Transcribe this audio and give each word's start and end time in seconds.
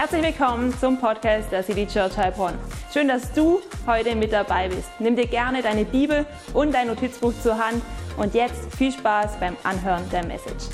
Herzlich 0.00 0.22
willkommen 0.22 0.72
zum 0.78 1.00
Podcast 1.00 1.50
der 1.50 1.64
City 1.64 1.84
Church 1.84 2.16
Heilbronn. 2.16 2.54
Schön, 2.94 3.08
dass 3.08 3.32
du 3.32 3.60
heute 3.84 4.14
mit 4.14 4.32
dabei 4.32 4.68
bist. 4.68 4.88
Nimm 5.00 5.16
dir 5.16 5.26
gerne 5.26 5.60
deine 5.60 5.84
Bibel 5.84 6.24
und 6.54 6.72
dein 6.72 6.86
Notizbuch 6.86 7.32
zur 7.42 7.58
Hand 7.58 7.82
und 8.16 8.32
jetzt 8.32 8.72
viel 8.76 8.92
Spaß 8.92 9.40
beim 9.40 9.56
Anhören 9.64 10.08
der 10.10 10.24
Message. 10.24 10.66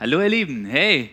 Hallo 0.00 0.22
ihr 0.22 0.28
Lieben, 0.28 0.64
hey, 0.64 1.10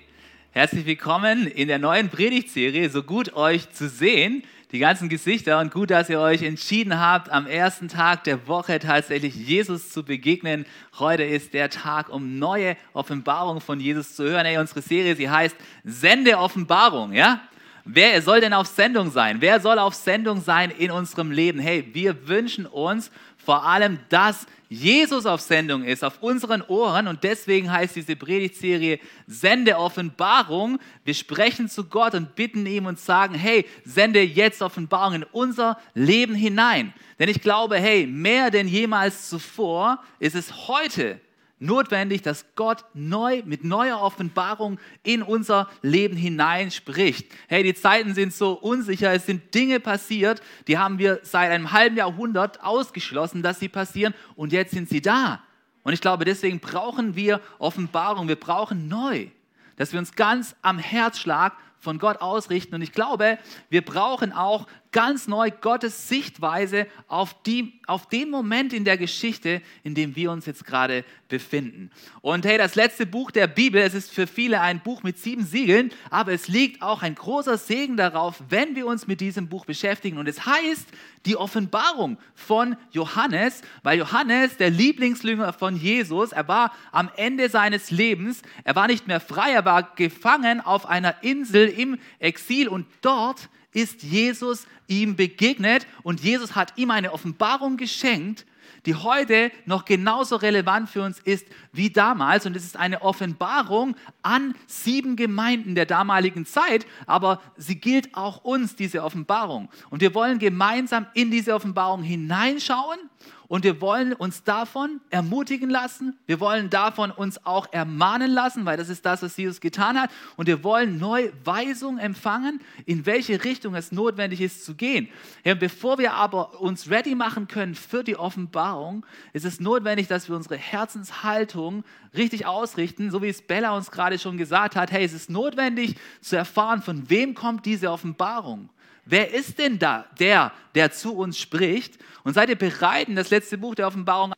herzlich 0.50 0.88
willkommen 0.88 1.46
in 1.46 1.68
der 1.68 1.78
neuen 1.78 2.10
Predigtserie. 2.10 2.90
So 2.90 3.04
gut 3.04 3.36
euch 3.36 3.70
zu 3.70 3.88
sehen 3.88 4.42
die 4.72 4.80
ganzen 4.80 5.10
Gesichter 5.10 5.60
und 5.60 5.74
gut, 5.74 5.90
dass 5.90 6.10
ihr 6.10 6.20
euch 6.20 6.44
entschieden 6.44 7.00
habt, 7.00 7.30
am 7.30 7.48
ersten 7.48 7.88
Tag 7.88 8.24
der 8.24 8.48
Woche 8.48 8.78
tatsächlich 8.78 9.34
Jesus 9.36 9.90
zu 9.90 10.04
begegnen. 10.04 10.66
Heute 11.00 11.24
ist 11.24 11.54
der 11.56 11.72
Tag, 11.72 12.10
um 12.10 12.38
neue 12.38 12.78
Offenbarungen 12.94 13.62
von 13.62 13.80
Jesus 13.80 14.16
zu 14.16 14.24
hören. 14.24 14.46
Hey, 14.46 14.60
unsere 14.60 14.82
Serie, 14.82 15.16
sie 15.16 15.30
heißt 15.30 15.56
Sende 15.84 16.38
Offenbarung, 16.38 17.14
ja? 17.14 17.42
Wer 17.84 18.22
soll 18.22 18.42
denn 18.42 18.54
auf 18.54 18.68
Sendung 18.68 19.10
sein? 19.10 19.38
Wer 19.40 19.60
soll 19.60 19.80
auf 19.80 19.96
Sendung 19.96 20.42
sein 20.42 20.70
in 20.70 20.92
unserem 20.92 21.32
Leben? 21.32 21.58
Hey, 21.58 21.90
wir 21.94 22.28
wünschen 22.28 22.68
uns 22.68 23.10
vor 23.44 23.66
allem, 23.66 24.00
dass 24.10 24.46
Jesus 24.70 25.26
auf 25.26 25.42
Sendung 25.42 25.84
ist, 25.84 26.04
auf 26.04 26.22
unseren 26.22 26.62
Ohren. 26.62 27.08
Und 27.08 27.24
deswegen 27.24 27.72
heißt 27.72 27.96
diese 27.96 28.16
Predigtserie 28.16 29.00
Sende 29.26 29.78
Offenbarung. 29.78 30.80
Wir 31.04 31.16
sprechen 31.16 31.68
zu 31.68 31.86
Gott 31.86 32.14
und 32.14 32.36
bitten 32.36 32.68
ihm 32.68 32.86
und 32.86 33.00
sagen, 33.00 33.34
hey, 33.34 33.66
sende 33.84 34.22
jetzt 34.22 34.62
Offenbarung 34.62 35.16
in 35.16 35.24
unser 35.24 35.80
Leben 35.96 36.36
hinein. 36.36 36.94
Denn 37.18 37.30
ich 37.30 37.42
glaube, 37.42 37.78
hey, 37.78 38.06
mehr 38.06 38.52
denn 38.52 38.68
jemals 38.68 39.30
zuvor 39.30 40.04
ist 40.20 40.36
es 40.36 40.68
heute 40.68 41.20
notwendig, 41.60 42.22
dass 42.22 42.46
Gott 42.56 42.86
neu 42.94 43.44
mit 43.46 43.64
neuer 43.64 44.00
Offenbarung 44.02 44.80
in 45.04 45.22
unser 45.22 45.70
Leben 45.82 46.16
hineinspricht. 46.16 47.32
Hey, 47.48 47.64
die 47.64 47.74
Zeiten 47.74 48.14
sind 48.14 48.34
so 48.34 48.54
unsicher, 48.54 49.12
es 49.14 49.26
sind 49.26 49.54
Dinge 49.54 49.80
passiert, 49.80 50.42
die 50.68 50.78
haben 50.78 50.98
wir 50.98 51.20
seit 51.24 51.52
einem 51.52 51.72
halben 51.72 51.98
Jahrhundert 51.98 52.64
ausgeschlossen, 52.64 53.44
dass 53.44 53.60
sie 53.60 53.70
passieren 53.70 54.14
und 54.36 54.54
jetzt 54.54 54.72
sind 54.72 54.90
sie 54.90 55.02
da. 55.02 55.42
Und 55.84 55.94
ich 55.94 56.02
glaube, 56.02 56.26
deswegen 56.26 56.60
brauchen 56.60 57.16
wir 57.16 57.42
Offenbarung, 57.58 58.28
wir 58.28 58.40
brauchen 58.40 58.88
neu, 58.88 59.28
dass 59.76 59.92
wir 59.92 60.00
uns 60.00 60.16
ganz 60.16 60.56
am 60.62 60.78
Herzschlag 60.78 61.54
von 61.80 61.98
Gott 61.98 62.22
ausrichten. 62.22 62.76
Und 62.76 62.82
ich 62.82 62.92
glaube, 62.92 63.40
wir 63.70 63.84
brauchen 63.84 64.34
auch 64.34 64.68
ganz 64.92 65.28
neu 65.28 65.52
Gottes 65.52 66.08
Sichtweise 66.08 66.88
auf, 67.08 67.42
die, 67.44 67.80
auf 67.86 68.08
den 68.08 68.30
Moment 68.30 68.74
in 68.74 68.86
der 68.86 68.98
Geschichte, 68.98 69.62
in 69.84 69.94
dem 69.94 70.16
wir 70.16 70.32
uns 70.32 70.46
jetzt 70.46 70.66
gerade 70.66 71.06
befinden. 71.28 71.92
Und 72.22 72.46
hey, 72.46 72.58
das 72.58 72.76
letzte 72.76 73.06
Buch 73.06 73.30
der 73.30 73.48
Bibel, 73.48 73.82
es 73.82 73.94
ist 73.94 74.12
für 74.12 74.26
viele 74.26 74.62
ein 74.62 74.82
Buch 74.82 75.04
mit 75.04 75.20
sieben 75.20 75.46
Siegeln, 75.46 75.92
aber 76.10 76.34
es 76.34 76.48
liegt 76.48 76.82
auch 76.82 77.04
ein 77.04 77.14
großer 77.14 77.58
Segen 77.58 77.98
darauf, 77.98 78.42
wenn 78.50 78.76
wir 78.76 78.88
uns 78.88 79.06
mit 79.06 79.22
diesem 79.22 79.48
Buch 79.48 79.66
beschäftigen. 79.66 80.18
Und 80.18 80.28
es 80.28 80.46
heißt 80.46 80.88
die 81.26 81.38
Offenbarung 81.38 82.18
von 82.34 82.76
Johannes, 82.92 83.62
weil 83.84 84.00
Johannes, 84.00 84.58
der 84.58 84.72
Lieblingslünger 84.72 85.54
von 85.54 85.76
Jesus, 85.76 86.32
er 86.32 86.48
war 86.48 86.74
am 86.92 87.12
Ende 87.16 87.50
seines 87.50 87.92
Lebens, 87.92 88.42
er 88.64 88.76
war 88.76 88.88
nicht 88.88 89.08
mehr 89.08 89.20
frei, 89.20 89.52
er 89.52 89.66
war 89.66 89.96
gefangen 89.96 90.62
auf 90.62 90.88
einer 90.88 91.24
Insel 91.24 91.68
im 91.68 92.00
Exil 92.18 92.68
und 92.68 92.88
dort 93.02 93.50
ist 93.82 94.04
Jesus 94.04 94.68
ihm 94.88 95.16
begegnet 95.16 95.88
und 96.04 96.22
Jesus 96.22 96.56
hat 96.56 96.74
ihm 96.78 96.92
eine 96.92 97.14
Offenbarung 97.14 97.78
geschenkt, 97.78 98.46
die 98.86 98.96
heute 98.96 99.52
noch 99.66 99.86
genauso 99.86 100.38
relevant 100.38 100.90
für 100.90 101.04
uns 101.04 101.20
ist 101.20 101.46
wie 101.72 101.90
damals. 101.90 102.46
Und 102.46 102.56
es 102.56 102.64
ist 102.64 102.78
eine 102.78 103.02
Offenbarung 103.02 103.96
an 104.22 104.56
sieben 104.68 105.16
Gemeinden 105.16 105.76
der 105.76 105.86
damaligen 105.86 106.46
Zeit, 106.46 106.86
aber 107.06 107.42
sie 107.58 107.76
gilt 107.76 108.16
auch 108.16 108.44
uns, 108.44 108.76
diese 108.76 109.04
Offenbarung. 109.04 109.70
Und 109.90 110.02
wir 110.02 110.14
wollen 110.14 110.40
gemeinsam 110.40 111.08
in 111.14 111.32
diese 111.32 111.54
Offenbarung 111.54 112.04
hineinschauen 112.04 113.00
und 113.50 113.64
wir 113.64 113.82
wollen 113.82 114.14
uns 114.14 114.44
davon 114.44 115.02
ermutigen 115.10 115.72
lassen. 115.72 116.16
Wir 116.28 116.40
wollen 116.40 116.70
davon 116.70 117.10
uns 117.10 117.46
auch 117.48 117.74
ermahnen 117.74 118.32
lassen, 118.32 118.66
weil 118.66 118.78
das 118.78 118.90
ist 118.90 119.08
das, 119.08 119.24
was 119.24 119.36
Jesus 119.36 119.60
getan 119.60 120.00
hat. 120.00 120.12
Und 120.38 120.46
wir 120.46 120.64
wollen 120.64 121.00
neue 121.00 121.34
Weisungen 121.44 121.98
empfangen, 121.98 122.62
in 122.86 123.08
welche 123.08 123.44
Richtung 123.44 123.74
es 123.74 123.92
notwendig 123.92 124.40
ist 124.40 124.64
zu 124.64 124.76
gehen. 124.76 125.10
Ja, 125.44 125.56
bevor 125.56 125.98
wir 125.98 126.14
aber 126.14 126.62
uns 126.62 126.92
ready 126.92 127.16
machen 127.16 127.48
können 127.48 127.74
für 127.74 128.04
die 128.04 128.16
Offenbarung, 128.16 129.04
ist 129.34 129.46
es 129.46 129.60
notwendig, 129.60 130.08
dass 130.08 130.30
wir 130.30 130.36
unsere 130.36 130.56
Herzenshaltung 130.56 131.84
richtig 132.16 132.46
ausrichten, 132.46 133.10
so 133.10 133.24
wie 133.24 133.30
es 133.30 133.42
Bella 133.42 133.76
uns 133.76 133.90
gerade 133.90 134.20
schon 134.20 134.38
gesagt 134.38 134.76
hat. 134.76 134.92
Hey, 134.92 135.04
es 135.04 135.14
ist 135.14 135.32
notwendig 135.32 135.96
zu 136.22 136.36
erfahren, 136.36 136.84
von 136.84 137.10
wem 137.10 137.34
kommt 137.34 137.66
diese 137.66 137.90
Offenbarung. 137.90 138.70
Wer 139.10 139.34
ist 139.34 139.58
denn 139.58 139.80
da 139.80 140.06
der, 140.20 140.52
der 140.76 140.92
zu 140.92 141.16
uns 141.16 141.40
spricht? 141.40 141.98
Und 142.24 142.36
seid 142.36 142.50
ihr 142.50 142.56
bereit, 142.56 143.10
in 143.10 143.16
das 143.16 143.32
letzte 143.32 143.58
Buch 143.58 143.74
der 143.74 143.88
Offenbarung 143.88 144.34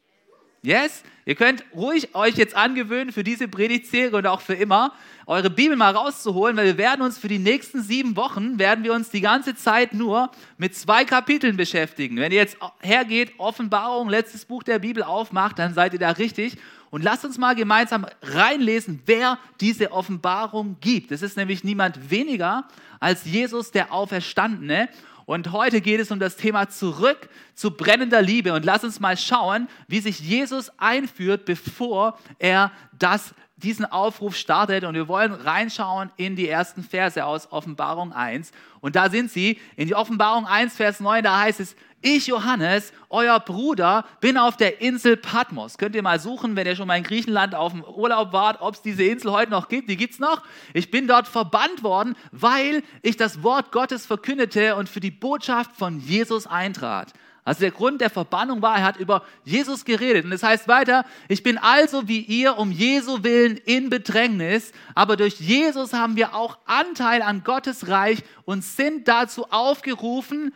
Yes? 0.64 1.04
Ihr 1.26 1.36
könnt 1.36 1.66
ruhig 1.76 2.16
euch 2.16 2.36
jetzt 2.36 2.56
angewöhnen, 2.56 3.12
für 3.12 3.24
diese 3.24 3.48
Predigtserie 3.48 4.16
und 4.16 4.28
auch 4.28 4.42
für 4.42 4.54
immer, 4.54 4.94
eure 5.26 5.50
Bibel 5.50 5.76
mal 5.76 5.94
rauszuholen, 5.94 6.56
weil 6.56 6.68
wir 6.68 6.78
werden 6.78 7.02
uns 7.02 7.18
für 7.18 7.28
die 7.28 7.40
nächsten 7.40 7.82
sieben 7.82 8.16
Wochen, 8.16 8.60
werden 8.60 8.84
wir 8.84 8.94
uns 8.94 9.10
die 9.10 9.22
ganze 9.22 9.56
Zeit 9.56 9.94
nur 9.94 10.32
mit 10.58 10.76
zwei 10.76 11.04
Kapiteln 11.04 11.58
beschäftigen. 11.58 12.18
Wenn 12.18 12.32
ihr 12.32 12.38
jetzt 12.38 12.58
hergeht, 12.80 13.34
Offenbarung, 13.40 14.08
letztes 14.08 14.46
Buch 14.46 14.64
der 14.64 14.80
Bibel 14.80 15.04
aufmacht, 15.04 15.60
dann 15.60 15.74
seid 15.74 15.94
ihr 15.94 16.00
da 16.00 16.12
richtig. 16.12 16.58
Und 16.92 17.04
lasst 17.04 17.24
uns 17.24 17.38
mal 17.38 17.56
gemeinsam 17.56 18.06
reinlesen, 18.22 19.02
wer 19.06 19.40
diese 19.62 19.94
Offenbarung 19.94 20.76
gibt. 20.82 21.12
Es 21.12 21.22
ist 21.22 21.38
nämlich 21.38 21.64
niemand 21.64 22.12
weniger 22.12 22.68
als 23.00 23.24
Jesus, 23.24 23.72
der 23.72 23.94
Auferstandene. 23.94 24.90
Und 25.26 25.54
heute 25.54 25.80
geht 25.80 26.02
es 26.02 26.12
um 26.12 26.20
das 26.20 26.36
Thema 26.36 26.68
zurück 26.68 27.30
zu 27.56 27.72
brennender 27.72 28.22
Liebe. 28.22 28.54
Und 28.54 28.66
lass 28.66 28.84
uns 28.84 29.00
mal 29.00 29.16
schauen, 29.16 29.70
wie 29.88 30.02
sich 30.02 30.20
Jesus 30.20 30.70
einführt, 30.78 31.46
bevor 31.46 32.20
er 32.40 32.74
das, 33.00 33.34
diesen 33.62 33.86
Aufruf 33.86 34.36
startet. 34.36 34.84
Und 34.84 34.96
wir 34.96 35.08
wollen 35.08 35.32
reinschauen 35.32 36.10
in 36.18 36.36
die 36.36 36.50
ersten 36.50 36.84
Verse 36.84 37.24
aus 37.24 37.52
Offenbarung 37.52 38.12
1. 38.12 38.52
Und 38.82 38.96
da 38.96 39.10
sind 39.10 39.32
sie, 39.32 39.60
in 39.76 39.88
die 39.88 39.96
Offenbarung 39.96 40.46
1, 40.46 40.76
Vers 40.76 41.00
9, 41.00 41.24
da 41.24 41.40
heißt 41.40 41.60
es, 41.60 41.76
ich, 42.04 42.26
Johannes, 42.28 42.94
euer 43.10 43.40
Bruder, 43.40 44.06
bin 44.22 44.36
auf 44.36 44.58
der 44.58 44.82
Insel 44.82 45.18
Patmos. 45.18 45.78
Könnt 45.78 45.96
ihr 45.96 46.02
mal 46.02 46.20
suchen, 46.20 46.56
wenn 46.56 46.66
ihr 46.66 46.76
schon 46.76 46.88
mal 46.88 46.98
in 46.98 47.04
Griechenland 47.04 47.54
auf 47.54 47.74
dem 47.74 47.84
Urlaub 47.84 48.34
wart, 48.34 48.60
ob 48.62 48.74
es 48.74 48.82
diese 48.82 49.04
Insel 49.04 49.32
heute 49.32 49.52
noch 49.52 49.70
gibt. 49.70 49.88
Die 49.88 49.98
gibt 49.98 50.14
es 50.14 50.20
noch. 50.20 50.42
Ich 50.74 50.90
bin 50.90 51.08
dort 51.08 51.28
verbannt 51.28 51.84
worden, 51.84 52.16
weil 52.32 52.82
ich 53.04 53.18
das 53.18 53.44
Wort 53.44 53.72
Gottes 53.72 54.08
verkündete 54.08 54.76
und 54.76 54.90
für 54.90 55.00
die 55.00 55.12
Botschaft 55.12 55.74
von 55.76 56.00
Jesus 56.00 56.48
eintrat. 56.48 57.14
Also 57.44 57.62
der 57.62 57.72
Grund 57.72 58.02
der 58.02 58.12
Verbannung 58.12 58.62
war, 58.62 58.78
er 58.78 58.84
hat 58.84 58.98
über 58.98 59.24
Jesus 59.44 59.84
geredet. 59.84 60.26
Und 60.26 60.32
es 60.32 60.42
das 60.42 60.50
heißt 60.50 60.68
weiter, 60.68 61.06
ich 61.28 61.42
bin 61.42 61.58
also 61.58 62.08
wie 62.08 62.20
ihr 62.22 62.58
um 62.58 62.72
Jesu 62.72 63.24
willen 63.24 63.58
in 63.58 63.90
Bedrängnis, 63.90 64.72
aber 64.94 65.18
durch 65.18 65.40
Jesus 65.40 65.94
haben 65.94 66.16
wir 66.16 66.36
auch 66.36 66.60
Anteil 66.66 67.22
an 67.24 67.44
Gottes 67.44 67.88
Reich 67.88 68.20
und 68.46 68.64
sind 68.64 69.08
dazu 69.08 69.48
aufgerufen, 69.50 70.54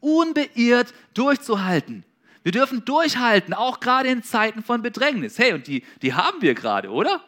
unbeirrt 0.00 0.92
durchzuhalten. 1.14 2.04
Wir 2.42 2.52
dürfen 2.52 2.84
durchhalten, 2.84 3.54
auch 3.54 3.80
gerade 3.80 4.08
in 4.08 4.22
Zeiten 4.22 4.62
von 4.62 4.82
Bedrängnis. 4.82 5.38
Hey, 5.38 5.54
und 5.54 5.66
die, 5.66 5.84
die 6.02 6.14
haben 6.14 6.42
wir 6.42 6.54
gerade, 6.54 6.90
oder? 6.90 7.22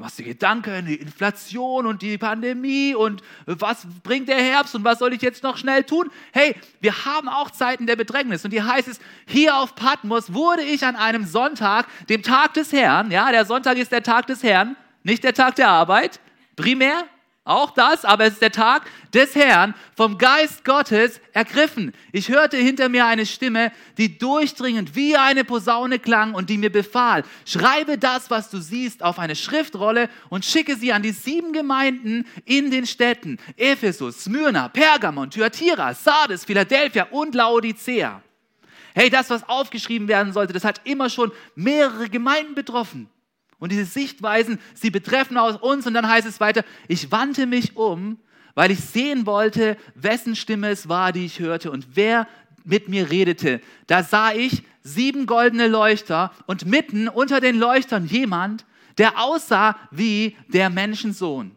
Du 0.00 0.06
hast 0.06 0.18
die 0.18 0.24
Gedanken, 0.24 0.86
die 0.86 0.94
Inflation 0.94 1.84
und 1.84 2.00
die 2.00 2.16
Pandemie 2.16 2.94
und 2.94 3.22
was 3.44 3.86
bringt 4.02 4.30
der 4.30 4.38
Herbst 4.38 4.74
und 4.74 4.82
was 4.82 4.98
soll 4.98 5.12
ich 5.12 5.20
jetzt 5.20 5.42
noch 5.42 5.58
schnell 5.58 5.84
tun? 5.84 6.10
Hey, 6.32 6.56
wir 6.80 7.04
haben 7.04 7.28
auch 7.28 7.50
Zeiten 7.50 7.86
der 7.86 7.96
Bedrängnis 7.96 8.42
und 8.42 8.50
hier 8.50 8.66
heißt 8.66 8.88
es, 8.88 8.98
hier 9.26 9.54
auf 9.58 9.74
Patmos 9.74 10.32
wurde 10.32 10.62
ich 10.62 10.86
an 10.86 10.96
einem 10.96 11.26
Sonntag, 11.26 11.86
dem 12.08 12.22
Tag 12.22 12.54
des 12.54 12.72
Herrn, 12.72 13.10
ja, 13.10 13.30
der 13.30 13.44
Sonntag 13.44 13.76
ist 13.76 13.92
der 13.92 14.02
Tag 14.02 14.26
des 14.26 14.42
Herrn, 14.42 14.74
nicht 15.02 15.22
der 15.22 15.34
Tag 15.34 15.56
der 15.56 15.68
Arbeit, 15.68 16.18
primär, 16.56 17.04
auch 17.50 17.72
das, 17.72 18.04
aber 18.04 18.24
es 18.24 18.34
ist 18.34 18.42
der 18.42 18.52
Tag 18.52 18.86
des 19.12 19.34
Herrn, 19.34 19.74
vom 19.96 20.18
Geist 20.18 20.64
Gottes 20.64 21.20
ergriffen. 21.32 21.92
Ich 22.12 22.28
hörte 22.28 22.56
hinter 22.56 22.88
mir 22.88 23.06
eine 23.06 23.26
Stimme, 23.26 23.72
die 23.98 24.18
durchdringend 24.18 24.94
wie 24.94 25.16
eine 25.16 25.44
Posaune 25.44 25.98
klang 25.98 26.34
und 26.34 26.48
die 26.48 26.58
mir 26.58 26.70
befahl, 26.70 27.24
schreibe 27.44 27.98
das, 27.98 28.30
was 28.30 28.50
du 28.50 28.58
siehst, 28.58 29.02
auf 29.02 29.18
eine 29.18 29.36
Schriftrolle 29.36 30.08
und 30.28 30.44
schicke 30.44 30.76
sie 30.76 30.92
an 30.92 31.02
die 31.02 31.12
sieben 31.12 31.52
Gemeinden 31.52 32.26
in 32.44 32.70
den 32.70 32.86
Städten 32.86 33.38
Ephesus, 33.56 34.24
Smyrna, 34.24 34.68
Pergamon, 34.68 35.30
Thyatira, 35.30 35.94
Sardes, 35.94 36.44
Philadelphia 36.44 37.08
und 37.10 37.34
Laodicea. 37.34 38.22
Hey, 38.94 39.10
das, 39.10 39.30
was 39.30 39.48
aufgeschrieben 39.48 40.08
werden 40.08 40.32
sollte, 40.32 40.52
das 40.52 40.64
hat 40.64 40.80
immer 40.84 41.10
schon 41.10 41.30
mehrere 41.54 42.08
Gemeinden 42.08 42.54
betroffen. 42.54 43.08
Und 43.60 43.70
diese 43.70 43.84
Sichtweisen, 43.84 44.58
sie 44.74 44.90
betreffen 44.90 45.38
aus 45.38 45.56
uns. 45.56 45.86
Und 45.86 45.94
dann 45.94 46.08
heißt 46.08 46.26
es 46.26 46.40
weiter, 46.40 46.64
ich 46.88 47.12
wandte 47.12 47.46
mich 47.46 47.76
um, 47.76 48.18
weil 48.54 48.72
ich 48.72 48.80
sehen 48.80 49.26
wollte, 49.26 49.76
wessen 49.94 50.34
Stimme 50.34 50.70
es 50.70 50.88
war, 50.88 51.12
die 51.12 51.24
ich 51.26 51.38
hörte 51.38 51.70
und 51.70 51.94
wer 51.94 52.26
mit 52.64 52.88
mir 52.88 53.10
redete, 53.10 53.60
da 53.86 54.02
sah 54.02 54.32
ich 54.32 54.64
sieben 54.82 55.26
goldene 55.26 55.68
Leuchter 55.68 56.32
und 56.46 56.66
mitten 56.66 57.08
unter 57.08 57.40
den 57.40 57.58
Leuchtern 57.58 58.06
jemand, 58.06 58.64
der 58.98 59.18
aussah 59.18 59.76
wie 59.90 60.36
der 60.48 60.68
Menschensohn. 60.68 61.56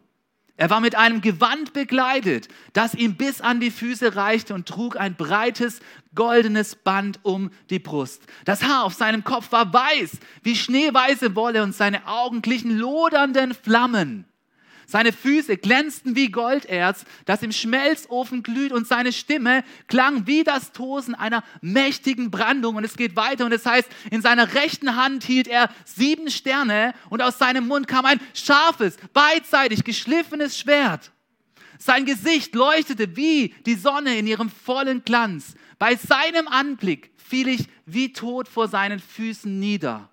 Er 0.56 0.70
war 0.70 0.80
mit 0.80 0.94
einem 0.94 1.20
Gewand 1.20 1.72
bekleidet, 1.72 2.48
das 2.72 2.94
ihm 2.94 3.16
bis 3.16 3.40
an 3.40 3.58
die 3.58 3.72
Füße 3.72 4.14
reichte 4.14 4.54
und 4.54 4.66
trug 4.68 4.96
ein 4.96 5.16
breites 5.16 5.80
goldenes 6.14 6.76
Band 6.76 7.18
um 7.24 7.50
die 7.70 7.80
Brust. 7.80 8.22
Das 8.44 8.62
Haar 8.62 8.84
auf 8.84 8.94
seinem 8.94 9.24
Kopf 9.24 9.50
war 9.50 9.72
weiß 9.72 10.18
wie 10.42 10.54
schneeweiße 10.54 11.34
Wolle 11.34 11.64
und 11.64 11.74
seine 11.74 12.06
Augen 12.06 12.40
glichen 12.40 12.76
lodernden 12.76 13.52
Flammen. 13.52 14.26
Seine 14.86 15.12
Füße 15.12 15.56
glänzten 15.56 16.16
wie 16.16 16.30
Golderz, 16.30 17.04
das 17.24 17.42
im 17.42 17.52
Schmelzofen 17.52 18.42
glüht 18.42 18.72
und 18.72 18.86
seine 18.86 19.12
Stimme 19.12 19.64
klang 19.88 20.26
wie 20.26 20.44
das 20.44 20.72
Tosen 20.72 21.14
einer 21.14 21.42
mächtigen 21.60 22.30
Brandung. 22.30 22.76
Und 22.76 22.84
es 22.84 22.96
geht 22.96 23.16
weiter 23.16 23.44
und 23.46 23.52
es 23.52 23.66
heißt, 23.66 23.88
in 24.10 24.22
seiner 24.22 24.54
rechten 24.54 24.96
Hand 24.96 25.24
hielt 25.24 25.48
er 25.48 25.70
sieben 25.84 26.30
Sterne 26.30 26.94
und 27.10 27.22
aus 27.22 27.38
seinem 27.38 27.66
Mund 27.66 27.88
kam 27.88 28.04
ein 28.04 28.20
scharfes, 28.34 28.96
beidseitig 29.12 29.84
geschliffenes 29.84 30.58
Schwert. 30.58 31.12
Sein 31.78 32.06
Gesicht 32.06 32.54
leuchtete 32.54 33.16
wie 33.16 33.54
die 33.66 33.74
Sonne 33.74 34.16
in 34.16 34.26
ihrem 34.26 34.50
vollen 34.50 35.04
Glanz. 35.04 35.54
Bei 35.78 35.96
seinem 35.96 36.48
Anblick 36.48 37.10
fiel 37.16 37.48
ich 37.48 37.66
wie 37.84 38.12
tot 38.12 38.48
vor 38.48 38.68
seinen 38.68 39.00
Füßen 39.00 39.58
nieder. 39.58 40.08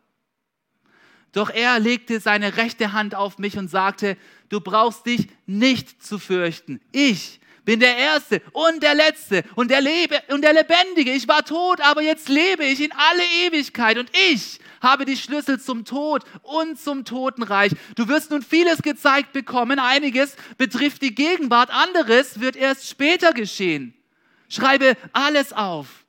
Doch 1.34 1.50
er 1.50 1.80
legte 1.80 2.20
seine 2.20 2.58
rechte 2.58 2.92
Hand 2.92 3.16
auf 3.16 3.38
mich 3.38 3.58
und 3.58 3.70
sagte, 3.70 4.18
du 4.52 4.60
brauchst 4.60 5.06
dich 5.06 5.28
nicht 5.46 6.04
zu 6.04 6.20
fürchten. 6.20 6.82
Ich 6.92 7.40
bin 7.64 7.80
der 7.80 7.96
Erste 7.96 8.42
und 8.52 8.84
der 8.84 8.96
Letzte 8.96 9.44
und 9.56 9.72
der, 9.72 9.82
Lebe 9.82 10.22
und 10.30 10.42
der 10.42 10.54
Lebendige. 10.54 11.14
Ich 11.14 11.28
war 11.28 11.46
tot, 11.46 11.80
aber 11.82 12.02
jetzt 12.02 12.28
lebe 12.28 12.66
ich 12.66 12.82
in 12.82 12.92
alle 12.92 13.24
Ewigkeit 13.46 13.98
und 13.98 14.12
ich 14.34 14.60
habe 14.82 15.06
die 15.06 15.16
Schlüssel 15.16 15.60
zum 15.60 15.86
Tod 15.86 16.24
und 16.42 16.80
zum 16.80 17.06
Totenreich. 17.06 17.72
Du 17.96 18.08
wirst 18.08 18.32
nun 18.32 18.42
vieles 18.42 18.82
gezeigt 18.82 19.32
bekommen. 19.32 19.80
Einiges 19.80 20.36
betrifft 20.58 21.02
die 21.02 21.16
Gegenwart, 21.16 21.70
anderes 21.70 22.40
wird 22.40 22.56
erst 22.56 22.90
später 22.90 23.32
geschehen. 23.32 23.94
Schreibe 24.50 24.98
alles 25.14 25.54
auf 25.54 26.02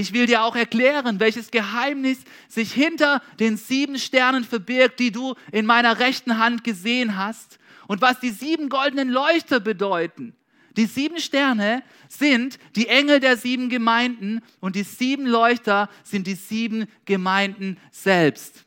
ich 0.00 0.14
will 0.14 0.26
dir 0.26 0.44
auch 0.44 0.56
erklären, 0.56 1.20
welches 1.20 1.50
Geheimnis 1.50 2.18
sich 2.48 2.72
hinter 2.72 3.22
den 3.38 3.56
sieben 3.56 3.98
Sternen 3.98 4.44
verbirgt, 4.44 4.98
die 4.98 5.12
du 5.12 5.34
in 5.52 5.66
meiner 5.66 5.98
rechten 5.98 6.38
Hand 6.38 6.64
gesehen 6.64 7.16
hast 7.16 7.59
und 7.90 8.00
was 8.00 8.20
die 8.20 8.30
sieben 8.30 8.68
goldenen 8.68 9.08
Leuchter 9.08 9.58
bedeuten. 9.58 10.36
Die 10.76 10.86
sieben 10.86 11.18
Sterne 11.18 11.82
sind 12.08 12.60
die 12.76 12.86
Engel 12.86 13.18
der 13.18 13.36
sieben 13.36 13.68
Gemeinden 13.68 14.42
und 14.60 14.76
die 14.76 14.84
sieben 14.84 15.26
Leuchter 15.26 15.90
sind 16.04 16.28
die 16.28 16.36
sieben 16.36 16.86
Gemeinden 17.04 17.78
selbst. 17.90 18.64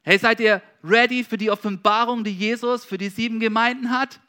Hey, 0.00 0.18
seid 0.18 0.40
ihr 0.40 0.62
ready 0.82 1.22
für 1.22 1.36
die 1.36 1.50
Offenbarung, 1.50 2.24
die 2.24 2.32
Jesus 2.32 2.86
für 2.86 2.96
die 2.96 3.10
sieben 3.10 3.40
Gemeinden 3.40 3.90
hat? 3.90 4.20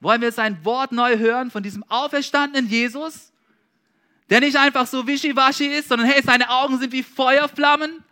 Wollen 0.00 0.20
wir 0.20 0.32
sein 0.32 0.64
Wort 0.64 0.90
neu 0.90 1.16
hören 1.16 1.52
von 1.52 1.62
diesem 1.62 1.84
auferstandenen 1.84 2.68
Jesus? 2.68 3.30
der 4.30 4.40
nicht 4.40 4.56
einfach 4.56 4.86
so 4.86 5.06
wischiwaschi 5.06 5.66
ist, 5.66 5.88
sondern 5.88 6.08
hey, 6.08 6.22
seine 6.24 6.48
Augen 6.48 6.78
sind 6.78 6.92
wie 6.92 7.02
Feuerflammen, 7.02 8.02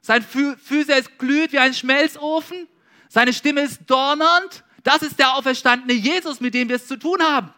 sein 0.00 0.24
ist 0.24 1.18
glüht 1.18 1.52
wie 1.52 1.58
ein 1.58 1.74
Schmelzofen, 1.74 2.66
seine 3.08 3.32
Stimme 3.32 3.62
ist 3.62 3.80
donnernd. 3.86 4.64
Das 4.82 5.02
ist 5.02 5.18
der 5.18 5.34
auferstandene 5.34 5.92
Jesus, 5.92 6.40
mit 6.40 6.54
dem 6.54 6.68
wir 6.68 6.76
es 6.76 6.86
zu 6.86 6.96
tun 6.96 7.20
haben. 7.22 7.52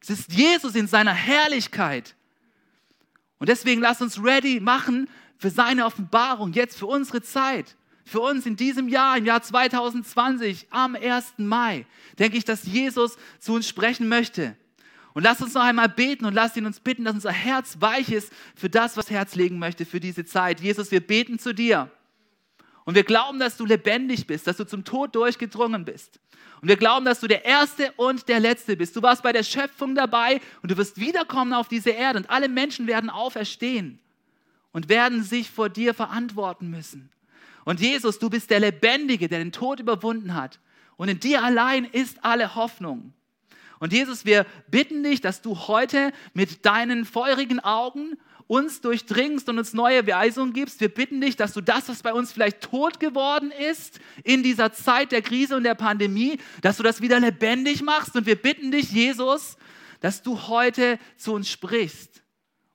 Es 0.00 0.10
ist 0.10 0.32
Jesus 0.32 0.74
in 0.74 0.86
seiner 0.86 1.12
Herrlichkeit. 1.12 2.14
Und 3.38 3.48
deswegen 3.48 3.80
lasst 3.80 4.02
uns 4.02 4.22
ready 4.22 4.60
machen 4.60 5.08
für 5.38 5.50
seine 5.50 5.86
Offenbarung, 5.86 6.52
jetzt 6.52 6.78
für 6.78 6.86
unsere 6.86 7.22
Zeit. 7.22 7.76
Für 8.04 8.20
uns 8.20 8.46
in 8.46 8.56
diesem 8.56 8.88
Jahr, 8.88 9.16
im 9.16 9.24
Jahr 9.24 9.42
2020, 9.42 10.66
am 10.70 10.96
1. 10.96 11.34
Mai, 11.38 11.86
denke 12.18 12.36
ich, 12.36 12.44
dass 12.44 12.64
Jesus 12.64 13.16
zu 13.38 13.54
uns 13.54 13.68
sprechen 13.68 14.08
möchte. 14.08 14.56
Und 15.14 15.22
lass 15.22 15.40
uns 15.40 15.54
noch 15.54 15.62
einmal 15.62 15.88
beten 15.88 16.24
und 16.24 16.34
lass 16.34 16.56
ihn 16.56 16.66
uns 16.66 16.80
bitten, 16.80 17.04
dass 17.04 17.14
unser 17.14 17.32
Herz 17.32 17.76
weich 17.80 18.10
ist 18.10 18.32
für 18.54 18.70
das, 18.70 18.96
was 18.96 19.10
Herz 19.10 19.34
legen 19.34 19.58
möchte 19.58 19.84
für 19.84 20.00
diese 20.00 20.24
Zeit. 20.24 20.60
Jesus, 20.60 20.90
wir 20.90 21.00
beten 21.00 21.38
zu 21.38 21.54
dir. 21.54 21.90
Und 22.84 22.94
wir 22.94 23.04
glauben, 23.04 23.38
dass 23.38 23.56
du 23.56 23.64
lebendig 23.64 24.26
bist, 24.26 24.46
dass 24.46 24.56
du 24.56 24.66
zum 24.66 24.84
Tod 24.84 25.14
durchgedrungen 25.14 25.84
bist. 25.84 26.18
Und 26.60 26.68
wir 26.68 26.76
glauben, 26.76 27.04
dass 27.04 27.20
du 27.20 27.26
der 27.26 27.44
Erste 27.44 27.92
und 27.96 28.28
der 28.28 28.40
Letzte 28.40 28.76
bist. 28.76 28.94
Du 28.94 29.02
warst 29.02 29.22
bei 29.22 29.32
der 29.32 29.42
Schöpfung 29.42 29.94
dabei 29.94 30.40
und 30.62 30.70
du 30.70 30.76
wirst 30.76 30.98
wiederkommen 30.98 31.52
auf 31.52 31.68
diese 31.68 31.90
Erde. 31.90 32.20
Und 32.20 32.30
alle 32.30 32.48
Menschen 32.48 32.86
werden 32.86 33.10
auferstehen 33.10 33.98
und 34.72 34.88
werden 34.88 35.22
sich 35.22 35.50
vor 35.50 35.68
dir 35.68 35.94
verantworten 35.94 36.70
müssen. 36.70 37.10
Und 37.64 37.80
Jesus, 37.80 38.18
du 38.18 38.30
bist 38.30 38.50
der 38.50 38.60
Lebendige, 38.60 39.28
der 39.28 39.38
den 39.38 39.52
Tod 39.52 39.80
überwunden 39.80 40.34
hat. 40.34 40.58
Und 40.96 41.08
in 41.08 41.20
dir 41.20 41.42
allein 41.42 41.84
ist 41.84 42.24
alle 42.24 42.54
Hoffnung. 42.54 43.12
Und 43.78 43.92
Jesus, 43.92 44.24
wir 44.24 44.46
bitten 44.68 45.02
dich, 45.02 45.20
dass 45.20 45.42
du 45.42 45.58
heute 45.66 46.12
mit 46.34 46.64
deinen 46.64 47.04
feurigen 47.04 47.58
Augen 47.58 48.16
uns 48.46 48.80
durchdringst 48.80 49.48
und 49.48 49.58
uns 49.58 49.72
neue 49.72 50.06
Weisungen 50.06 50.52
gibst. 50.52 50.80
Wir 50.80 50.88
bitten 50.88 51.20
dich, 51.20 51.36
dass 51.36 51.52
du 51.52 51.60
das, 51.60 51.88
was 51.88 52.02
bei 52.02 52.12
uns 52.12 52.32
vielleicht 52.32 52.60
tot 52.60 53.00
geworden 53.00 53.50
ist 53.50 54.00
in 54.24 54.42
dieser 54.42 54.72
Zeit 54.72 55.12
der 55.12 55.22
Krise 55.22 55.56
und 55.56 55.64
der 55.64 55.74
Pandemie, 55.74 56.38
dass 56.60 56.76
du 56.76 56.82
das 56.82 57.00
wieder 57.00 57.20
lebendig 57.20 57.82
machst. 57.82 58.14
Und 58.16 58.26
wir 58.26 58.36
bitten 58.36 58.70
dich, 58.70 58.90
Jesus, 58.90 59.56
dass 60.00 60.22
du 60.22 60.48
heute 60.48 60.98
zu 61.16 61.32
uns 61.32 61.48
sprichst 61.48 62.22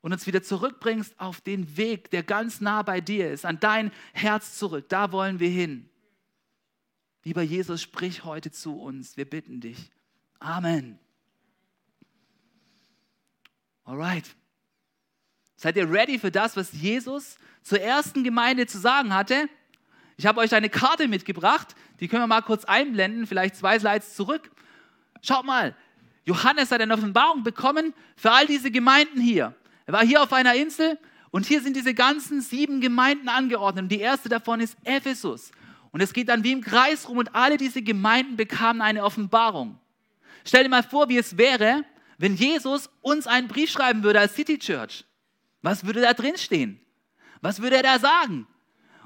und 0.02 0.14
uns 0.14 0.26
wieder 0.26 0.42
zurückbringst 0.42 1.20
auf 1.20 1.42
den 1.42 1.78
Weg, 1.78 2.10
der 2.12 2.24
ganz 2.24 2.62
nah 2.62 2.82
bei 2.82 3.02
dir 3.02 3.32
ist, 3.32 3.46
an 3.46 3.60
dein 3.60 3.92
Herz 4.14 4.58
zurück. 4.58 4.88
Da 4.90 5.12
wollen 5.12 5.40
wir 5.40 5.50
hin. 5.50 5.90
Lieber 7.24 7.42
Jesus, 7.42 7.82
sprich 7.82 8.24
heute 8.24 8.52
zu 8.52 8.80
uns. 8.80 9.18
Wir 9.18 9.30
bitten 9.30 9.60
dich. 9.60 9.92
Amen. 10.40 10.98
Alright. 13.84 14.36
Seid 15.58 15.76
ihr 15.76 15.92
ready 15.92 16.20
für 16.20 16.32
das, 16.32 16.56
was 16.56 16.72
Jesus 16.72 17.38
zur 17.64 17.82
ersten 17.82 18.24
Gemeinde 18.24 18.68
zu 18.68 18.78
sagen 18.78 19.14
hatte? 19.14 19.50
Ich 20.16 20.26
habe 20.26 20.40
euch 20.40 20.54
eine 20.54 20.70
Karte 20.70 21.08
mitgebracht, 21.08 21.76
die 22.00 22.08
können 22.08 22.24
wir 22.24 22.28
mal 22.28 22.42
kurz 22.42 22.64
einblenden, 22.64 23.28
vielleicht 23.28 23.56
zwei 23.56 23.78
Slides 23.78 24.16
zurück. 24.16 24.52
Schaut 25.22 25.46
mal, 25.46 25.76
Johannes 26.26 26.72
hat 26.72 26.82
eine 26.82 26.94
Offenbarung 26.94 27.44
bekommen 27.44 27.94
für 28.16 28.32
all 28.32 28.46
diese 28.46 28.70
Gemeinden 28.70 29.20
hier. 29.20 29.56
Er 29.88 29.94
war 29.94 30.06
hier 30.06 30.22
auf 30.22 30.32
einer 30.32 30.54
Insel 30.56 31.00
und 31.32 31.46
hier 31.46 31.62
sind 31.62 31.76
diese 31.76 31.94
ganzen 31.94 32.42
sieben 32.42 32.82
Gemeinden 32.82 33.30
angeordnet. 33.30 33.84
Und 33.84 33.90
die 33.90 34.00
erste 34.00 34.30
davon 34.30 34.60
ist 34.60 34.78
Ephesus. 34.84 35.52
Und 35.92 36.02
es 36.02 36.14
geht 36.14 36.30
dann 36.30 36.44
wie 36.44 36.52
im 36.52 36.62
Kreis 36.62 37.10
rum 37.10 37.18
und 37.18 37.34
alle 37.34 37.58
diese 37.58 37.82
Gemeinden 37.82 38.38
bekamen 38.38 38.82
eine 38.82 39.04
Offenbarung. 39.04 39.80
Stell 40.46 40.64
dir 40.64 40.70
mal 40.70 40.84
vor, 40.84 41.10
wie 41.10 41.18
es 41.18 41.38
wäre, 41.38 41.84
wenn 42.18 42.36
Jesus 42.36 42.90
uns 43.02 43.26
einen 43.26 43.48
Brief 43.48 43.72
schreiben 43.72 44.04
würde 44.04 44.20
als 44.20 44.36
City 44.36 44.60
Church. 44.60 45.06
Was 45.62 45.86
würde 45.86 46.02
da 46.02 46.14
drin 46.14 46.38
stehen? 46.38 46.80
Was 47.42 47.62
würde 47.62 47.78
er 47.78 47.84
da 47.84 48.00
sagen? 48.00 48.48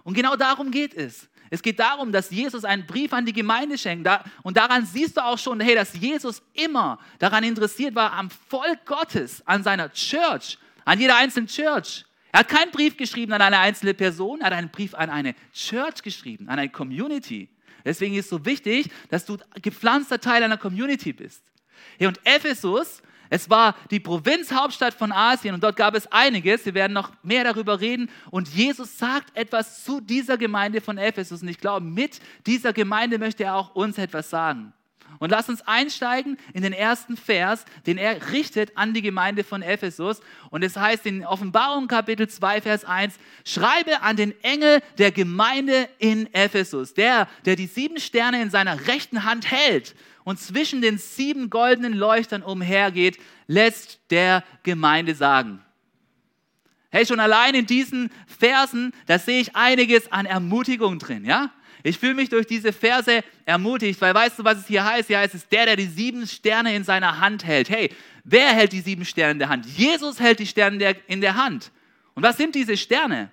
Und 0.03 0.13
genau 0.13 0.35
darum 0.35 0.71
geht 0.71 0.93
es. 0.93 1.29
Es 1.53 1.61
geht 1.61 1.79
darum, 1.79 2.13
dass 2.13 2.31
Jesus 2.31 2.63
einen 2.63 2.85
Brief 2.85 3.11
an 3.11 3.25
die 3.25 3.33
Gemeinde 3.33 3.77
schenkt. 3.77 4.09
Und 4.41 4.55
daran 4.55 4.85
siehst 4.85 5.17
du 5.17 5.23
auch 5.23 5.37
schon, 5.37 5.59
hey, 5.59 5.75
dass 5.75 5.93
Jesus 5.93 6.41
immer 6.53 6.97
daran 7.19 7.43
interessiert 7.43 7.93
war, 7.93 8.13
am 8.13 8.29
Volk 8.29 8.85
Gottes, 8.85 9.45
an 9.45 9.61
seiner 9.61 9.91
Church, 9.91 10.57
an 10.85 10.99
jeder 10.99 11.17
einzelnen 11.17 11.47
Church. 11.47 12.05
Er 12.31 12.39
hat 12.39 12.47
keinen 12.47 12.71
Brief 12.71 12.95
geschrieben 12.95 13.33
an 13.33 13.41
eine 13.41 13.59
einzelne 13.59 13.93
Person, 13.93 14.39
er 14.39 14.47
hat 14.47 14.53
einen 14.53 14.69
Brief 14.69 14.93
an 14.95 15.09
eine 15.09 15.35
Church 15.51 16.01
geschrieben, 16.01 16.47
an 16.47 16.57
eine 16.57 16.69
Community. 16.69 17.49
Deswegen 17.83 18.15
ist 18.15 18.25
es 18.25 18.29
so 18.29 18.45
wichtig, 18.45 18.89
dass 19.09 19.25
du 19.25 19.37
gepflanzter 19.61 20.21
Teil 20.21 20.43
einer 20.43 20.57
Community 20.57 21.11
bist. 21.11 21.43
Hey, 21.97 22.07
und 22.07 22.19
Ephesus, 22.23 23.01
es 23.33 23.49
war 23.49 23.75
die 23.91 24.01
Provinzhauptstadt 24.01 24.93
von 24.93 25.13
Asien 25.13 25.55
und 25.55 25.63
dort 25.63 25.77
gab 25.77 25.95
es 25.95 26.11
einiges. 26.11 26.65
Wir 26.65 26.73
werden 26.73 26.91
noch 26.91 27.13
mehr 27.23 27.45
darüber 27.45 27.79
reden. 27.79 28.09
Und 28.29 28.49
Jesus 28.49 28.97
sagt 28.97 29.37
etwas 29.37 29.85
zu 29.85 30.01
dieser 30.01 30.37
Gemeinde 30.37 30.81
von 30.81 30.97
Ephesus. 30.97 31.41
Und 31.41 31.47
ich 31.47 31.57
glaube, 31.57 31.85
mit 31.85 32.19
dieser 32.45 32.73
Gemeinde 32.73 33.19
möchte 33.19 33.45
er 33.45 33.55
auch 33.55 33.73
uns 33.73 33.97
etwas 33.97 34.29
sagen. 34.29 34.73
Und 35.19 35.29
lass 35.29 35.47
uns 35.47 35.61
einsteigen 35.65 36.37
in 36.53 36.61
den 36.61 36.73
ersten 36.73 37.15
Vers, 37.15 37.63
den 37.85 37.97
er 37.97 38.33
richtet 38.33 38.75
an 38.75 38.93
die 38.93 39.01
Gemeinde 39.01 39.45
von 39.45 39.61
Ephesus. 39.61 40.19
Und 40.49 40.61
es 40.65 40.75
heißt 40.75 41.05
in 41.05 41.25
Offenbarung 41.25 41.87
Kapitel 41.87 42.27
2, 42.27 42.59
Vers 42.59 42.83
1, 42.83 43.15
schreibe 43.45 44.01
an 44.01 44.17
den 44.17 44.33
Engel 44.43 44.81
der 44.97 45.13
Gemeinde 45.13 45.87
in 45.99 46.27
Ephesus, 46.33 46.93
der, 46.95 47.29
der 47.45 47.55
die 47.55 47.67
sieben 47.67 48.01
Sterne 48.01 48.41
in 48.41 48.49
seiner 48.49 48.87
rechten 48.87 49.23
Hand 49.23 49.49
hält 49.49 49.95
und 50.23 50.39
zwischen 50.39 50.81
den 50.81 50.97
sieben 50.97 51.49
goldenen 51.49 51.93
Leuchtern 51.93 52.43
umhergeht, 52.43 53.17
lässt 53.47 53.99
der 54.09 54.43
Gemeinde 54.63 55.15
sagen. 55.15 55.61
Hey, 56.89 57.05
schon 57.05 57.19
allein 57.19 57.55
in 57.55 57.65
diesen 57.65 58.11
Versen, 58.27 58.93
da 59.07 59.17
sehe 59.17 59.39
ich 59.39 59.55
einiges 59.55 60.11
an 60.11 60.25
Ermutigung 60.25 60.99
drin, 60.99 61.25
ja? 61.25 61.51
Ich 61.83 61.97
fühle 61.97 62.13
mich 62.13 62.29
durch 62.29 62.45
diese 62.45 62.73
Verse 62.73 63.23
ermutigt, 63.45 63.99
weil 64.01 64.13
weißt 64.13 64.37
du, 64.37 64.43
was 64.43 64.59
es 64.59 64.67
hier 64.67 64.85
heißt? 64.85 65.09
Ja, 65.09 65.23
es 65.23 65.33
ist 65.33 65.51
der, 65.51 65.65
der 65.65 65.75
die 65.75 65.87
sieben 65.87 66.27
Sterne 66.27 66.75
in 66.75 66.83
seiner 66.83 67.19
Hand 67.19 67.43
hält. 67.43 67.69
Hey, 67.69 67.89
wer 68.23 68.49
hält 68.49 68.71
die 68.71 68.81
sieben 68.81 69.03
Sterne 69.03 69.31
in 69.31 69.39
der 69.39 69.49
Hand? 69.49 69.65
Jesus 69.65 70.19
hält 70.19 70.39
die 70.39 70.45
Sterne 70.45 70.95
in 71.07 71.21
der 71.21 71.35
Hand. 71.35 71.71
Und 72.13 72.23
was 72.23 72.37
sind 72.37 72.53
diese 72.53 72.77
Sterne? 72.77 73.31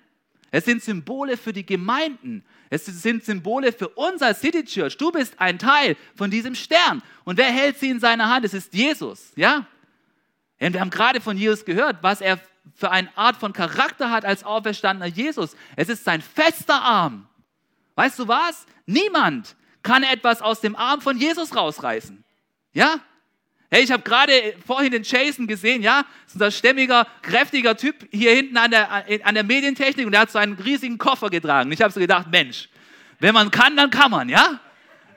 Es 0.51 0.65
sind 0.65 0.81
Symbole 0.81 1.37
für 1.37 1.53
die 1.53 1.65
Gemeinden. 1.65 2.43
Es 2.69 2.85
sind 2.85 3.25
Symbole 3.25 3.73
für 3.73 3.89
uns 3.89 4.21
als 4.21 4.41
City 4.41 4.63
Church. 4.63 4.97
Du 4.97 5.11
bist 5.11 5.33
ein 5.39 5.57
Teil 5.57 5.97
von 6.15 6.29
diesem 6.29 6.53
Stern. 6.53 7.01
Und 7.23 7.37
wer 7.37 7.51
hält 7.51 7.79
sie 7.79 7.89
in 7.89 7.99
seiner 7.99 8.29
Hand? 8.29 8.45
Es 8.45 8.53
ist 8.53 8.73
Jesus. 8.73 9.31
Ja? 9.35 9.65
Und 10.59 10.73
wir 10.73 10.79
haben 10.79 10.91
gerade 10.91 11.19
von 11.19 11.35
Jesus 11.37 11.65
gehört, 11.65 11.97
was 12.01 12.21
er 12.21 12.39
für 12.75 12.91
eine 12.91 13.09
Art 13.17 13.37
von 13.37 13.53
Charakter 13.53 14.11
hat 14.11 14.25
als 14.25 14.43
auferstandener 14.43 15.07
Jesus. 15.07 15.55
Es 15.75 15.89
ist 15.89 16.03
sein 16.03 16.21
fester 16.21 16.81
Arm. 16.81 17.27
Weißt 17.95 18.19
du 18.19 18.27
was? 18.27 18.65
Niemand 18.85 19.55
kann 19.81 20.03
etwas 20.03 20.41
aus 20.41 20.61
dem 20.61 20.75
Arm 20.75 21.01
von 21.01 21.17
Jesus 21.17 21.55
rausreißen. 21.55 22.23
Ja? 22.73 22.99
Hey, 23.71 23.83
ich 23.83 23.91
habe 23.91 24.01
gerade 24.01 24.55
vorhin 24.65 24.91
den 24.91 25.03
Jason 25.03 25.45
gesehen, 25.45 25.83
ja? 25.83 26.03
Das 26.23 26.29
ist 26.29 26.33
unser 26.35 26.51
stämmiger, 26.51 27.05
kräftiger 27.21 27.77
Typ 27.77 28.07
hier 28.11 28.33
hinten 28.33 28.57
an 28.57 28.71
der, 28.71 29.05
an 29.23 29.35
der 29.35 29.43
Medientechnik 29.43 30.07
und 30.07 30.11
der 30.11 30.21
hat 30.21 30.31
so 30.31 30.39
einen 30.39 30.53
riesigen 30.53 30.97
Koffer 30.97 31.29
getragen. 31.29 31.71
Ich 31.71 31.81
habe 31.81 31.93
so 31.93 31.99
gedacht, 31.99 32.27
Mensch, 32.31 32.67
wenn 33.19 33.35
man 33.35 33.51
kann, 33.51 33.77
dann 33.77 33.91
kann 33.91 34.09
man, 34.09 34.27
ja? 34.27 34.59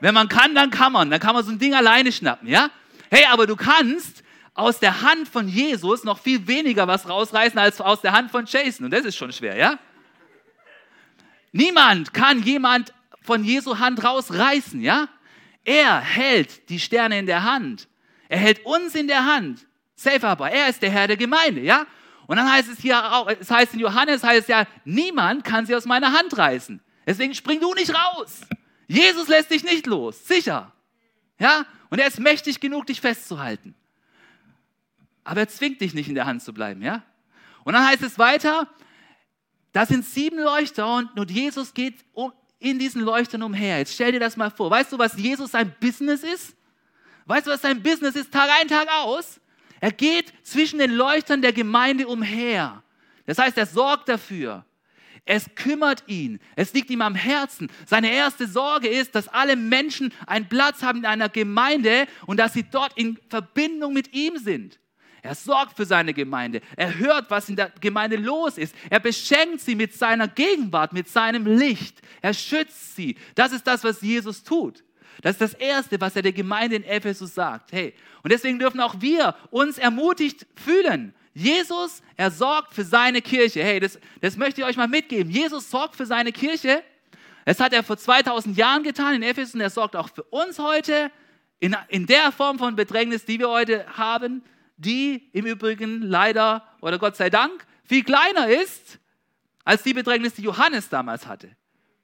Wenn 0.01 0.13
man 0.13 0.29
kann, 0.29 0.55
dann 0.55 0.71
kann 0.71 0.93
man. 0.93 1.11
Dann 1.11 1.21
kann 1.21 1.35
man 1.35 1.45
so 1.45 1.51
ein 1.51 1.59
Ding 1.59 1.75
alleine 1.75 2.13
schnappen, 2.13 2.47
ja? 2.47 2.71
Hey, 3.11 3.25
aber 3.31 3.47
du 3.47 3.57
kannst 3.57 4.23
aus 4.53 4.81
der 4.81 5.01
Hand 5.01 5.29
von 5.29 5.49
Jesus 5.49 6.05
noch 6.05 6.19
viel 6.19 6.47
weniger 6.47 6.87
was 6.87 7.09
rausreißen 7.09 7.59
als 7.59 7.81
aus 7.81 8.03
der 8.03 8.13
Hand 8.13 8.31
von 8.31 8.45
Jason. 8.45 8.85
Und 8.85 8.91
das 8.91 9.07
ist 9.07 9.17
schon 9.17 9.33
schwer, 9.33 9.57
ja? 9.57 9.79
Niemand 11.53 12.13
kann 12.13 12.43
jemand 12.43 12.93
von 13.23 13.45
Jesu 13.45 13.79
Hand 13.79 14.05
rausreißen, 14.05 14.83
ja? 14.83 15.09
Er 15.65 16.01
hält 16.01 16.69
die 16.69 16.81
Sterne 16.81 17.19
in 17.19 17.27
der 17.27 17.45
Hand. 17.45 17.89
Er 18.33 18.39
hält 18.39 18.65
uns 18.65 18.95
in 18.95 19.09
der 19.09 19.27
Hand. 19.27 19.67
Safe 19.95 20.27
aber, 20.27 20.51
er 20.51 20.71
ist 20.71 20.81
der 20.81 20.91
Herr 20.91 21.07
der 21.07 21.19
Gemeinde, 21.19 21.61
ja? 21.61 21.87
Und 22.27 22.39
dann 22.39 22.51
heißt 22.51 22.71
es 22.71 22.79
hier 22.79 23.13
auch, 23.13 23.29
es 23.29 23.51
heißt 23.51 23.75
in 23.75 23.81
Johannes, 23.81 24.25
heißt 24.25 24.45
es 24.45 24.49
ja, 24.49 24.67
niemand 24.87 25.45
kann 25.45 25.67
sie 25.67 25.75
aus 25.75 25.85
meiner 25.85 26.15
Hand 26.15 26.39
reißen. 26.39 26.81
Deswegen 27.07 27.35
spring 27.35 27.61
du 27.61 27.75
nicht 27.75 27.95
raus. 27.95 28.41
Jesus 28.89 29.29
lässt 29.29 29.51
dich 29.51 29.65
nicht 29.65 29.87
los, 29.87 30.27
sicher. 30.27 30.73
Ja? 31.39 31.67
Und 31.91 31.99
er 31.99 32.07
ist 32.07 32.21
mächtig 32.21 32.59
genug, 32.59 32.87
dich 32.87 33.03
festzuhalten. 33.03 33.75
Aber 35.25 35.41
er 35.41 35.49
zwingt 35.49 35.83
dich 35.83 35.93
nicht 35.93 36.09
in 36.09 36.15
der 36.15 36.25
Hand 36.25 36.43
zu 36.43 36.55
bleiben, 36.55 36.81
ja? 36.81 37.03
Und 37.65 37.75
dann 37.75 37.87
heißt 37.87 38.03
es 38.03 38.19
weiter, 38.19 38.67
da 39.73 39.85
sind 39.85 40.07
sieben 40.07 40.39
Leuchter 40.39 40.97
und, 40.97 41.21
und 41.21 41.31
Jesus 41.31 41.75
geht 41.75 42.03
um, 42.15 42.33
in 42.59 42.79
diesen 42.79 43.03
Leuchtern 43.03 43.43
umher. 43.43 43.77
Jetzt 43.77 43.93
stell 43.93 44.13
dir 44.13 44.21
das 44.21 44.39
mal 44.39 44.51
vor. 44.51 44.71
Weißt 44.71 44.91
du, 44.91 44.99
was 44.99 45.19
Jesus 45.19 45.51
sein 45.51 45.75
Business 45.81 46.23
ist? 46.23 46.57
Weißt 47.27 47.47
du, 47.47 47.51
was 47.51 47.63
sein 47.63 47.83
Business 47.83 48.17
ist? 48.17 48.33
Tag 48.33 48.51
ein, 48.61 48.69
Tag 48.69 48.89
aus. 48.91 49.41
Er 49.81 49.93
geht 49.93 50.33
zwischen 50.43 50.79
den 50.79 50.93
Leuchtern 50.93 51.43
der 51.43 51.53
Gemeinde 51.53 52.07
umher. 52.07 52.83
Das 53.27 53.39
heißt, 53.39 53.57
er 53.59 53.67
sorgt 53.67 54.09
dafür. 54.09 54.65
Es 55.25 55.55
kümmert 55.55 56.03
ihn. 56.09 56.41
Es 56.57 56.73
liegt 56.73 56.91
ihm 56.91 57.01
am 57.01 57.15
Herzen. 57.15 57.71
Seine 57.87 58.13
erste 58.13 58.49
Sorge 58.49 58.89
ist, 58.89 59.15
dass 59.15 59.29
alle 59.29 59.57
Menschen 59.57 60.13
einen 60.27 60.49
Platz 60.49 60.83
haben 60.83 61.01
in 61.01 61.07
einer 61.07 61.29
Gemeinde 61.29 62.07
und 62.27 62.39
dass 62.39 62.53
sie 62.53 62.65
dort 62.65 62.97
in 62.99 63.19
Verbindung 63.29 63.93
mit 63.93 64.13
ihm 64.15 64.37
sind. 64.39 64.81
Er 65.23 65.37
sorgt 65.37 65.77
für 65.77 65.85
seine 65.85 66.15
Gemeinde. 66.15 66.61
Er 66.77 66.99
hört, 66.99 67.31
was 67.31 67.49
in 67.49 67.55
der 67.55 67.71
Gemeinde 67.81 68.17
los 68.17 68.59
ist. 68.59 68.75
Er 68.91 68.99
beschenkt 68.99 69.61
sie 69.61 69.77
mit 69.77 69.95
seiner 69.95 70.27
Gegenwart, 70.27 70.93
mit 70.93 71.09
seinem 71.09 71.47
Licht. 71.47 72.03
Er 72.21 72.35
schützt 72.35 72.97
sie. 72.97 73.17
Das 73.37 73.53
ist 73.53 73.65
das, 73.65 73.85
was 73.85 74.03
Jesus 74.03 74.43
tut. 74.43 74.83
Das 75.21 75.33
ist 75.33 75.41
das 75.41 75.55
Erste, 75.55 76.01
was 76.01 76.17
er 76.17 76.23
der 76.23 76.33
Gemeinde 76.33 76.77
in 76.77 76.85
Ephesus 76.85 77.35
sagt. 77.35 77.73
Hey, 77.73 77.95
und 78.23 78.33
deswegen 78.33 78.59
dürfen 78.59 78.81
auch 78.81 78.97
wir 79.01 79.35
uns 79.51 79.79
ermutigt 79.79 80.47
fühlen. 80.57 81.15
Jesus, 81.35 82.03
er 82.17 82.31
sorgt 82.31 82.75
für 82.75 82.85
seine 82.85 83.23
Kirche. 83.23 83.63
Hey, 83.63 83.81
das, 83.81 83.99
das 84.21 84.37
möchte 84.37 84.61
ich 84.61 84.67
euch 84.67 84.77
mal 84.77 84.89
mitgeben. 84.89 85.31
Jesus 85.31 85.71
sorgt 85.71 85.97
für 85.97 86.07
seine 86.07 86.33
Kirche. 86.33 86.83
Das 87.45 87.59
hat 87.61 87.73
er 87.73 87.83
vor 87.83 87.97
2000 87.97 88.57
Jahren 88.57 88.83
getan 88.83 89.15
in 89.15 89.23
Ephesus 89.23 89.55
und 89.55 89.61
er 89.61 89.71
sorgt 89.71 89.97
auch 89.97 90.09
für 90.11 90.23
uns 90.25 90.59
heute 90.59 91.11
in, 91.59 91.77
in 91.89 92.07
der 92.07 92.33
Form 92.33 92.59
von 92.59 92.77
Bedrängnis, 92.77 93.25
die 93.25 93.39
wir 93.39 93.49
heute 93.49 93.87
haben, 93.97 94.43
die 94.77 95.29
im 95.33 95.47
Übrigen 95.47 96.03
leider 96.03 96.67
oder 96.81 96.99
Gott 96.99 97.17
sei 97.17 97.31
Dank 97.31 97.67
viel 97.85 98.05
kleiner 98.05 98.49
ist 98.49 98.99
als 99.65 99.83
die 99.83 99.95
Bedrängnis, 99.95 100.35
die 100.35 100.43
Johannes 100.43 100.89
damals 100.89 101.27
hatte. 101.27 101.51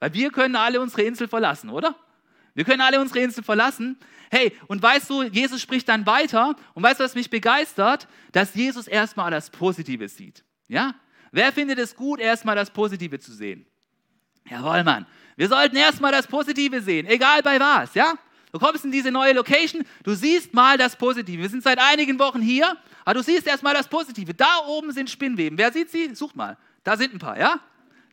Weil 0.00 0.14
wir 0.14 0.30
können 0.30 0.56
alle 0.56 0.80
unsere 0.80 1.02
Insel 1.02 1.28
verlassen, 1.28 1.70
oder? 1.70 1.96
Wir 2.58 2.64
können 2.64 2.80
alle 2.80 3.00
unsere 3.00 3.20
Insel 3.20 3.44
verlassen. 3.44 3.96
Hey, 4.32 4.52
und 4.66 4.82
weißt 4.82 5.08
du, 5.08 5.22
Jesus 5.22 5.62
spricht 5.62 5.88
dann 5.88 6.06
weiter 6.06 6.56
und 6.74 6.82
weißt 6.82 6.98
du, 6.98 7.04
was 7.04 7.14
mich 7.14 7.30
begeistert? 7.30 8.08
Dass 8.32 8.52
Jesus 8.52 8.88
erstmal 8.88 9.30
das 9.30 9.48
Positive 9.48 10.08
sieht. 10.08 10.42
Ja? 10.66 10.96
Wer 11.30 11.52
findet 11.52 11.78
es 11.78 11.94
gut, 11.94 12.18
erstmal 12.18 12.56
das 12.56 12.72
Positive 12.72 13.20
zu 13.20 13.32
sehen? 13.32 13.64
Jawohl, 14.50 14.82
Mann. 14.82 15.06
Wir 15.36 15.46
sollten 15.46 15.76
erstmal 15.76 16.10
das 16.10 16.26
Positive 16.26 16.80
sehen, 16.82 17.06
egal 17.06 17.44
bei 17.44 17.60
was, 17.60 17.94
ja? 17.94 18.14
Du 18.50 18.58
kommst 18.58 18.84
in 18.84 18.90
diese 18.90 19.12
neue 19.12 19.34
Location, 19.34 19.84
du 20.02 20.14
siehst 20.14 20.52
mal 20.52 20.76
das 20.76 20.96
Positive. 20.96 21.40
Wir 21.40 21.48
sind 21.48 21.62
seit 21.62 21.78
einigen 21.78 22.18
Wochen 22.18 22.42
hier, 22.42 22.76
aber 23.04 23.20
du 23.20 23.22
siehst 23.22 23.46
erstmal 23.46 23.74
das 23.74 23.86
Positive. 23.86 24.34
Da 24.34 24.64
oben 24.66 24.90
sind 24.90 25.10
Spinnweben. 25.10 25.58
Wer 25.58 25.70
sieht 25.70 25.92
sie? 25.92 26.12
Sucht 26.12 26.34
mal. 26.34 26.56
Da 26.82 26.96
sind 26.96 27.14
ein 27.14 27.20
paar, 27.20 27.38
ja? 27.38 27.60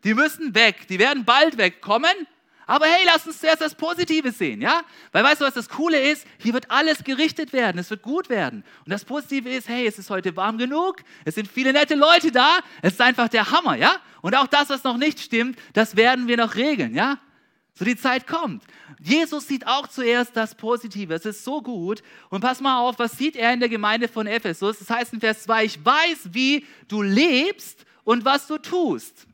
Die 0.03 0.13
müssen 0.13 0.53
weg. 0.53 0.87
Die 0.87 0.99
werden 0.99 1.25
bald 1.25 1.57
wegkommen. 1.57 2.27
Aber 2.67 2.85
hey, 2.85 3.03
lass 3.05 3.27
uns 3.27 3.39
zuerst 3.39 3.61
das 3.61 3.75
Positive 3.75 4.31
sehen, 4.31 4.61
ja? 4.61 4.81
Weil 5.11 5.23
weißt 5.23 5.41
du, 5.41 5.45
was 5.45 5.53
das 5.53 5.69
Coole 5.69 5.99
ist? 6.11 6.25
Hier 6.39 6.53
wird 6.53 6.71
alles 6.71 7.03
gerichtet 7.03 7.53
werden, 7.53 7.77
es 7.77 7.89
wird 7.89 8.01
gut 8.01 8.29
werden. 8.29 8.63
Und 8.85 8.91
das 8.91 9.05
Positive 9.05 9.49
ist, 9.49 9.67
hey, 9.67 9.85
es 9.85 9.99
ist 9.99 10.09
heute 10.09 10.35
warm 10.35 10.57
genug, 10.57 10.97
es 11.25 11.35
sind 11.35 11.47
viele 11.47 11.73
nette 11.73 11.95
Leute 11.95 12.31
da, 12.31 12.59
es 12.81 12.93
ist 12.93 13.01
einfach 13.01 13.29
der 13.29 13.51
Hammer, 13.51 13.75
ja? 13.75 13.95
Und 14.21 14.35
auch 14.35 14.47
das, 14.47 14.69
was 14.69 14.83
noch 14.83 14.97
nicht 14.97 15.19
stimmt, 15.19 15.59
das 15.73 15.95
werden 15.95 16.27
wir 16.27 16.37
noch 16.37 16.55
regeln, 16.55 16.95
ja? 16.95 17.19
So 17.77 17.83
die 17.83 17.97
Zeit 17.97 18.25
kommt. 18.25 18.63
Jesus 18.99 19.47
sieht 19.47 19.67
auch 19.67 19.87
zuerst 19.87 20.37
das 20.37 20.55
Positive. 20.55 21.13
Es 21.13 21.25
ist 21.25 21.43
so 21.43 21.61
gut. 21.61 22.01
Und 22.29 22.39
pass 22.39 22.61
mal 22.61 22.79
auf, 22.79 22.97
was 22.99 23.17
sieht 23.17 23.35
er 23.35 23.53
in 23.53 23.59
der 23.59 23.67
Gemeinde 23.67 24.07
von 24.07 24.27
Ephesus? 24.27 24.79
Das 24.79 24.89
heißt 24.89 25.13
in 25.13 25.19
Vers 25.19 25.43
2, 25.43 25.65
ich 25.65 25.85
weiß, 25.85 26.29
wie 26.31 26.65
du 26.87 27.01
lebst 27.01 27.85
und 28.05 28.23
was 28.23 28.47
du 28.47 28.57
tust. 28.57 29.27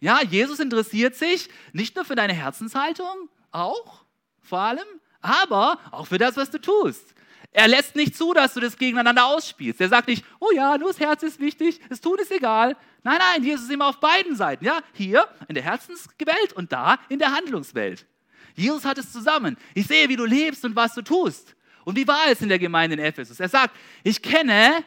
Ja, 0.00 0.22
Jesus 0.22 0.60
interessiert 0.60 1.16
sich 1.16 1.48
nicht 1.72 1.96
nur 1.96 2.04
für 2.04 2.14
deine 2.14 2.32
Herzenshaltung, 2.32 3.28
auch 3.50 4.04
vor 4.40 4.60
allem, 4.60 4.86
aber 5.20 5.78
auch 5.90 6.06
für 6.06 6.18
das, 6.18 6.36
was 6.36 6.50
du 6.50 6.60
tust. 6.60 7.14
Er 7.50 7.66
lässt 7.66 7.96
nicht 7.96 8.16
zu, 8.16 8.34
dass 8.34 8.54
du 8.54 8.60
das 8.60 8.76
gegeneinander 8.76 9.26
ausspielst. 9.26 9.80
Er 9.80 9.88
sagt 9.88 10.08
nicht, 10.08 10.24
oh 10.38 10.50
ja, 10.54 10.76
nur 10.78 10.88
das 10.88 11.00
Herz 11.00 11.22
ist 11.22 11.40
wichtig, 11.40 11.80
das 11.88 12.00
Tun 12.00 12.18
ist 12.18 12.30
egal. 12.30 12.76
Nein, 13.02 13.18
nein, 13.18 13.42
Jesus 13.42 13.64
ist 13.64 13.72
immer 13.72 13.88
auf 13.88 14.00
beiden 14.00 14.36
Seiten. 14.36 14.64
Ja, 14.64 14.80
hier 14.92 15.26
in 15.48 15.54
der 15.54 15.64
Herzenswelt 15.64 16.52
und 16.54 16.72
da 16.72 16.98
in 17.08 17.18
der 17.18 17.32
Handlungswelt. 17.32 18.06
Jesus 18.54 18.84
hat 18.84 18.98
es 18.98 19.12
zusammen. 19.12 19.56
Ich 19.74 19.86
sehe, 19.86 20.08
wie 20.08 20.16
du 20.16 20.24
lebst 20.24 20.64
und 20.64 20.76
was 20.76 20.94
du 20.94 21.02
tust. 21.02 21.54
Und 21.84 21.96
wie 21.96 22.06
war 22.06 22.26
es 22.28 22.42
in 22.42 22.48
der 22.48 22.58
Gemeinde 22.58 22.94
in 22.94 23.02
Ephesus? 23.02 23.40
Er 23.40 23.48
sagt, 23.48 23.74
ich 24.02 24.20
kenne 24.20 24.84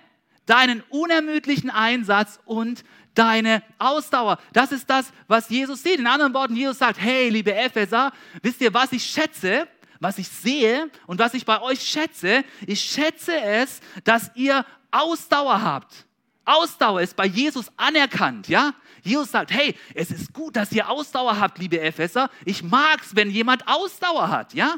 deinen 0.52 0.84
unermüdlichen 0.90 1.70
Einsatz 1.70 2.40
und 2.44 2.84
deine 3.14 3.64
Ausdauer. 3.80 4.38
Das 4.52 4.74
ist 4.74 4.90
das, 4.90 5.14
was 5.28 5.50
Jesus 5.50 5.82
sieht. 5.82 5.98
In 5.98 6.08
anderen 6.08 6.34
Worten, 6.34 6.58
Jesus 6.58 6.78
sagt, 6.78 7.00
hey, 7.00 7.30
liebe 7.30 7.56
Epheser, 7.56 8.12
wisst 8.42 8.60
ihr, 8.60 8.74
was 8.74 8.92
ich 8.92 9.04
schätze, 9.04 9.66
was 10.02 10.18
ich 10.18 10.28
sehe 10.28 10.90
und 11.08 11.20
was 11.20 11.34
ich 11.36 11.46
bei 11.46 11.62
euch 11.62 11.82
schätze? 11.82 12.44
Ich 12.68 12.82
schätze 12.82 13.40
es, 13.40 13.80
dass 14.04 14.32
ihr 14.36 14.66
Ausdauer 14.92 15.62
habt. 15.62 16.06
Ausdauer 16.44 17.02
ist 17.02 17.16
bei 17.16 17.28
Jesus 17.28 17.72
anerkannt, 17.78 18.50
ja? 18.50 18.74
Jesus 19.04 19.32
sagt, 19.32 19.52
hey, 19.52 19.76
es 19.96 20.12
ist 20.12 20.34
gut, 20.34 20.58
dass 20.58 20.74
ihr 20.74 20.90
Ausdauer 20.90 21.40
habt, 21.40 21.60
liebe 21.60 21.80
Epheser. 21.80 22.30
Ich 22.44 22.62
mag's, 22.62 23.16
wenn 23.16 23.32
jemand 23.32 23.68
Ausdauer 23.70 24.28
hat, 24.28 24.54
ja? 24.54 24.76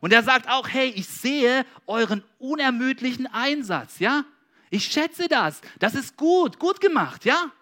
Und 0.00 0.12
er 0.12 0.24
sagt 0.24 0.48
auch, 0.48 0.68
hey, 0.68 0.88
ich 0.88 1.06
sehe 1.06 1.64
euren 1.86 2.24
unermüdlichen 2.38 3.26
Einsatz, 3.26 4.00
ja? 4.00 4.24
Ich 4.74 4.86
schätze 4.86 5.28
das. 5.28 5.60
Das 5.78 5.94
ist 5.94 6.16
gut, 6.16 6.58
gut 6.58 6.80
gemacht, 6.80 7.24
ja? 7.24 7.52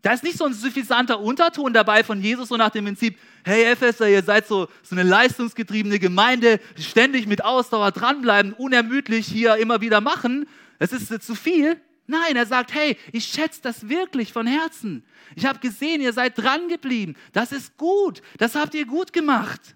Da 0.00 0.12
ist 0.12 0.22
nicht 0.22 0.38
so 0.38 0.44
ein 0.44 0.52
suffisanter 0.52 1.18
Unterton 1.18 1.72
dabei 1.72 2.04
von 2.04 2.22
Jesus, 2.22 2.50
so 2.50 2.56
nach 2.56 2.70
dem 2.70 2.84
Prinzip, 2.84 3.18
hey 3.44 3.64
Epheser, 3.64 4.08
ihr 4.08 4.22
seid 4.22 4.46
so, 4.46 4.68
so 4.84 4.94
eine 4.94 5.02
leistungsgetriebene 5.02 5.98
Gemeinde, 5.98 6.60
ständig 6.78 7.26
mit 7.26 7.44
Ausdauer 7.44 7.90
dranbleiben, 7.90 8.52
unermüdlich 8.52 9.26
hier 9.26 9.56
immer 9.56 9.80
wieder 9.80 10.00
machen. 10.00 10.48
Das 10.78 10.92
ist 10.92 11.08
zu 11.20 11.34
viel. 11.34 11.80
Nein, 12.06 12.36
er 12.36 12.46
sagt, 12.46 12.72
hey, 12.72 12.96
ich 13.10 13.24
schätze 13.24 13.60
das 13.62 13.88
wirklich 13.88 14.32
von 14.32 14.46
Herzen. 14.46 15.04
Ich 15.34 15.46
habe 15.46 15.58
gesehen, 15.58 16.00
ihr 16.00 16.12
seid 16.12 16.38
dran 16.38 16.68
geblieben. 16.68 17.16
Das 17.32 17.50
ist 17.50 17.76
gut. 17.76 18.22
Das 18.38 18.54
habt 18.54 18.74
ihr 18.74 18.86
gut 18.86 19.12
gemacht. 19.12 19.74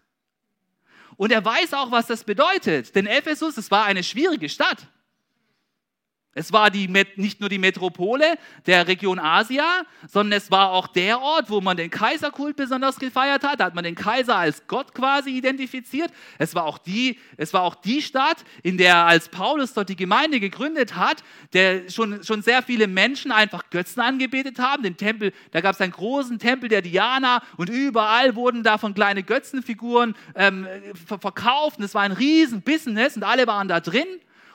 Und 1.16 1.32
er 1.32 1.44
weiß 1.44 1.74
auch, 1.74 1.90
was 1.90 2.06
das 2.06 2.22
bedeutet. 2.22 2.94
Denn 2.94 3.08
Ephesus, 3.08 3.56
es 3.56 3.72
war 3.72 3.86
eine 3.86 4.04
schwierige 4.04 4.48
Stadt. 4.48 4.86
Es 6.32 6.52
war 6.52 6.70
die, 6.70 6.86
nicht 7.16 7.40
nur 7.40 7.48
die 7.48 7.58
Metropole 7.58 8.38
der 8.64 8.86
Region 8.86 9.18
Asia, 9.18 9.82
sondern 10.06 10.38
es 10.38 10.48
war 10.48 10.70
auch 10.70 10.86
der 10.86 11.20
Ort, 11.20 11.50
wo 11.50 11.60
man 11.60 11.76
den 11.76 11.90
Kaiserkult 11.90 12.54
besonders 12.54 13.00
gefeiert 13.00 13.42
hat. 13.42 13.58
Da 13.58 13.64
hat 13.64 13.74
man 13.74 13.82
den 13.82 13.96
Kaiser 13.96 14.36
als 14.36 14.64
Gott 14.68 14.94
quasi 14.94 15.30
identifiziert. 15.30 16.12
Es 16.38 16.54
war 16.54 16.66
auch 16.66 16.78
die, 16.78 17.18
es 17.36 17.52
war 17.52 17.62
auch 17.62 17.74
die 17.74 18.00
Stadt, 18.00 18.44
in 18.62 18.78
der 18.78 19.06
als 19.06 19.28
Paulus 19.28 19.72
dort 19.74 19.88
die 19.88 19.96
Gemeinde 19.96 20.38
gegründet 20.38 20.94
hat, 20.94 21.24
der 21.52 21.90
schon, 21.90 22.22
schon 22.22 22.42
sehr 22.42 22.62
viele 22.62 22.86
Menschen 22.86 23.32
einfach 23.32 23.68
Götzen 23.70 24.00
angebetet 24.00 24.60
haben. 24.60 24.84
Den 24.84 24.96
Tempel, 24.96 25.32
da 25.50 25.60
gab 25.60 25.74
es 25.74 25.80
einen 25.80 25.92
großen 25.92 26.38
Tempel 26.38 26.68
der 26.68 26.82
Diana 26.82 27.42
und 27.56 27.70
überall 27.70 28.36
wurden 28.36 28.62
davon 28.62 28.94
kleine 28.94 29.24
Götzenfiguren 29.24 30.14
ähm, 30.36 30.68
verkauft. 30.94 31.78
Und 31.78 31.84
es 31.84 31.94
war 31.96 32.02
ein 32.02 32.12
riesen 32.12 32.62
Business 32.62 33.16
und 33.16 33.24
alle 33.24 33.48
waren 33.48 33.66
da 33.66 33.80
drin. 33.80 34.06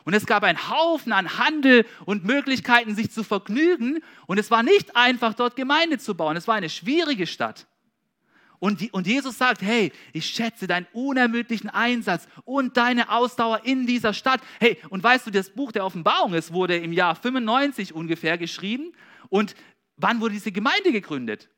Und 0.05 0.13
es 0.13 0.27
gab 0.27 0.43
einen 0.43 0.69
Haufen 0.69 1.11
an 1.11 1.39
Handel 1.39 1.85
und 2.05 2.23
Möglichkeiten, 2.23 2.95
sich 2.95 3.11
zu 3.11 3.23
vergnügen. 3.23 4.03
Und 4.27 4.37
es 4.37 4.51
war 4.51 4.61
nicht 4.61 4.95
einfach, 4.95 5.33
dort 5.33 5.55
Gemeinde 5.55 5.97
zu 5.97 6.15
bauen. 6.15 6.37
Es 6.37 6.47
war 6.47 6.55
eine 6.55 6.69
schwierige 6.69 7.25
Stadt. 7.25 7.67
Und, 8.59 8.81
die, 8.81 8.91
und 8.91 9.07
Jesus 9.07 9.37
sagt, 9.37 9.63
hey, 9.63 9.91
ich 10.13 10.27
schätze 10.27 10.67
deinen 10.67 10.87
unermüdlichen 10.93 11.69
Einsatz 11.69 12.27
und 12.45 12.77
deine 12.77 13.09
Ausdauer 13.09 13.65
in 13.65 13.87
dieser 13.87 14.13
Stadt. 14.13 14.41
Hey, 14.59 14.77
und 14.89 15.03
weißt 15.03 15.27
du, 15.27 15.31
das 15.31 15.49
Buch 15.49 15.71
der 15.71 15.85
Offenbarung, 15.85 16.35
es 16.35 16.53
wurde 16.53 16.77
im 16.77 16.93
Jahr 16.93 17.15
95 17.15 17.93
ungefähr 17.93 18.37
geschrieben. 18.37 18.93
Und 19.29 19.55
wann 19.97 20.21
wurde 20.21 20.35
diese 20.35 20.51
Gemeinde 20.51 20.91
gegründet? 20.91 21.49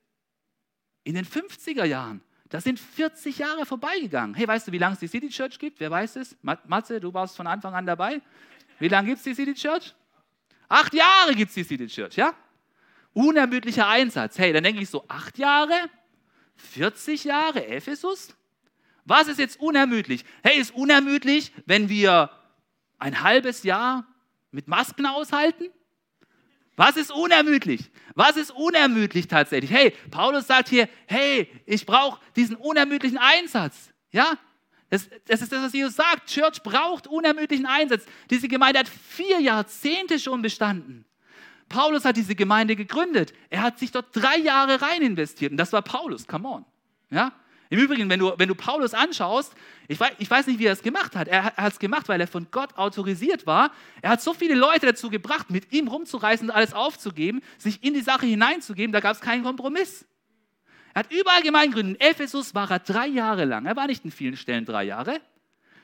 In 1.03 1.15
den 1.15 1.25
50er 1.25 1.85
Jahren. 1.85 2.21
Da 2.49 2.61
sind 2.61 2.79
40 2.79 3.39
Jahre 3.39 3.65
vorbeigegangen. 3.65 4.33
Hey, 4.35 4.47
weißt 4.47 4.67
du, 4.67 4.71
wie 4.71 4.77
lange 4.77 4.93
es 4.93 4.99
die 4.99 5.07
City 5.07 5.29
Church 5.29 5.59
gibt? 5.59 5.79
Wer 5.79 5.91
weiß 5.91 6.15
es? 6.15 6.37
Matze, 6.41 6.99
du 6.99 7.13
warst 7.13 7.35
von 7.35 7.45
Anfang 7.47 7.73
an 7.73 7.85
dabei. 7.85 8.21
Wie 8.79 8.87
lange 8.87 9.09
gibt 9.09 9.17
es 9.17 9.23
die 9.23 9.33
City 9.33 9.53
Church? 9.53 9.93
Acht 10.69 10.93
Jahre 10.93 11.35
gibt 11.35 11.49
es 11.49 11.55
die 11.55 11.63
City 11.63 11.87
Church, 11.87 12.15
ja? 12.15 12.33
Unermüdlicher 13.13 13.87
Einsatz. 13.87 14.37
Hey, 14.37 14.53
dann 14.53 14.63
denke 14.63 14.81
ich 14.81 14.89
so, 14.89 15.03
acht 15.07 15.37
Jahre? 15.37 15.73
40 16.55 17.25
Jahre 17.25 17.65
Ephesus? 17.67 18.35
Was 19.05 19.27
ist 19.27 19.39
jetzt 19.39 19.59
unermüdlich? 19.59 20.23
Hey, 20.43 20.57
ist 20.57 20.73
unermüdlich, 20.73 21.51
wenn 21.65 21.89
wir 21.89 22.29
ein 22.97 23.21
halbes 23.23 23.63
Jahr 23.63 24.05
mit 24.51 24.67
Masken 24.67 25.05
aushalten? 25.05 25.69
Was 26.77 26.95
ist 26.95 27.11
unermüdlich? 27.11 27.89
Was 28.13 28.37
ist 28.37 28.51
unermüdlich 28.51 29.27
tatsächlich? 29.27 29.71
Hey, 29.71 29.93
Paulus 30.11 30.45
sagt 30.45 30.69
hier, 30.69 30.87
hey, 31.07 31.51
ich 31.65 31.85
brauche 31.87 32.21
diesen 32.35 32.55
unermüdlichen 32.55 33.17
Einsatz. 33.17 33.91
Ja? 34.11 34.37
Das, 34.91 35.09
das, 35.25 35.41
ist 35.41 35.51
das, 35.51 35.63
was 35.63 35.73
Jesus 35.73 35.95
sagt. 35.95 36.29
Church 36.29 36.61
braucht 36.61 37.07
unermüdlichen 37.07 37.65
Einsatz. 37.65 38.05
Diese 38.29 38.47
Gemeinde 38.47 38.79
hat 38.79 38.87
vier 38.87 39.41
Jahrzehnte 39.41 40.19
schon 40.19 40.43
bestanden. 40.43 41.03
Paulus 41.67 42.05
hat 42.05 42.15
diese 42.15 42.35
Gemeinde 42.35 42.75
gegründet. 42.75 43.33
Er 43.49 43.63
hat 43.63 43.79
sich 43.79 43.91
dort 43.91 44.15
drei 44.15 44.37
Jahre 44.37 44.79
rein 44.79 45.01
investiert. 45.01 45.51
Und 45.51 45.57
das 45.57 45.73
war 45.73 45.81
Paulus, 45.81 46.27
come 46.27 46.47
on. 46.47 46.65
Ja? 47.09 47.33
Im 47.69 47.79
Übrigen, 47.79 48.09
wenn 48.09 48.19
du, 48.19 48.33
wenn 48.37 48.47
du 48.47 48.55
Paulus 48.55 48.93
anschaust, 48.93 49.53
ich 49.87 49.99
weiß, 49.99 50.13
ich 50.19 50.29
weiß 50.29 50.47
nicht, 50.47 50.59
wie 50.59 50.65
er 50.65 50.73
es 50.73 50.81
gemacht 50.81 51.15
hat. 51.15 51.27
Er, 51.27 51.43
hat 51.43 51.73
es 51.73 51.79
gemacht, 51.79 52.07
weil 52.07 52.21
er 52.21 52.27
von 52.27 52.47
Gott 52.51 52.77
autorisiert 52.77 53.45
war. 53.45 53.71
Er 54.01 54.11
hat 54.11 54.21
so 54.21 54.33
viele 54.33 54.55
Leute 54.55 54.85
dazu 54.85 55.09
gebracht, 55.09 55.49
mit 55.49 55.71
ihm 55.73 55.87
rumzureißen 55.87 56.49
und 56.49 56.55
alles 56.55 56.73
aufzugeben, 56.73 57.41
sich 57.57 57.83
in 57.83 57.93
die 57.93 58.01
Sache 58.01 58.25
hineinzugeben. 58.25 58.93
Da 58.93 58.99
gab 58.99 59.15
es 59.15 59.21
keinen 59.21 59.43
Kompromiss. 59.43 60.05
Er 60.93 61.01
hat 61.01 61.11
überall 61.11 61.41
Gemeinden 61.41 61.75
gegründet. 61.75 62.01
In 62.01 62.09
Ephesus 62.09 62.55
war 62.55 62.71
er 62.71 62.79
drei 62.79 63.07
Jahre 63.07 63.45
lang. 63.45 63.65
Er 63.65 63.75
war 63.75 63.87
nicht 63.87 64.03
in 64.03 64.11
vielen 64.11 64.37
Stellen 64.37 64.65
drei 64.65 64.83
Jahre. 64.83 65.21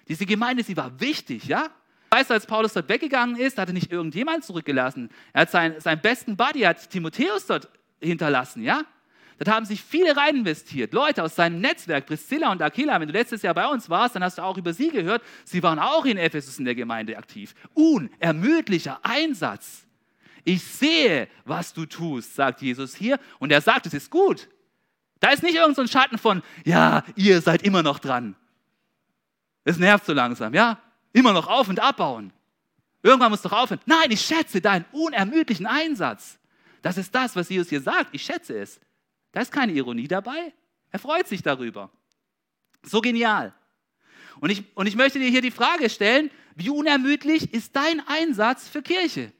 Diese 0.07 0.25
Gemeinde, 0.25 0.63
sie 0.63 0.75
war 0.75 0.99
wichtig, 0.99 1.45
ja? 1.45 1.69
Weißt 2.09 2.29
du, 2.29 2.33
als 2.33 2.45
Paulus 2.45 2.73
dort 2.73 2.89
weggegangen 2.89 3.35
ist, 3.37 3.57
hat 3.57 3.69
er 3.69 3.73
nicht 3.73 3.91
irgendjemand 3.91 4.43
zurückgelassen. 4.43 5.09
Er 5.31 5.41
hat 5.41 5.51
seinen, 5.51 5.79
seinen 5.79 6.01
besten 6.01 6.37
Buddy, 6.37 6.61
hat 6.61 6.89
Timotheus 6.89 7.47
dort 7.47 7.69
hinterlassen, 8.01 8.63
ja? 8.63 8.83
Dort 9.39 9.49
haben 9.49 9.65
sich 9.65 9.81
viele 9.81 10.15
rein 10.15 10.37
investiert. 10.37 10.93
Leute 10.93 11.23
aus 11.23 11.35
seinem 11.35 11.59
Netzwerk, 11.59 12.05
Priscilla 12.05 12.51
und 12.51 12.61
Aquila, 12.61 12.99
wenn 12.99 13.07
du 13.07 13.13
letztes 13.13 13.41
Jahr 13.41 13.53
bei 13.53 13.67
uns 13.67 13.89
warst, 13.89 14.15
dann 14.15 14.23
hast 14.23 14.37
du 14.37 14.43
auch 14.43 14.57
über 14.57 14.73
sie 14.73 14.89
gehört. 14.89 15.23
Sie 15.43 15.63
waren 15.63 15.79
auch 15.79 16.05
in 16.05 16.17
Ephesus 16.17 16.59
in 16.59 16.65
der 16.65 16.75
Gemeinde 16.75 17.17
aktiv. 17.17 17.55
Unermüdlicher 17.73 18.99
Einsatz. 19.03 19.85
Ich 20.43 20.63
sehe, 20.63 21.27
was 21.45 21.73
du 21.73 21.85
tust, 21.85 22.35
sagt 22.35 22.61
Jesus 22.61 22.95
hier. 22.95 23.19
Und 23.39 23.51
er 23.51 23.61
sagt, 23.61 23.85
es 23.85 23.93
ist 23.93 24.09
gut. 24.09 24.49
Da 25.19 25.29
ist 25.29 25.41
nicht 25.41 25.55
irgendein 25.55 25.87
so 25.87 25.91
Schatten 25.91 26.17
von, 26.17 26.43
ja, 26.65 27.03
ihr 27.15 27.41
seid 27.41 27.63
immer 27.63 27.81
noch 27.81 27.99
dran. 27.99 28.35
Es 29.63 29.77
nervt 29.77 30.05
so 30.05 30.13
langsam, 30.13 30.53
ja? 30.53 30.79
Immer 31.13 31.31
noch 31.31 31.47
auf 31.47 31.69
und 31.69 31.79
abbauen. 31.79 32.33
Irgendwann 33.01 33.31
muss 33.31 33.41
doch 33.41 33.51
aufhören. 33.51 33.79
Nein, 33.85 34.11
ich 34.11 34.21
schätze 34.21 34.61
deinen 34.61 34.85
unermüdlichen 34.91 35.65
Einsatz. 35.65 36.37
Das 36.81 36.97
ist 36.97 37.15
das, 37.15 37.35
was 37.35 37.49
Jesus 37.49 37.69
hier 37.69 37.81
sagt. 37.81 38.09
Ich 38.11 38.23
schätze 38.23 38.57
es. 38.57 38.79
Da 39.33 39.41
ist 39.41 39.51
keine 39.51 39.73
Ironie 39.73 40.07
dabei. 40.07 40.53
Er 40.91 40.99
freut 40.99 41.27
sich 41.27 41.41
darüber. 41.41 41.89
So 42.83 43.01
genial. 43.01 43.53
Und 44.39 44.51
ich, 44.51 44.63
und 44.75 44.87
ich 44.87 44.95
möchte 44.95 45.19
dir 45.19 45.29
hier 45.29 45.41
die 45.41 45.51
Frage 45.51 45.89
stellen, 45.89 46.31
wie 46.55 46.69
unermüdlich 46.69 47.53
ist 47.53 47.75
dein 47.75 48.01
Einsatz 48.07 48.69
für 48.69 48.81
Kirche? 48.81 49.33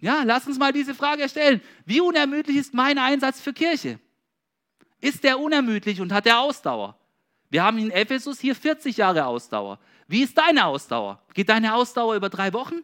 Ja, 0.00 0.22
lass 0.24 0.46
uns 0.46 0.58
mal 0.58 0.72
diese 0.72 0.94
Frage 0.94 1.28
stellen. 1.28 1.62
Wie 1.86 2.00
unermüdlich 2.00 2.56
ist 2.56 2.74
mein 2.74 2.98
Einsatz 2.98 3.40
für 3.40 3.52
Kirche? 3.52 4.00
Ist 5.00 5.22
der 5.22 5.38
unermüdlich 5.38 6.00
und 6.00 6.12
hat 6.12 6.26
der 6.26 6.40
Ausdauer? 6.40 6.98
Wir 7.50 7.62
haben 7.62 7.78
in 7.78 7.92
Ephesus 7.92 8.40
hier 8.40 8.56
40 8.56 8.96
Jahre 8.96 9.24
Ausdauer. 9.26 9.78
Wie 10.08 10.22
ist 10.22 10.36
deine 10.36 10.66
Ausdauer? 10.66 11.22
Geht 11.32 11.48
deine 11.48 11.74
Ausdauer 11.74 12.16
über 12.16 12.28
drei 12.28 12.52
Wochen? 12.52 12.82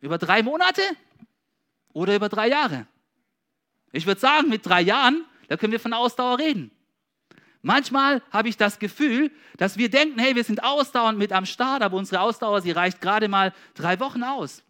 Über 0.00 0.18
drei 0.18 0.42
Monate? 0.42 0.82
Oder 1.94 2.14
über 2.14 2.28
drei 2.28 2.48
Jahre? 2.48 2.86
Ich 3.92 4.06
würde 4.06 4.20
sagen, 4.20 4.48
mit 4.48 4.66
drei 4.66 4.80
Jahren, 4.80 5.24
da 5.48 5.56
können 5.56 5.72
wir 5.72 5.80
von 5.80 5.92
Ausdauer 5.92 6.38
reden. 6.38 6.70
Manchmal 7.60 8.22
habe 8.32 8.48
ich 8.48 8.56
das 8.56 8.78
Gefühl, 8.78 9.30
dass 9.56 9.76
wir 9.76 9.88
denken, 9.88 10.18
hey, 10.18 10.34
wir 10.34 10.42
sind 10.42 10.64
ausdauernd 10.64 11.18
mit 11.18 11.32
am 11.32 11.46
Start, 11.46 11.82
aber 11.82 11.96
unsere 11.96 12.20
Ausdauer, 12.20 12.60
sie 12.60 12.72
reicht 12.72 13.00
gerade 13.00 13.28
mal 13.28 13.54
drei 13.74 14.00
Wochen 14.00 14.24
aus. 14.24 14.64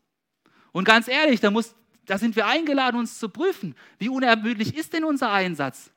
Und 0.73 0.85
ganz 0.85 1.09
ehrlich, 1.09 1.41
da, 1.41 1.51
muss, 1.51 1.75
da 2.05 2.19
sind 2.19 2.37
wir 2.37 2.47
eingeladen, 2.47 2.99
uns 2.99 3.19
zu 3.19 3.31
prüfen, 3.31 3.75
wie 3.99 4.11
unermüdlich 4.11 4.77
ist 4.77 4.93
denn 4.93 5.05
unser 5.05 5.33
Einsatz? 5.33 5.91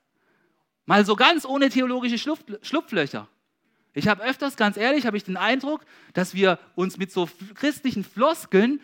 Mal 0.85 1.05
so 1.05 1.15
ganz 1.15 1.45
ohne 1.45 1.69
theologische 1.69 2.17
Schlupf, 2.17 2.43
Schlupflöcher. 2.61 3.27
Ich 3.93 4.07
habe 4.07 4.23
öfters, 4.23 4.55
ganz 4.55 4.77
ehrlich, 4.77 5.05
habe 5.05 5.17
ich 5.17 5.23
den 5.23 5.37
Eindruck, 5.37 5.81
dass 6.13 6.33
wir 6.33 6.59
uns 6.75 6.97
mit 6.97 7.11
so 7.11 7.27
christlichen 7.55 8.03
Floskeln 8.03 8.79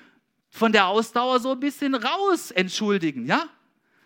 von 0.49 0.71
der 0.71 0.87
Ausdauer 0.87 1.39
so 1.39 1.51
ein 1.51 1.59
bisschen 1.59 1.95
raus 1.95 2.51
entschuldigen, 2.51 3.25
ja? 3.25 3.45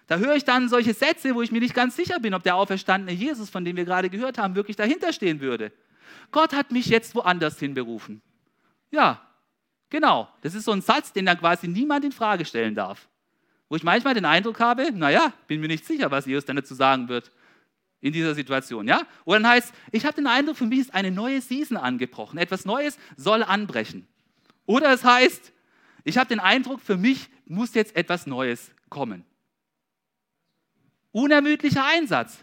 Da 0.08 0.18
höre 0.18 0.36
ich 0.36 0.46
dann 0.46 0.70
solche 0.70 0.94
Sätze, 0.94 1.34
wo 1.34 1.42
ich 1.42 1.52
mir 1.52 1.60
nicht 1.60 1.74
ganz 1.74 1.96
sicher 1.96 2.20
bin, 2.20 2.34
ob 2.34 2.44
der 2.44 2.56
auferstandene 2.56 3.18
Jesus, 3.18 3.50
von 3.50 3.66
dem 3.66 3.76
wir 3.76 3.86
gerade 3.86 4.10
gehört 4.10 4.38
haben, 4.38 4.56
wirklich 4.56 4.78
dahinter 4.78 5.12
stehen 5.12 5.40
würde. 5.40 5.72
Gott 6.32 6.54
hat 6.54 6.72
mich 6.72 6.88
jetzt 6.88 7.16
woanders 7.16 7.60
hinberufen. 7.60 8.22
Ja, 8.92 9.22
genau. 9.90 10.30
Das 10.42 10.54
ist 10.54 10.66
so 10.66 10.72
ein 10.72 10.82
Satz, 10.82 11.12
den 11.12 11.26
dann 11.26 11.40
quasi 11.40 11.68
niemand 11.68 12.06
in 12.06 12.12
Frage 12.12 12.46
stellen 12.46 12.76
darf. 12.76 13.08
Wo 13.68 13.76
ich 13.76 13.84
manchmal 13.84 14.14
den 14.14 14.26
Eindruck 14.26 14.60
habe, 14.60 14.92
naja, 14.92 15.34
bin 15.48 15.60
mir 15.60 15.68
nicht 15.68 15.86
sicher, 15.86 16.12
was 16.12 16.26
Jesus 16.26 16.46
dann 16.46 16.56
dazu 16.56 16.76
sagen 16.76 17.10
wird 17.10 17.32
in 18.02 18.14
dieser 18.14 18.36
Situation. 18.36 18.88
Ja? 18.88 19.02
Oder 19.26 19.40
dann 19.40 19.50
heißt, 19.50 19.74
ich 19.92 20.06
habe 20.06 20.16
den 20.16 20.28
Eindruck, 20.28 20.58
für 20.58 20.68
mich 20.68 20.80
ist 20.80 20.94
eine 20.94 21.10
neue 21.10 21.42
Season 21.42 21.78
angebrochen. 21.78 22.38
Etwas 22.38 22.66
Neues 22.66 23.00
soll 23.18 23.42
anbrechen. 23.42 24.08
Oder 24.68 24.94
es 24.94 25.04
heißt, 25.04 25.52
ich 26.04 26.18
habe 26.20 26.28
den 26.28 26.40
Eindruck, 26.40 26.82
für 26.82 26.98
mich 26.98 27.28
muss 27.48 27.74
jetzt 27.74 27.96
etwas 27.96 28.28
Neues 28.28 28.72
kommen. 28.90 29.26
Unermüdlicher 31.16 31.86
Einsatz. 31.86 32.40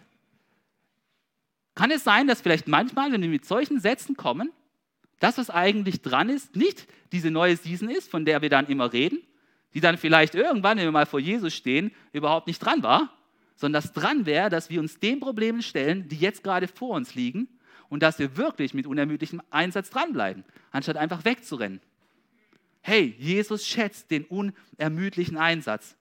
Kann 1.75 1.91
es 1.91 2.05
sein, 2.05 2.27
dass 2.27 2.41
vielleicht 2.41 2.69
manchmal, 2.69 3.13
wenn 3.13 3.21
wir 3.21 3.29
mit 3.29 3.45
solchen 3.45 3.81
Sätzen 3.81 4.17
kommen, 4.17 4.51
das, 5.21 5.37
was 5.37 5.51
eigentlich 5.51 6.01
dran 6.01 6.31
ist, 6.31 6.57
nicht 6.57 6.89
diese 7.13 7.31
neue 7.31 7.55
Season 7.55 7.91
ist, 7.91 8.11
von 8.11 8.25
der 8.25 8.41
wir 8.41 8.49
dann 8.49 8.69
immer 8.69 8.91
reden, 8.91 9.19
die 9.75 9.81
dann 9.81 9.99
vielleicht 9.99 10.35
irgendwann, 10.35 10.79
wenn 10.79 10.87
wir 10.87 10.91
mal 10.91 11.05
vor 11.05 11.21
Jesus 11.21 11.53
stehen, 11.53 11.93
überhaupt 12.15 12.47
nicht 12.47 12.61
dran 12.61 12.83
war, 12.83 13.13
sondern 13.57 13.83
das 13.83 13.93
dran 13.93 14.25
wäre, 14.25 14.49
dass 14.49 14.71
wir 14.71 14.81
uns 14.81 14.99
den 14.99 15.21
Problemen 15.21 15.61
stellen, 15.61 16.09
die 16.09 16.17
jetzt 16.17 16.43
gerade 16.43 16.67
vor 16.67 16.97
uns 16.97 17.15
liegen 17.15 17.49
und 17.91 18.03
dass 18.03 18.19
wir 18.19 18.39
wirklich 18.39 18.73
mit 18.73 18.87
unermüdlichem 18.87 19.43
Einsatz 19.51 19.91
dranbleiben, 19.91 20.45
anstatt 20.71 20.97
einfach 20.97 21.27
wegzurennen. 21.27 21.83
Hey, 22.81 23.15
Jesus 23.19 23.67
schätzt 23.67 24.11
den 24.11 24.25
unermüdlichen 24.25 25.37
Einsatz. 25.37 25.95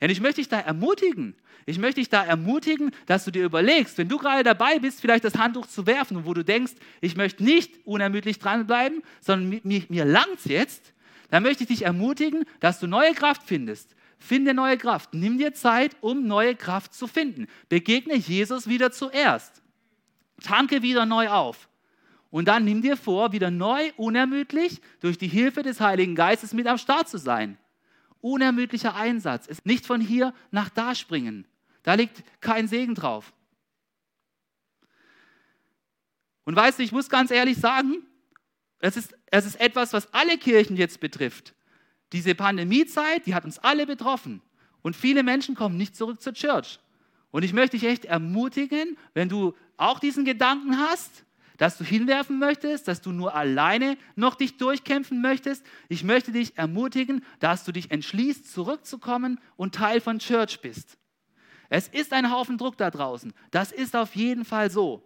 Und 0.00 0.10
ich 0.10 0.20
möchte 0.20 0.40
dich 0.40 0.48
da 0.48 0.60
ermutigen. 0.60 1.34
Ich 1.66 1.78
möchte 1.78 2.00
dich 2.00 2.08
da 2.08 2.24
ermutigen, 2.24 2.92
dass 3.06 3.24
du 3.24 3.30
dir 3.30 3.44
überlegst, 3.44 3.98
wenn 3.98 4.08
du 4.08 4.16
gerade 4.16 4.42
dabei 4.42 4.78
bist, 4.78 5.00
vielleicht 5.00 5.24
das 5.24 5.36
Handtuch 5.36 5.66
zu 5.66 5.86
werfen 5.86 6.16
und 6.16 6.26
wo 6.26 6.32
du 6.32 6.42
denkst, 6.42 6.72
ich 7.00 7.16
möchte 7.16 7.44
nicht 7.44 7.74
unermüdlich 7.84 8.38
dranbleiben, 8.38 9.02
sondern 9.20 9.60
mir, 9.62 9.82
mir 9.88 10.04
langt 10.04 10.38
es 10.38 10.44
jetzt, 10.46 10.94
dann 11.30 11.42
möchte 11.42 11.64
ich 11.64 11.68
dich 11.68 11.82
ermutigen, 11.82 12.44
dass 12.60 12.80
du 12.80 12.86
neue 12.86 13.12
Kraft 13.12 13.42
findest. 13.44 13.94
Finde 14.18 14.54
neue 14.54 14.78
Kraft. 14.78 15.14
Nimm 15.14 15.38
dir 15.38 15.52
Zeit, 15.52 15.96
um 16.00 16.26
neue 16.26 16.56
Kraft 16.56 16.94
zu 16.94 17.06
finden. 17.06 17.46
Begegne 17.68 18.16
Jesus 18.16 18.68
wieder 18.68 18.90
zuerst. 18.90 19.62
Tanke 20.42 20.82
wieder 20.82 21.06
neu 21.06 21.28
auf. 21.28 21.68
Und 22.30 22.48
dann 22.48 22.64
nimm 22.64 22.82
dir 22.82 22.96
vor, 22.96 23.32
wieder 23.32 23.50
neu, 23.50 23.90
unermüdlich, 23.96 24.80
durch 25.00 25.18
die 25.18 25.28
Hilfe 25.28 25.62
des 25.62 25.80
Heiligen 25.80 26.14
Geistes 26.14 26.52
mit 26.52 26.66
am 26.66 26.78
Start 26.78 27.08
zu 27.08 27.18
sein. 27.18 27.58
Unermüdlicher 28.28 28.94
Einsatz 28.94 29.46
ist 29.46 29.64
nicht 29.64 29.86
von 29.86 30.00
hier 30.00 30.34
nach 30.50 30.68
da 30.68 30.94
springen. 30.94 31.46
Da 31.82 31.94
liegt 31.94 32.22
kein 32.40 32.68
Segen 32.68 32.94
drauf. 32.94 33.32
Und 36.44 36.54
weißt 36.54 36.78
du, 36.78 36.82
ich 36.82 36.92
muss 36.92 37.08
ganz 37.08 37.30
ehrlich 37.30 37.58
sagen, 37.58 38.06
es 38.80 38.96
ist, 38.96 39.16
es 39.26 39.46
ist 39.46 39.60
etwas, 39.60 39.92
was 39.92 40.12
alle 40.12 40.36
Kirchen 40.38 40.76
jetzt 40.76 41.00
betrifft. 41.00 41.54
Diese 42.12 42.34
Pandemiezeit, 42.34 43.26
die 43.26 43.34
hat 43.34 43.44
uns 43.44 43.58
alle 43.58 43.86
betroffen. 43.86 44.42
Und 44.82 44.94
viele 44.94 45.22
Menschen 45.22 45.54
kommen 45.54 45.76
nicht 45.76 45.96
zurück 45.96 46.20
zur 46.20 46.34
Church. 46.34 46.78
Und 47.30 47.42
ich 47.44 47.52
möchte 47.52 47.78
dich 47.78 47.88
echt 47.88 48.04
ermutigen, 48.04 48.96
wenn 49.14 49.28
du 49.28 49.54
auch 49.76 49.98
diesen 49.98 50.24
Gedanken 50.24 50.78
hast, 50.78 51.24
dass 51.58 51.76
du 51.76 51.84
hinwerfen 51.84 52.38
möchtest, 52.38 52.88
dass 52.88 53.02
du 53.02 53.12
nur 53.12 53.34
alleine 53.34 53.98
noch 54.16 54.36
dich 54.36 54.56
durchkämpfen 54.56 55.20
möchtest. 55.20 55.66
Ich 55.88 56.04
möchte 56.04 56.32
dich 56.32 56.56
ermutigen, 56.56 57.24
dass 57.40 57.64
du 57.64 57.72
dich 57.72 57.90
entschließt, 57.90 58.50
zurückzukommen 58.50 59.38
und 59.56 59.74
Teil 59.74 60.00
von 60.00 60.20
Church 60.20 60.60
bist. 60.60 60.96
Es 61.68 61.88
ist 61.88 62.12
ein 62.14 62.30
Haufen 62.32 62.56
Druck 62.56 62.78
da 62.78 62.90
draußen. 62.90 63.34
Das 63.50 63.72
ist 63.72 63.94
auf 63.94 64.16
jeden 64.16 64.44
Fall 64.44 64.70
so. 64.70 65.04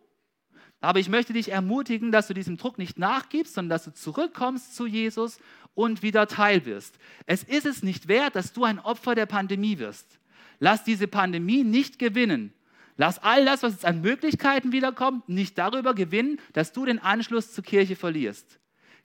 Aber 0.81 0.99
ich 0.99 1.09
möchte 1.09 1.33
dich 1.33 1.51
ermutigen, 1.51 2.12
dass 2.12 2.27
du 2.27 2.35
diesem 2.35 2.57
Druck 2.57 2.77
nicht 2.77 2.99
nachgibst, 2.99 3.55
sondern 3.55 3.71
dass 3.71 3.85
du 3.85 3.95
zurückkommst 3.95 4.77
zu 4.77 4.87
Jesus 4.87 5.38
und 5.75 6.03
wieder 6.03 6.27
Teil 6.27 6.67
wirst. 6.67 6.99
Es 7.27 7.45
ist 7.45 7.67
es 7.67 7.83
nicht 7.83 8.09
wert, 8.09 8.37
dass 8.37 8.53
du 8.53 8.65
ein 8.65 8.79
Opfer 8.79 9.15
der 9.15 9.27
Pandemie 9.27 9.79
wirst. 9.79 10.19
Lass 10.59 10.85
diese 10.85 11.09
Pandemie 11.09 11.65
nicht 11.65 11.99
gewinnen. 11.99 12.53
Lass 12.97 13.19
all 13.19 13.45
das, 13.45 13.63
was 13.63 13.73
jetzt 13.73 13.85
an 13.85 14.01
Möglichkeiten 14.01 14.73
wiederkommt, 14.73 15.29
nicht 15.29 15.57
darüber 15.59 15.95
gewinnen, 15.95 16.39
dass 16.53 16.73
du 16.73 16.85
den 16.85 16.99
Anschluss 16.99 17.53
zur 17.53 17.65
Kirche 17.65 17.97
verlierst. 17.97 18.59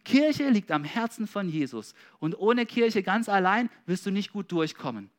Kirche 0.03 0.49
liegt 0.49 0.71
am 0.71 0.83
Herzen 0.83 1.27
von 1.27 1.49
Jesus 1.49 1.93
und 2.19 2.37
ohne 2.37 2.65
Kirche 2.65 3.03
ganz 3.03 3.27
allein 3.27 3.69
wirst 3.85 4.05
du 4.05 4.11
nicht 4.11 4.31
gut 4.31 4.51
durchkommen. 4.51 5.09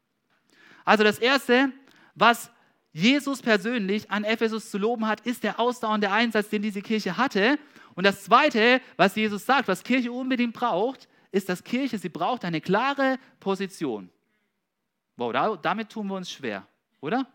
Also 0.85 1.05
das 1.05 1.19
Erste, 1.19 1.73
was 2.15 2.51
Jesus 2.93 3.43
persönlich 3.43 4.11
an 4.11 4.25
Ephesus 4.25 4.71
zu 4.71 4.79
loben 4.79 5.07
hat, 5.07 5.21
ist 5.21 5.45
der 5.45 5.61
ausdauernde 5.61 6.11
Einsatz, 6.11 6.49
den 6.49 6.63
diese 6.63 6.81
Kirche 6.81 7.17
hatte. 7.17 7.59
Und 7.95 8.05
das 8.05 8.25
Zweite, 8.25 8.81
was 8.97 9.15
Jesus 9.15 9.45
sagt, 9.45 9.69
was 9.69 9.85
Kirche 9.85 10.11
unbedingt 10.11 10.55
braucht, 10.55 11.09
ist, 11.31 11.49
dass 11.49 11.63
Kirche, 11.63 11.99
sie 11.99 12.09
braucht 12.09 12.45
eine 12.45 12.61
klare 12.61 13.19
Position. 13.41 14.09
Wow, 15.17 15.33
da, 15.33 15.57
damit 15.57 15.91
tun 15.91 16.07
wir 16.07 16.17
uns 16.17 16.31
schwer, 16.31 16.67
oder? 17.01 17.27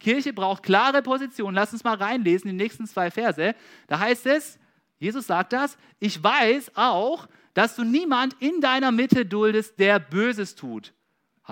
Kirche 0.00 0.32
braucht 0.32 0.62
klare 0.62 1.02
Position. 1.02 1.54
Lass 1.54 1.72
uns 1.72 1.84
mal 1.84 1.94
reinlesen, 1.94 2.50
die 2.50 2.56
nächsten 2.56 2.86
zwei 2.86 3.10
Verse. 3.10 3.54
Da 3.86 3.98
heißt 3.98 4.26
es, 4.26 4.58
Jesus 4.98 5.26
sagt 5.26 5.52
das, 5.52 5.78
ich 5.98 6.22
weiß 6.22 6.72
auch, 6.74 7.28
dass 7.54 7.76
du 7.76 7.84
niemand 7.84 8.34
in 8.40 8.60
deiner 8.60 8.90
Mitte 8.90 9.24
duldest, 9.24 9.78
der 9.78 9.98
Böses 9.98 10.54
tut. 10.56 10.92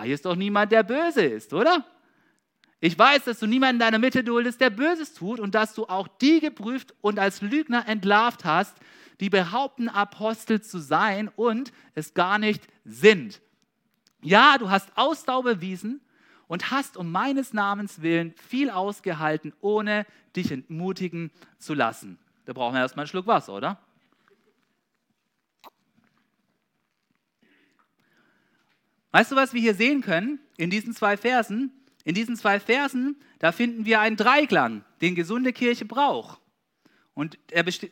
Hier 0.03 0.15
ist 0.15 0.25
doch 0.25 0.37
niemand, 0.37 0.71
der 0.71 0.83
böse 0.83 1.23
ist, 1.23 1.53
oder? 1.53 1.85
Ich 2.81 2.97
weiß, 2.97 3.25
dass 3.25 3.41
du 3.41 3.47
niemanden 3.47 3.77
in 3.77 3.81
deiner 3.81 3.99
Mitte 3.99 4.23
duldest, 4.23 4.61
der 4.61 4.71
Böses 4.71 5.15
tut 5.15 5.41
und 5.41 5.55
dass 5.55 5.75
du 5.75 5.87
auch 5.87 6.07
die 6.07 6.39
geprüft 6.41 6.95
und 7.01 7.19
als 7.19 7.43
Lügner 7.43 7.89
entlarvt 7.89 8.45
hast, 8.45 8.77
die 9.19 9.31
behaupten, 9.31 9.89
Apostel 9.89 10.61
zu 10.61 10.79
sein 10.79 11.29
und 11.35 11.73
es 11.95 12.15
gar 12.15 12.39
nicht 12.39 12.63
sind. 12.85 13.41
Ja, 14.23 14.59
du 14.59 14.71
hast 14.71 14.97
Ausdauer 14.97 15.43
bewiesen 15.43 16.01
und 16.49 16.71
hast 16.71 16.97
um 16.97 17.13
meines 17.13 17.53
Namens 17.53 18.03
willen 18.03 18.35
viel 18.49 18.71
ausgehalten, 18.71 19.53
ohne 19.61 20.07
dich 20.35 20.51
entmutigen 20.51 21.31
zu 21.59 21.75
lassen. 21.75 22.19
Da 22.47 22.53
brauchen 22.55 22.75
wir 22.75 22.81
erstmal 22.81 23.05
einen 23.05 23.11
Schluck 23.11 23.27
Wasser, 23.27 23.55
oder? 23.55 23.79
Weißt 29.11 29.33
du, 29.33 29.37
was 29.37 29.55
wir 29.55 29.61
hier 29.61 29.75
sehen 29.75 30.01
können 30.01 30.41
in 30.57 30.71
diesen 30.71 30.95
zwei 30.95 31.17
Versen? 31.17 31.73
In 32.05 32.15
diesen 32.15 32.37
zwei 32.37 32.59
Versen, 32.59 33.17
da 33.39 33.53
finden 33.53 33.85
wir 33.85 34.01
einen 34.01 34.17
Dreiklang, 34.17 34.85
den 35.01 35.15
gesunde 35.15 35.53
Kirche 35.53 35.85
braucht. 35.85 36.41
Und 37.13 37.37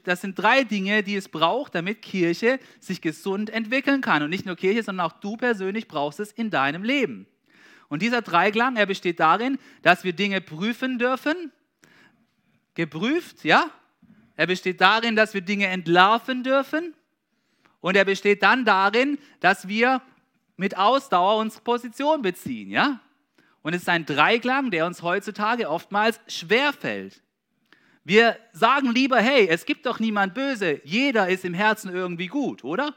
das 0.05 0.21
sind 0.21 0.38
drei 0.38 0.62
Dinge, 0.62 1.03
die 1.03 1.16
es 1.16 1.29
braucht, 1.29 1.75
damit 1.75 2.01
Kirche 2.01 2.61
sich 2.79 3.01
gesund 3.01 3.51
entwickeln 3.51 4.01
kann. 4.01 4.23
Und 4.23 4.31
nicht 4.31 4.47
nur 4.47 4.57
Kirche, 4.57 4.85
sondern 4.85 5.07
auch 5.07 5.19
du 5.21 5.37
persönlich 5.37 5.88
brauchst 5.88 6.21
es 6.21 6.31
in 6.31 6.49
deinem 6.49 6.85
Leben. 6.85 7.27
Und 7.88 8.03
dieser 8.03 8.22
Dreiklang, 8.22 8.77
er 8.77 8.87
besteht 8.87 9.20
darin, 9.20 9.59
dass 9.83 10.05
wir 10.05 10.12
Dinge 10.12 10.40
prüfen 10.40 10.99
dürfen. 10.99 11.53
Geprüft, 12.75 13.44
ja? 13.44 13.70
Er 14.37 14.46
besteht 14.46 14.81
darin, 14.81 15.16
dass 15.16 15.35
wir 15.35 15.40
Dinge 15.40 15.66
entlarven 15.66 16.42
dürfen. 16.42 16.94
Und 17.81 17.96
er 17.96 18.05
besteht 18.05 18.42
dann 18.42 18.64
darin, 18.64 19.18
dass 19.40 19.68
wir 19.68 20.03
mit 20.57 20.77
Ausdauer 20.77 21.37
unsere 21.38 21.62
Position 21.62 22.22
beziehen, 22.22 22.70
ja? 22.70 23.01
Und 23.62 23.75
es 23.75 23.83
ist 23.83 23.88
ein 23.88 24.07
Dreiklang, 24.07 24.70
der 24.70 24.87
uns 24.87 25.03
heutzutage 25.03 25.68
oftmals 25.68 26.20
schwerfällt. 26.29 27.20
Wir 28.05 28.38
sagen 28.53 28.92
lieber, 28.92 29.18
hey, 29.18 29.49
es 29.49 29.66
gibt 29.66 29.87
doch 29.87 29.99
niemand 29.99 30.35
böse, 30.35 30.81
jeder 30.85 31.29
ist 31.29 31.44
im 31.44 31.55
Herzen 31.55 31.92
irgendwie 31.92 32.29
gut, 32.29 32.62
oder? 32.62 32.94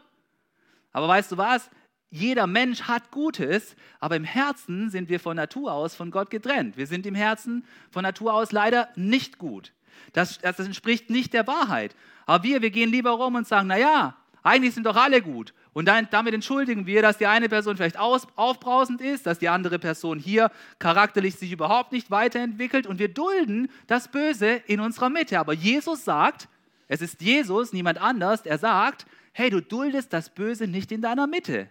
Aber 0.91 1.08
weißt 1.08 1.32
du 1.32 1.38
was? 1.38 1.69
Jeder 2.12 2.48
Mensch 2.48 2.84
hat 2.84 3.12
Gutes, 3.12 3.76
aber 4.00 4.15
im 4.15 4.24
Herzen 4.24 4.89
sind 4.89 5.10
wir 5.10 5.19
von 5.19 5.36
Natur 5.36 5.72
aus 5.72 5.93
von 5.93 6.10
Gott 6.10 6.32
getrennt. 6.32 6.76
Wir 6.76 6.88
sind 6.88 7.06
im 7.06 7.13
Herzen 7.13 7.63
von 7.91 8.02
Natur 8.02 8.34
aus 8.34 8.52
leider 8.52 8.89
nicht 8.95 9.38
gut. 9.38 9.74
Das, 10.13 10.39
das 10.39 10.60
entspricht 10.60 11.10
nicht 11.10 11.34
der 11.34 11.45
Wahrheit. 11.45 11.95
Aber 12.26 12.43
wir, 12.43 12.62
wir 12.62 12.72
gehen 12.72 12.89
lieber 12.89 13.12
rum 13.12 13.36
und 13.36 13.48
sagen, 13.48 13.67
naja, 13.67 14.15
eigentlich 14.41 14.74
sind 14.74 14.86
doch 14.86 14.95
alle 14.95 15.22
gut. 15.22 15.54
Und 15.74 15.86
dann, 15.86 16.08
damit 16.10 16.34
entschuldigen 16.34 16.88
wir, 16.88 17.04
dass 17.04 17.19
die 17.19 17.28
eine 17.28 17.48
Person 17.48 17.78
vielleicht 17.78 18.00
aus, 18.00 18.28
aufbrausend 18.36 19.02
ist, 19.02 19.28
dass 19.28 19.38
die 19.38 19.50
andere 19.50 19.78
Person 19.78 20.17
hier 20.17 20.52
charakterlich 20.80 21.36
sich 21.36 21.52
überhaupt 21.52 21.91
nicht 21.91 22.10
weiterentwickelt 22.10 22.88
und 22.88 22.98
wir 22.98 23.13
dulden 23.13 23.69
das 23.86 24.08
Böse 24.08 24.62
in 24.65 24.80
unserer 24.80 25.10
Mitte. 25.10 25.39
Aber 25.39 25.54
Jesus 25.54 26.06
sagt, 26.06 26.48
es 26.88 27.02
ist 27.02 27.22
Jesus, 27.22 27.72
niemand 27.72 28.02
anders, 28.02 28.41
er 28.45 28.58
sagt, 28.58 29.06
hey, 29.32 29.52
du 29.52 29.62
duldest 29.62 30.12
das 30.12 30.32
Böse 30.32 30.67
nicht 30.67 30.91
in 30.91 31.02
deiner 31.02 31.28
Mitte. 31.28 31.69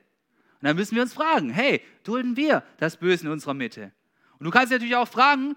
Und 0.61 0.66
dann 0.66 0.77
müssen 0.77 0.97
wir 0.97 1.03
uns 1.03 1.14
fragen, 1.14 1.51
hey, 1.51 1.83
dulden 2.03 2.37
wir 2.37 2.64
das 2.79 2.97
Böse 2.97 3.27
in 3.27 3.33
unserer 3.33 3.55
Mitte? 3.55 3.92
Und 4.38 4.44
du 4.44 4.51
kannst 4.51 4.73
natürlich 4.73 4.97
auch 4.97 5.09
fragen, 5.09 5.57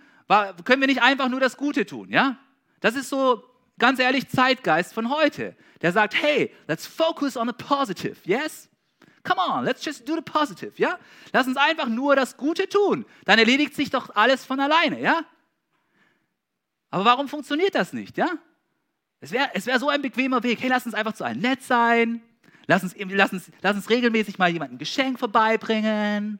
können 0.64 0.82
wir 0.82 0.88
nicht 0.88 1.02
einfach 1.02 1.30
nur 1.30 1.40
das 1.40 1.58
Gute 1.58 1.86
tun, 1.86 2.10
ja? 2.10 2.38
Das 2.80 2.96
ist 2.96 3.10
so 3.10 3.44
ganz 3.78 4.00
ehrlich 4.00 4.30
Zeitgeist 4.30 4.94
von 4.94 5.10
heute, 5.10 5.56
der 5.82 5.92
sagt, 5.92 6.14
hey, 6.22 6.54
let's 6.68 6.86
focus 6.86 7.36
on 7.36 7.48
the 7.48 7.54
positive, 7.54 8.18
yes? 8.26 8.70
Come 9.24 9.40
on, 9.40 9.66
let's 9.66 9.84
just 9.84 10.08
do 10.08 10.16
the 10.16 10.22
positive, 10.22 10.74
ja? 10.78 11.00
Lass 11.34 11.48
uns 11.48 11.58
einfach 11.58 11.88
nur 11.88 12.16
das 12.16 12.38
Gute 12.38 12.70
tun. 12.70 13.06
Dann 13.26 13.40
erledigt 13.40 13.76
sich 13.76 13.90
doch 13.90 14.16
alles 14.16 14.46
von 14.46 14.60
alleine, 14.60 15.02
ja? 15.02 15.24
Aber 16.92 17.06
warum 17.06 17.28
funktioniert 17.28 17.74
das 17.76 17.94
nicht, 17.94 18.18
ja? 18.18 18.30
Es 19.20 19.32
wäre 19.32 19.50
es 19.54 19.66
wär 19.66 19.80
so 19.80 19.90
ein 19.90 20.02
bequemer 20.02 20.44
Weg. 20.44 20.62
Hey, 20.62 20.70
lass 20.70 20.86
uns 20.86 20.96
einfach 20.96 21.14
zu 21.14 21.24
einem 21.24 21.42
nett 21.42 21.64
sein. 21.64 22.22
Lass 22.72 22.84
uns, 22.84 22.96
lass, 22.98 23.34
uns, 23.34 23.52
lass 23.62 23.76
uns 23.76 23.90
regelmäßig 23.90 24.38
mal 24.38 24.50
jemandem 24.50 24.76
ein 24.76 24.80
Geschenk 24.80 25.20
vorbeibringen. 25.20 26.40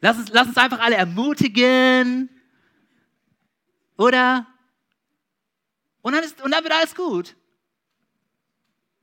Lass 0.00 0.16
uns, 0.16 0.30
lass 0.32 0.46
uns 0.46 0.56
einfach 0.56 0.80
alle 0.80 0.96
ermutigen. 0.96 2.30
Oder? 3.98 4.46
Und 6.00 6.14
dann, 6.14 6.24
ist, 6.24 6.42
und 6.42 6.52
dann 6.52 6.64
wird 6.64 6.72
alles 6.72 6.94
gut. 6.94 7.36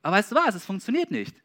Aber 0.02 0.18
weißt 0.18 0.32
du 0.32 0.36
was? 0.38 0.56
Es 0.56 0.66
funktioniert 0.66 1.12
nicht. 1.12 1.36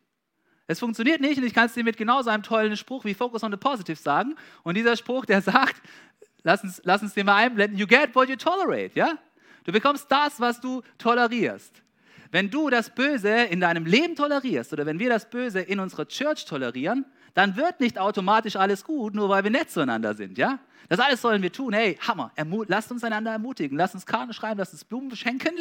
Es 0.67 0.79
funktioniert 0.79 1.21
nicht 1.21 1.37
und 1.37 1.45
ich 1.45 1.53
kann 1.53 1.67
es 1.67 1.75
dir 1.75 1.85
mit 1.85 1.99
genauso 1.99 2.31
einem 2.31 2.43
tollen 2.43 2.79
Spruch 2.79 3.05
wie 3.05 3.13
Focus 3.13 3.45
on 3.45 3.51
the 3.51 3.59
Positive 3.59 3.97
sagen. 3.97 4.37
Und 4.63 4.79
dieser 4.79 4.97
Spruch, 4.97 5.27
der 5.27 5.43
sagt, 5.43 5.83
lass 6.45 6.65
uns, 6.65 6.81
lass 6.83 7.03
uns 7.03 7.13
den 7.13 7.27
mal 7.27 7.37
einblenden, 7.37 7.77
you 7.77 7.87
get 7.87 8.15
what 8.15 8.31
you 8.31 8.37
tolerate, 8.37 8.93
ja? 8.95 9.19
Du 9.65 9.73
bekommst 9.73 10.11
das, 10.11 10.41
was 10.41 10.63
du 10.63 10.81
tolerierst. 10.97 11.83
Wenn 12.31 12.51
du 12.51 12.69
das 12.69 12.95
Böse 12.95 13.31
in 13.31 13.61
deinem 13.61 13.87
Leben 13.87 14.15
tolerierst 14.15 14.73
oder 14.73 14.85
wenn 14.85 14.99
wir 14.99 15.09
das 15.09 15.31
Böse 15.31 15.61
in 15.61 15.81
unserer 15.81 16.07
Church 16.07 16.45
tolerieren, 16.45 17.07
dann 17.35 17.57
wird 17.57 17.81
nicht 17.81 17.99
automatisch 17.99 18.57
alles 18.57 18.85
gut, 18.85 19.15
nur 19.15 19.29
weil 19.29 19.45
wir 19.45 19.51
nett 19.51 19.71
zueinander 19.71 20.15
sind, 20.15 20.37
ja? 20.39 20.59
Das 20.89 21.01
alles 21.01 21.21
sollen 21.21 21.43
wir 21.43 21.53
tun. 21.53 21.73
Hey, 21.73 21.99
Hammer, 22.07 22.33
lasst 22.67 22.91
uns 22.91 23.05
einander 23.05 23.31
ermutigen, 23.31 23.77
lasst 23.77 23.95
uns 23.95 24.07
Karten 24.07 24.33
schreiben, 24.33 24.59
lasst 24.59 24.73
uns 24.73 24.85
Blumen 24.85 25.09
beschenken, 25.09 25.53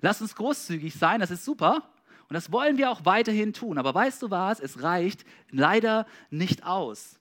lasst 0.00 0.20
uns 0.20 0.34
großzügig 0.34 0.94
sein, 0.94 1.20
das 1.20 1.30
ist 1.30 1.44
super. 1.44 1.82
Und 2.28 2.34
das 2.34 2.50
wollen 2.50 2.76
wir 2.76 2.90
auch 2.90 3.04
weiterhin 3.04 3.52
tun. 3.52 3.78
Aber 3.78 3.94
weißt 3.94 4.20
du 4.22 4.30
was? 4.30 4.60
Es 4.60 4.82
reicht 4.82 5.24
leider 5.50 6.06
nicht 6.30 6.66
aus. 6.66 7.20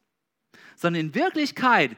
Sondern 0.76 1.02
in 1.02 1.16
Wirklichkeit 1.16 1.96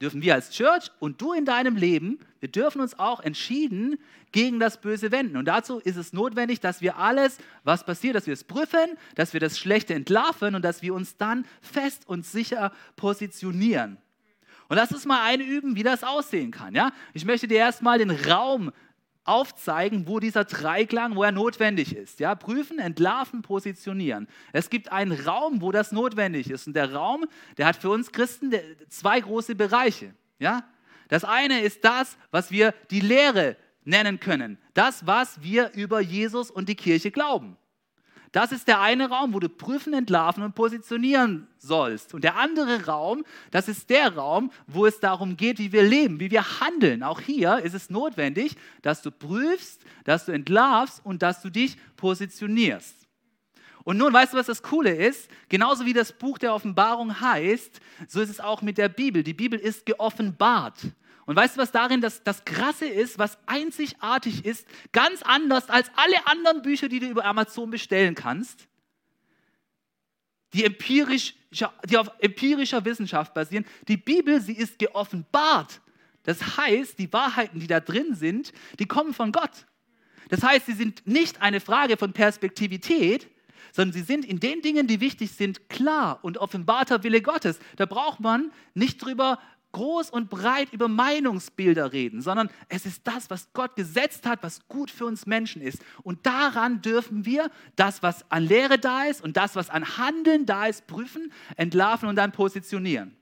dürfen 0.00 0.22
wir 0.22 0.34
als 0.34 0.50
Church 0.50 0.90
und 0.98 1.20
du 1.20 1.32
in 1.32 1.44
deinem 1.44 1.76
Leben, 1.76 2.18
wir 2.40 2.48
dürfen 2.48 2.80
uns 2.80 2.98
auch 2.98 3.20
entschieden 3.20 3.98
gegen 4.32 4.60
das 4.60 4.80
Böse 4.80 5.10
wenden. 5.10 5.36
Und 5.36 5.44
dazu 5.46 5.78
ist 5.78 5.96
es 5.96 6.12
notwendig, 6.12 6.60
dass 6.60 6.80
wir 6.80 6.96
alles, 6.96 7.38
was 7.64 7.84
passiert, 7.84 8.14
dass 8.14 8.26
wir 8.26 8.34
es 8.34 8.44
prüfen, 8.44 8.96
dass 9.14 9.32
wir 9.32 9.40
das 9.40 9.58
Schlechte 9.58 9.94
entlarven 9.94 10.54
und 10.54 10.64
dass 10.64 10.82
wir 10.82 10.94
uns 10.94 11.16
dann 11.16 11.44
fest 11.60 12.04
und 12.06 12.24
sicher 12.24 12.72
positionieren. 12.96 13.98
Und 14.68 14.76
lass 14.76 14.92
uns 14.92 15.04
mal 15.04 15.24
einüben, 15.24 15.74
wie 15.74 15.82
das 15.82 16.04
aussehen 16.04 16.52
kann. 16.52 16.74
Ja? 16.74 16.92
Ich 17.12 17.24
möchte 17.24 17.48
dir 17.48 17.58
erstmal 17.58 17.98
den 17.98 18.10
Raum 18.10 18.72
aufzeigen, 19.24 20.06
wo 20.06 20.18
dieser 20.18 20.44
Dreiklang, 20.44 21.14
wo 21.14 21.22
er 21.22 21.32
notwendig 21.32 21.94
ist. 21.94 22.20
Ja, 22.20 22.34
prüfen, 22.34 22.78
entlarven, 22.78 23.42
positionieren. 23.42 24.28
Es 24.52 24.70
gibt 24.70 24.90
einen 24.90 25.12
Raum, 25.12 25.60
wo 25.60 25.72
das 25.72 25.92
notwendig 25.92 26.50
ist. 26.50 26.66
Und 26.66 26.74
der 26.74 26.92
Raum, 26.92 27.26
der 27.58 27.66
hat 27.66 27.76
für 27.76 27.90
uns 27.90 28.12
Christen 28.12 28.54
zwei 28.88 29.20
große 29.20 29.54
Bereiche. 29.54 30.14
Ja, 30.38 30.64
das 31.08 31.24
eine 31.24 31.60
ist 31.60 31.84
das, 31.84 32.16
was 32.30 32.50
wir 32.50 32.72
die 32.90 33.00
Lehre 33.00 33.56
nennen 33.84 34.20
können. 34.20 34.58
Das, 34.74 35.06
was 35.06 35.42
wir 35.42 35.72
über 35.74 36.00
Jesus 36.00 36.50
und 36.50 36.68
die 36.68 36.76
Kirche 36.76 37.10
glauben. 37.10 37.56
Das 38.32 38.52
ist 38.52 38.68
der 38.68 38.80
eine 38.80 39.08
Raum, 39.08 39.34
wo 39.34 39.40
du 39.40 39.48
prüfen, 39.48 39.92
entlarven 39.92 40.44
und 40.44 40.54
positionieren 40.54 41.48
sollst. 41.58 42.14
Und 42.14 42.22
der 42.22 42.36
andere 42.36 42.86
Raum, 42.86 43.24
das 43.50 43.66
ist 43.66 43.90
der 43.90 44.14
Raum, 44.14 44.52
wo 44.68 44.86
es 44.86 45.00
darum 45.00 45.36
geht, 45.36 45.58
wie 45.58 45.72
wir 45.72 45.82
leben, 45.82 46.20
wie 46.20 46.30
wir 46.30 46.60
handeln. 46.60 47.02
Auch 47.02 47.20
hier 47.20 47.58
ist 47.58 47.74
es 47.74 47.90
notwendig, 47.90 48.56
dass 48.82 49.02
du 49.02 49.10
prüfst, 49.10 49.82
dass 50.04 50.26
du 50.26 50.32
entlarvst 50.32 51.04
und 51.04 51.22
dass 51.22 51.42
du 51.42 51.50
dich 51.50 51.76
positionierst. 51.96 53.00
Und 53.82 53.96
nun, 53.96 54.12
weißt 54.12 54.32
du, 54.32 54.36
was 54.36 54.46
das 54.46 54.62
Coole 54.62 54.94
ist? 54.94 55.28
Genauso 55.48 55.84
wie 55.84 55.92
das 55.92 56.12
Buch 56.12 56.38
der 56.38 56.54
Offenbarung 56.54 57.20
heißt, 57.20 57.80
so 58.06 58.20
ist 58.20 58.28
es 58.28 58.38
auch 58.38 58.62
mit 58.62 58.78
der 58.78 58.88
Bibel. 58.88 59.24
Die 59.24 59.34
Bibel 59.34 59.58
ist 59.58 59.86
geoffenbart. 59.86 60.78
Und 61.30 61.36
weißt 61.36 61.54
du, 61.54 61.60
was 61.60 61.70
darin 61.70 62.00
das, 62.00 62.24
das 62.24 62.44
Krasse 62.44 62.86
ist, 62.86 63.16
was 63.16 63.38
einzigartig 63.46 64.44
ist, 64.44 64.66
ganz 64.90 65.22
anders 65.22 65.70
als 65.70 65.88
alle 65.94 66.26
anderen 66.26 66.60
Bücher, 66.60 66.88
die 66.88 66.98
du 66.98 67.06
über 67.06 67.24
Amazon 67.24 67.70
bestellen 67.70 68.16
kannst, 68.16 68.66
die, 70.52 70.64
empirisch, 70.64 71.36
die 71.88 71.98
auf 71.98 72.10
empirischer 72.18 72.84
Wissenschaft 72.84 73.32
basieren. 73.32 73.64
Die 73.86 73.96
Bibel, 73.96 74.40
sie 74.40 74.54
ist 74.54 74.80
geoffenbart. 74.80 75.80
Das 76.24 76.56
heißt, 76.56 76.98
die 76.98 77.12
Wahrheiten, 77.12 77.60
die 77.60 77.68
da 77.68 77.78
drin 77.78 78.16
sind, 78.16 78.52
die 78.80 78.86
kommen 78.86 79.14
von 79.14 79.30
Gott. 79.30 79.68
Das 80.30 80.42
heißt, 80.42 80.66
sie 80.66 80.72
sind 80.72 81.06
nicht 81.06 81.40
eine 81.40 81.60
Frage 81.60 81.96
von 81.96 82.12
Perspektivität, 82.12 83.28
sondern 83.70 83.92
sie 83.92 84.02
sind 84.02 84.24
in 84.24 84.40
den 84.40 84.62
Dingen, 84.62 84.88
die 84.88 85.00
wichtig 85.00 85.30
sind, 85.30 85.68
klar 85.68 86.18
und 86.22 86.38
offenbarter 86.38 87.04
Wille 87.04 87.22
Gottes. 87.22 87.60
Da 87.76 87.86
braucht 87.86 88.18
man 88.18 88.50
nicht 88.74 88.98
drüber 89.00 89.38
groß 89.72 90.10
und 90.10 90.30
breit 90.30 90.72
über 90.72 90.88
Meinungsbilder 90.88 91.92
reden, 91.92 92.22
sondern 92.22 92.50
es 92.68 92.86
ist 92.86 93.06
das, 93.06 93.30
was 93.30 93.52
Gott 93.52 93.76
gesetzt 93.76 94.26
hat, 94.26 94.42
was 94.42 94.66
gut 94.68 94.90
für 94.90 95.06
uns 95.06 95.26
Menschen 95.26 95.62
ist. 95.62 95.82
Und 96.02 96.26
daran 96.26 96.82
dürfen 96.82 97.24
wir 97.24 97.50
das, 97.76 98.02
was 98.02 98.30
an 98.30 98.44
Lehre 98.44 98.78
da 98.78 99.04
ist 99.04 99.22
und 99.22 99.36
das, 99.36 99.56
was 99.56 99.70
an 99.70 99.96
Handeln 99.96 100.46
da 100.46 100.66
ist, 100.66 100.86
prüfen, 100.86 101.32
entlarven 101.56 102.08
und 102.08 102.16
dann 102.16 102.32
positionieren. 102.32 103.16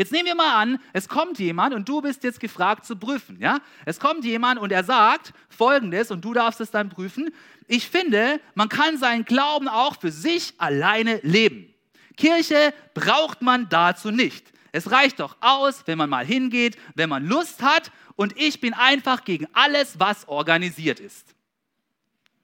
Jetzt 0.00 0.12
nehmen 0.12 0.26
wir 0.26 0.34
mal 0.34 0.62
an, 0.62 0.78
es 0.94 1.08
kommt 1.08 1.38
jemand 1.38 1.74
und 1.74 1.86
du 1.86 2.00
bist 2.00 2.24
jetzt 2.24 2.40
gefragt 2.40 2.86
zu 2.86 2.96
prüfen. 2.96 3.38
Ja? 3.38 3.58
Es 3.84 4.00
kommt 4.00 4.24
jemand 4.24 4.58
und 4.58 4.72
er 4.72 4.82
sagt 4.82 5.34
Folgendes 5.50 6.10
und 6.10 6.24
du 6.24 6.32
darfst 6.32 6.58
es 6.62 6.70
dann 6.70 6.88
prüfen. 6.88 7.28
Ich 7.66 7.86
finde, 7.90 8.40
man 8.54 8.70
kann 8.70 8.96
seinen 8.96 9.26
Glauben 9.26 9.68
auch 9.68 10.00
für 10.00 10.10
sich 10.10 10.54
alleine 10.56 11.20
leben. 11.22 11.74
Kirche 12.16 12.72
braucht 12.94 13.42
man 13.42 13.68
dazu 13.68 14.10
nicht. 14.10 14.52
Es 14.72 14.90
reicht 14.90 15.20
doch 15.20 15.36
aus, 15.40 15.86
wenn 15.86 15.98
man 15.98 16.10
mal 16.10 16.24
hingeht, 16.24 16.76
wenn 16.94 17.08
man 17.08 17.26
Lust 17.26 17.62
hat 17.62 17.90
und 18.16 18.36
ich 18.36 18.60
bin 18.60 18.74
einfach 18.74 19.24
gegen 19.24 19.46
alles, 19.52 19.98
was 19.98 20.28
organisiert 20.28 21.00
ist. 21.00 21.34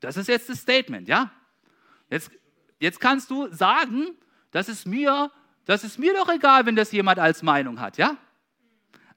Das 0.00 0.16
ist 0.16 0.28
jetzt 0.28 0.48
das 0.48 0.60
Statement, 0.60 1.08
ja? 1.08 1.30
Jetzt, 2.10 2.30
jetzt 2.78 3.00
kannst 3.00 3.30
du 3.30 3.48
sagen, 3.52 4.16
das 4.50 4.68
ist 4.68 4.86
mir, 4.86 5.30
das 5.64 5.84
ist 5.84 5.98
mir 5.98 6.14
doch 6.14 6.28
egal, 6.28 6.66
wenn 6.66 6.76
das 6.76 6.92
jemand 6.92 7.18
als 7.18 7.42
Meinung 7.42 7.80
hat, 7.80 7.96
ja? 7.96 8.16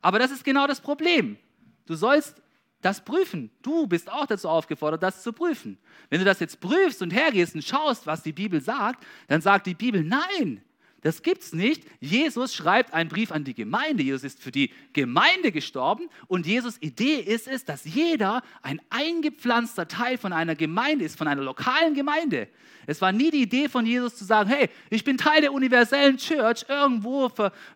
Aber 0.02 0.20
das 0.20 0.32
ist 0.32 0.44
genau 0.44 0.68
das 0.68 0.82
Problem. 0.82 1.38
Du 1.86 1.96
sollst 1.96 2.42
das 2.82 3.04
prüfen. 3.04 3.52
Du 3.62 3.88
bist 3.88 4.10
auch 4.10 4.26
dazu 4.26 4.48
aufgefordert, 4.48 5.04
das 5.04 5.22
zu 5.22 5.34
prüfen. 5.34 5.78
Wenn 6.10 6.20
du 6.20 6.26
das 6.26 6.40
jetzt 6.40 6.60
prüfst 6.60 7.02
und 7.02 7.12
hergehst 7.12 7.56
und 7.56 7.64
schaust, 7.64 8.08
was 8.08 8.24
die 8.24 8.32
Bibel 8.32 8.62
sagt, 8.62 9.06
dann 9.28 9.42
sagt 9.42 9.68
die 9.68 9.74
Bibel, 9.74 10.04
nein, 10.04 10.64
das 11.02 11.22
gibt 11.22 11.42
es 11.42 11.54
nicht. 11.54 11.84
Jesus 12.00 12.54
schreibt 12.54 12.94
einen 12.94 13.10
Brief 13.10 13.32
an 13.32 13.44
die 13.44 13.54
Gemeinde. 13.54 14.04
Jesus 14.04 14.24
ist 14.24 14.42
für 14.42 14.52
die 14.52 14.72
Gemeinde 14.94 15.52
gestorben 15.52 16.10
und 16.28 16.46
Jesus 16.46 16.82
Idee 16.82 17.16
ist 17.16 17.48
es, 17.48 17.64
dass 17.64 17.86
jeder 17.86 18.44
ein 18.62 18.82
eingepflanzter 18.90 19.88
Teil 19.88 20.18
von 20.18 20.34
einer 20.34 20.56
Gemeinde 20.56 21.06
ist, 21.06 21.18
von 21.18 21.28
einer 21.28 21.42
lokalen 21.42 21.94
Gemeinde. 21.94 22.50
Es 22.86 23.02
war 23.02 23.12
nie 23.12 23.32
die 23.32 23.44
Idee 23.44 23.70
von 23.70 23.86
Jesus 23.86 24.18
zu 24.18 24.26
sagen, 24.26 24.50
hey, 24.50 24.70
ich 24.90 25.04
bin 25.04 25.18
Teil 25.18 25.42
der 25.42 25.54
universellen 25.54 26.18
Church, 26.18 26.66
irgendwo 26.68 27.32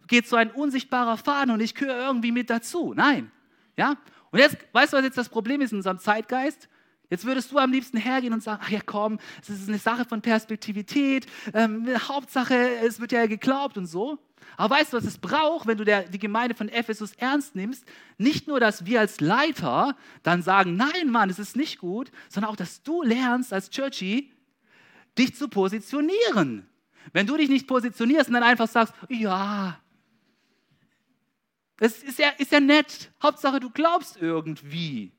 geht 0.08 0.28
so 0.28 0.36
ein 0.36 0.52
unsichtbarer 0.52 1.18
Faden 1.18 1.54
und 1.54 1.62
ich 1.62 1.76
gehöre 1.76 2.08
irgendwie 2.08 2.32
mit 2.32 2.50
dazu. 2.50 2.94
Nein. 2.96 3.32
Ja? 3.78 3.98
Und 4.32 4.40
jetzt, 4.40 4.58
weißt 4.72 4.94
du, 4.94 4.98
was 4.98 5.06
jetzt 5.06 5.18
das 5.18 5.30
Problem 5.30 5.62
ist 5.62 5.72
in 5.72 5.78
unserem 5.78 6.00
Zeitgeist? 6.00 6.68
Jetzt 7.14 7.26
würdest 7.26 7.52
du 7.52 7.60
am 7.60 7.72
liebsten 7.72 7.98
hergehen 7.98 8.34
und 8.34 8.42
sagen, 8.42 8.60
ach 8.66 8.72
ja 8.72 8.80
komm, 8.84 9.20
es 9.40 9.48
ist 9.48 9.70
eine 9.70 9.78
Sache 9.78 10.04
von 10.04 10.24
Perspektivität, 10.24 11.28
ähm, 11.54 11.88
Hauptsache, 12.08 12.56
es 12.84 13.00
wird 13.00 13.12
ja 13.12 13.28
geglaubt 13.28 13.78
und 13.78 13.86
so. 13.86 14.18
Aber 14.58 14.74
weißt 14.74 14.94
du, 14.94 14.98
was 14.98 15.04
es 15.04 15.20
braucht, 15.20 15.68
wenn 15.68 15.78
du 15.78 15.84
der, 15.84 16.10
die 16.10 16.18
Gemeinde 16.18 16.56
von 16.56 16.70
Ephesus 16.70 17.14
ernst 17.14 17.56
nimmst? 17.56 17.86
Nicht 18.18 18.48
nur, 18.48 18.60
dass 18.60 18.88
wir 18.88 19.00
als 19.00 19.22
Leiter 19.22 19.96
dann 20.24 20.42
sagen, 20.42 20.76
nein 20.76 21.12
Mann, 21.12 21.30
es 21.30 21.38
ist 21.38 21.56
nicht 21.56 21.78
gut, 21.78 22.12
sondern 22.30 22.50
auch, 22.50 22.56
dass 22.56 22.82
du 22.82 23.04
lernst 23.04 23.54
als 23.54 23.70
Churchy, 23.70 24.32
dich 25.16 25.36
zu 25.36 25.50
positionieren. 25.50 26.68
Wenn 27.12 27.28
du 27.28 27.38
dich 27.38 27.50
nicht 27.50 27.68
positionierst 27.68 28.30
und 28.30 28.34
dann 28.34 28.42
einfach 28.42 28.68
sagst, 28.68 28.96
ja, 29.08 29.80
es 31.80 32.02
ist 32.02 32.18
ja, 32.18 32.30
ist 32.40 32.52
ja 32.52 32.60
nett, 32.60 33.12
Hauptsache 33.22 33.60
du 33.60 33.70
glaubst 33.70 34.18
irgendwie. 34.20 35.12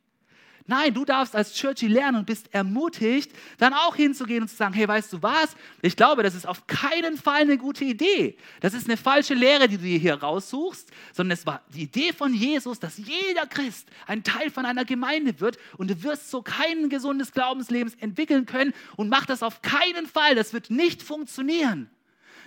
Nein, 0.66 0.94
du 0.94 1.05
darfst 1.05 1.37
als 1.37 1.53
Churchy 1.53 1.88
lernen 1.88 2.18
und 2.18 2.27
bist 2.27 2.53
ermutigt, 2.55 3.31
dann 3.59 3.74
auch 3.74 3.96
hinzugehen 3.96 4.42
und 4.42 4.48
zu 4.48 4.57
sagen, 4.57 4.72
hey, 4.72 4.88
weißt 4.88 5.12
du 5.12 5.22
was? 5.22 5.55
Ich 5.83 5.94
glaube, 5.94 6.22
das 6.22 6.35
ist 6.35 6.46
auf 6.46 6.66
keinen 6.66 7.18
Fall 7.18 7.42
eine 7.42 7.59
gute 7.59 7.85
Idee. 7.85 8.38
Das 8.61 8.72
ist 8.72 8.88
eine 8.88 8.96
falsche 8.96 9.35
Lehre, 9.35 9.68
die 9.68 9.77
du 9.77 9.83
dir 9.83 9.98
hier 9.98 10.14
raussuchst, 10.14 10.90
sondern 11.12 11.33
es 11.33 11.44
war 11.44 11.61
die 11.74 11.83
Idee 11.83 12.14
von 12.14 12.33
Jesus, 12.33 12.81
dass 12.81 12.96
jeder 12.96 13.46
Christ 13.46 13.90
ein 14.07 14.24
Teil 14.24 14.50
von 14.50 14.64
einer 14.64 14.87
Gemeinde 14.87 15.38
wird 15.38 15.59
und 15.77 15.90
du 15.90 16.03
wirst 16.03 16.31
so 16.31 16.40
kein 16.40 16.88
gesundes 16.88 17.33
Glaubensleben 17.33 17.92
entwickeln 18.00 18.46
können 18.46 18.72
und 18.96 19.11
mach 19.11 19.27
das 19.27 19.42
auf 19.42 19.61
keinen 19.61 20.07
Fall. 20.07 20.35
Das 20.35 20.55
wird 20.55 20.70
nicht 20.70 21.03
funktionieren. 21.03 21.90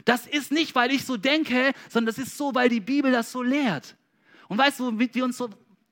Das 0.06 0.26
ist 0.26 0.52
nicht, 0.52 0.74
weil 0.74 0.92
ich 0.92 1.06
so 1.06 1.18
denke, 1.18 1.72
sondern 1.88 2.16
das 2.16 2.18
ist 2.18 2.36
so, 2.36 2.56
weil 2.56 2.70
die 2.70 2.80
Bibel 2.80 3.12
das 3.12 3.32
so 3.32 3.44
lehrt. 3.44 3.96
Und 4.48 4.58
weißt 4.58 4.80
du, 4.80 4.88
womit 4.88 5.14
wir 5.14 5.24
uns 5.24 5.38
so 5.38 5.50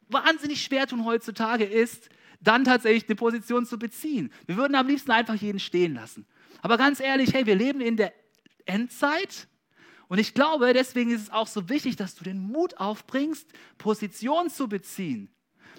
wahnsinnig 0.09 0.63
schwer 0.63 0.87
tun 0.87 1.05
heutzutage 1.05 1.65
ist, 1.65 2.09
dann 2.47 2.63
tatsächlich 2.63 3.07
eine 3.07 3.15
Position 3.15 3.65
zu 3.65 3.77
beziehen. 3.77 4.31
Wir 4.45 4.57
würden 4.57 4.75
am 4.75 4.87
liebsten 4.87 5.11
einfach 5.11 5.35
jeden 5.35 5.59
stehen 5.59 5.95
lassen. 5.95 6.25
Aber 6.61 6.77
ganz 6.77 6.99
ehrlich, 6.99 7.33
hey, 7.33 7.45
wir 7.45 7.55
leben 7.55 7.81
in 7.81 7.97
der 7.97 8.13
Endzeit 8.65 9.47
und 10.07 10.19
ich 10.19 10.33
glaube, 10.33 10.73
deswegen 10.73 11.11
ist 11.11 11.23
es 11.23 11.31
auch 11.31 11.47
so 11.47 11.67
wichtig, 11.69 11.95
dass 11.95 12.15
du 12.15 12.23
den 12.23 12.39
Mut 12.39 12.77
aufbringst, 12.77 13.47
Position 13.77 14.49
zu 14.49 14.67
beziehen. 14.67 15.29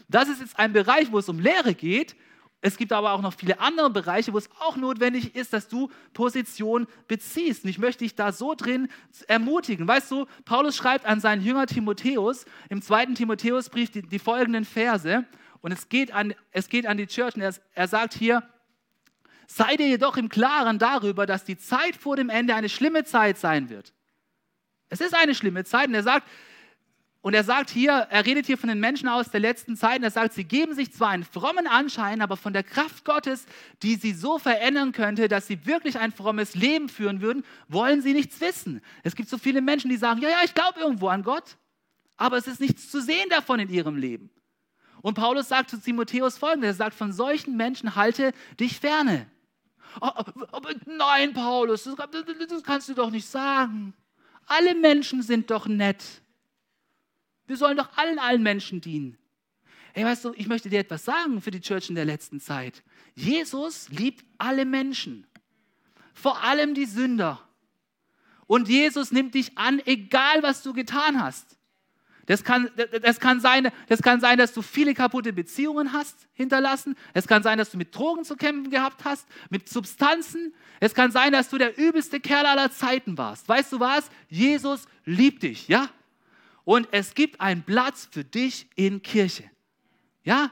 Das 0.08 0.28
ist 0.28 0.40
jetzt 0.40 0.58
ein 0.58 0.72
Bereich, 0.72 1.12
wo 1.12 1.18
es 1.18 1.28
um 1.28 1.38
Lehre 1.38 1.74
geht. 1.74 2.16
Es 2.60 2.76
gibt 2.76 2.92
aber 2.92 3.12
auch 3.12 3.20
noch 3.20 3.34
viele 3.34 3.60
andere 3.60 3.90
Bereiche, 3.90 4.32
wo 4.32 4.38
es 4.38 4.50
auch 4.58 4.76
notwendig 4.76 5.36
ist, 5.36 5.52
dass 5.52 5.68
du 5.68 5.90
Position 6.14 6.86
beziehst. 7.06 7.64
Und 7.64 7.70
ich 7.70 7.78
möchte 7.78 8.02
dich 8.04 8.14
da 8.14 8.32
so 8.32 8.54
drin 8.54 8.88
ermutigen. 9.28 9.86
Weißt 9.86 10.10
du, 10.10 10.26
Paulus 10.44 10.76
schreibt 10.76 11.06
an 11.06 11.20
seinen 11.20 11.42
Jünger 11.42 11.66
Timotheus 11.66 12.44
im 12.68 12.82
zweiten 12.82 13.14
Timotheusbrief 13.14 13.90
die, 13.90 14.02
die 14.02 14.18
folgenden 14.18 14.64
Verse. 14.64 15.24
Und 15.66 15.72
es 15.72 15.88
geht 15.88 16.12
an, 16.12 16.32
es 16.52 16.68
geht 16.68 16.86
an 16.86 16.96
die 16.96 17.08
Church 17.08 17.34
und 17.34 17.42
er, 17.42 17.52
er 17.74 17.88
sagt 17.88 18.14
hier, 18.14 18.48
seid 19.48 19.80
ihr 19.80 19.88
jedoch 19.88 20.16
im 20.16 20.28
Klaren 20.28 20.78
darüber, 20.78 21.26
dass 21.26 21.42
die 21.42 21.58
Zeit 21.58 21.96
vor 21.96 22.14
dem 22.14 22.28
Ende 22.28 22.54
eine 22.54 22.68
schlimme 22.68 23.02
Zeit 23.02 23.36
sein 23.36 23.68
wird. 23.68 23.92
Es 24.90 25.00
ist 25.00 25.12
eine 25.12 25.34
schlimme 25.34 25.64
Zeit 25.64 25.88
und 25.88 25.94
er 25.94 26.04
sagt, 26.04 26.28
und 27.20 27.34
er 27.34 27.42
sagt 27.42 27.70
hier, 27.70 28.06
er 28.10 28.24
redet 28.24 28.46
hier 28.46 28.58
von 28.58 28.68
den 28.68 28.78
Menschen 28.78 29.08
aus 29.08 29.32
der 29.32 29.40
letzten 29.40 29.76
Zeit 29.76 29.98
und 29.98 30.04
er 30.04 30.12
sagt, 30.12 30.34
sie 30.34 30.44
geben 30.44 30.72
sich 30.76 30.92
zwar 30.92 31.08
einen 31.08 31.24
frommen 31.24 31.66
Anschein, 31.66 32.22
aber 32.22 32.36
von 32.36 32.52
der 32.52 32.62
Kraft 32.62 33.04
Gottes, 33.04 33.44
die 33.82 33.96
sie 33.96 34.12
so 34.12 34.38
verändern 34.38 34.92
könnte, 34.92 35.26
dass 35.26 35.48
sie 35.48 35.66
wirklich 35.66 35.98
ein 35.98 36.12
frommes 36.12 36.54
Leben 36.54 36.88
führen 36.88 37.20
würden, 37.20 37.44
wollen 37.66 38.02
sie 38.02 38.12
nichts 38.12 38.40
wissen. 38.40 38.82
Es 39.02 39.16
gibt 39.16 39.28
so 39.28 39.36
viele 39.36 39.62
Menschen, 39.62 39.90
die 39.90 39.96
sagen, 39.96 40.20
ja, 40.22 40.28
ja, 40.28 40.44
ich 40.44 40.54
glaube 40.54 40.78
irgendwo 40.78 41.08
an 41.08 41.24
Gott, 41.24 41.56
aber 42.16 42.36
es 42.36 42.46
ist 42.46 42.60
nichts 42.60 42.88
zu 42.88 43.02
sehen 43.02 43.28
davon 43.30 43.58
in 43.58 43.68
ihrem 43.68 43.96
Leben. 43.96 44.30
Und 45.02 45.14
Paulus 45.14 45.48
sagt 45.48 45.70
zu 45.70 45.80
Timotheus 45.80 46.38
folgendes, 46.38 46.70
er 46.70 46.74
sagt, 46.74 46.96
von 46.96 47.12
solchen 47.12 47.56
Menschen 47.56 47.94
halte 47.94 48.32
dich 48.58 48.80
ferne. 48.80 49.26
Oh, 50.00 50.06
aber 50.06 50.70
nein, 50.84 51.32
Paulus, 51.32 51.84
das, 51.84 51.94
das 52.48 52.62
kannst 52.62 52.88
du 52.88 52.94
doch 52.94 53.10
nicht 53.10 53.26
sagen. 53.26 53.94
Alle 54.46 54.74
Menschen 54.74 55.22
sind 55.22 55.50
doch 55.50 55.66
nett. 55.66 56.02
Wir 57.46 57.56
sollen 57.56 57.76
doch 57.76 57.96
allen, 57.96 58.18
allen 58.18 58.42
Menschen 58.42 58.80
dienen. 58.80 59.16
Hey, 59.92 60.04
weißt 60.04 60.26
du, 60.26 60.34
ich 60.34 60.46
möchte 60.46 60.68
dir 60.68 60.80
etwas 60.80 61.04
sagen 61.04 61.40
für 61.40 61.50
die 61.50 61.60
Church 61.60 61.88
in 61.88 61.94
der 61.94 62.04
letzten 62.04 62.40
Zeit. 62.40 62.82
Jesus 63.14 63.88
liebt 63.88 64.24
alle 64.36 64.66
Menschen, 64.66 65.26
vor 66.12 66.42
allem 66.42 66.74
die 66.74 66.84
Sünder. 66.84 67.40
Und 68.46 68.68
Jesus 68.68 69.10
nimmt 69.10 69.34
dich 69.34 69.56
an, 69.56 69.80
egal 69.86 70.42
was 70.42 70.62
du 70.62 70.72
getan 70.72 71.22
hast. 71.22 71.55
Das 72.26 72.42
kann, 72.42 72.70
das, 73.02 73.20
kann 73.20 73.40
sein, 73.40 73.70
das 73.88 74.02
kann 74.02 74.20
sein, 74.20 74.36
dass 74.36 74.52
du 74.52 74.60
viele 74.60 74.94
kaputte 74.94 75.32
Beziehungen 75.32 75.92
hast 75.92 76.26
hinterlassen. 76.34 76.96
Es 77.14 77.28
kann 77.28 77.44
sein, 77.44 77.56
dass 77.56 77.70
du 77.70 77.76
mit 77.76 77.94
Drogen 77.94 78.24
zu 78.24 78.36
kämpfen 78.36 78.70
gehabt 78.70 79.04
hast, 79.04 79.28
mit 79.48 79.68
Substanzen. 79.68 80.52
Es 80.80 80.92
kann 80.92 81.12
sein, 81.12 81.32
dass 81.32 81.48
du 81.48 81.56
der 81.56 81.78
übelste 81.78 82.18
Kerl 82.18 82.46
aller 82.46 82.72
Zeiten 82.72 83.16
warst. 83.16 83.48
Weißt 83.48 83.72
du 83.72 83.78
was? 83.78 84.10
Jesus 84.28 84.86
liebt 85.04 85.44
dich, 85.44 85.68
ja? 85.68 85.88
Und 86.64 86.88
es 86.90 87.14
gibt 87.14 87.40
einen 87.40 87.62
Platz 87.62 88.08
für 88.10 88.24
dich 88.24 88.66
in 88.74 89.00
Kirche. 89.00 89.44
Ja? 90.24 90.50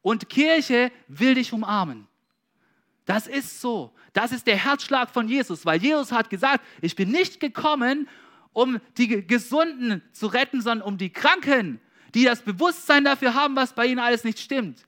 Und 0.00 0.28
Kirche 0.28 0.92
will 1.08 1.34
dich 1.34 1.52
umarmen. 1.52 2.06
Das 3.04 3.26
ist 3.26 3.60
so. 3.60 3.92
Das 4.12 4.30
ist 4.30 4.46
der 4.46 4.56
Herzschlag 4.56 5.10
von 5.10 5.28
Jesus, 5.28 5.66
weil 5.66 5.82
Jesus 5.82 6.12
hat 6.12 6.30
gesagt, 6.30 6.64
ich 6.80 6.94
bin 6.94 7.10
nicht 7.10 7.40
gekommen, 7.40 8.08
um 8.56 8.80
die 8.96 9.26
Gesunden 9.26 10.00
zu 10.12 10.28
retten, 10.28 10.62
sondern 10.62 10.88
um 10.88 10.96
die 10.96 11.10
Kranken, 11.10 11.78
die 12.14 12.24
das 12.24 12.40
Bewusstsein 12.40 13.04
dafür 13.04 13.34
haben, 13.34 13.54
was 13.54 13.74
bei 13.74 13.84
ihnen 13.84 13.98
alles 13.98 14.24
nicht 14.24 14.38
stimmt. 14.38 14.86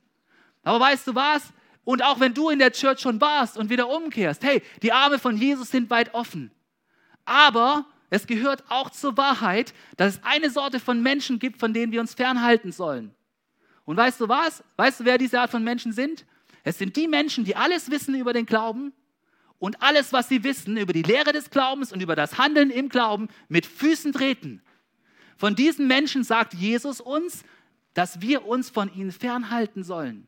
Aber 0.63 0.79
weißt 0.79 1.05
du 1.05 1.13
was? 1.13 1.53
Und 1.83 2.03
auch 2.03 2.19
wenn 2.19 2.33
du 2.33 2.49
in 2.49 2.57
der 2.57 2.71
Church 2.71 2.99
schon 2.99 3.21
warst 3.21 3.59
und 3.59 3.69
wieder 3.69 3.87
umkehrst, 3.87 4.43
hey, 4.43 4.63
die 4.81 4.91
Arme 4.91 5.19
von 5.19 5.37
Jesus 5.37 5.69
sind 5.69 5.91
weit 5.91 6.15
offen. 6.15 6.49
Aber 7.25 7.85
es 8.09 8.25
gehört 8.25 8.63
auch 8.69 8.89
zur 8.89 9.15
Wahrheit, 9.17 9.75
dass 9.97 10.15
es 10.15 10.23
eine 10.23 10.49
Sorte 10.49 10.79
von 10.79 11.03
Menschen 11.03 11.37
gibt, 11.37 11.59
von 11.59 11.71
denen 11.71 11.91
wir 11.91 12.01
uns 12.01 12.15
fernhalten 12.15 12.71
sollen. 12.71 13.13
Und 13.85 13.97
weißt 13.97 14.19
du 14.19 14.27
was? 14.27 14.63
Weißt 14.77 15.01
du, 15.01 15.05
wer 15.05 15.19
diese 15.19 15.39
Art 15.39 15.51
von 15.51 15.63
Menschen 15.63 15.93
sind? 15.93 16.25
Es 16.63 16.79
sind 16.79 16.95
die 16.95 17.07
Menschen, 17.07 17.45
die 17.45 17.55
alles 17.55 17.91
wissen 17.91 18.15
über 18.15 18.33
den 18.33 18.47
Glauben, 18.47 18.93
und 19.59 19.81
alles, 19.81 20.13
was 20.13 20.29
sie 20.29 20.43
wissen 20.43 20.77
über 20.77 20.93
die 20.93 21.03
Lehre 21.03 21.33
des 21.33 21.49
Glaubens 21.49 21.91
und 21.91 22.01
über 22.01 22.15
das 22.15 22.37
Handeln 22.37 22.71
im 22.71 22.89
Glauben, 22.89 23.27
mit 23.49 23.65
Füßen 23.65 24.13
treten. 24.13 24.61
Von 25.37 25.55
diesen 25.55 25.87
Menschen 25.87 26.23
sagt 26.23 26.53
Jesus 26.53 26.99
uns, 26.99 27.43
dass 27.93 28.21
wir 28.21 28.45
uns 28.45 28.69
von 28.69 28.93
ihnen 28.93 29.11
fernhalten 29.11 29.83
sollen. 29.83 30.27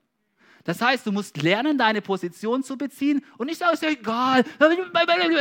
Das 0.63 0.81
heißt, 0.81 1.07
du 1.07 1.11
musst 1.11 1.41
lernen, 1.41 1.77
deine 1.77 2.01
Position 2.01 2.63
zu 2.63 2.77
beziehen 2.77 3.25
und 3.37 3.47
nicht 3.47 3.57
sagen, 3.57 3.73
ist 3.73 3.81
ja 3.81 3.89
egal, 3.89 4.43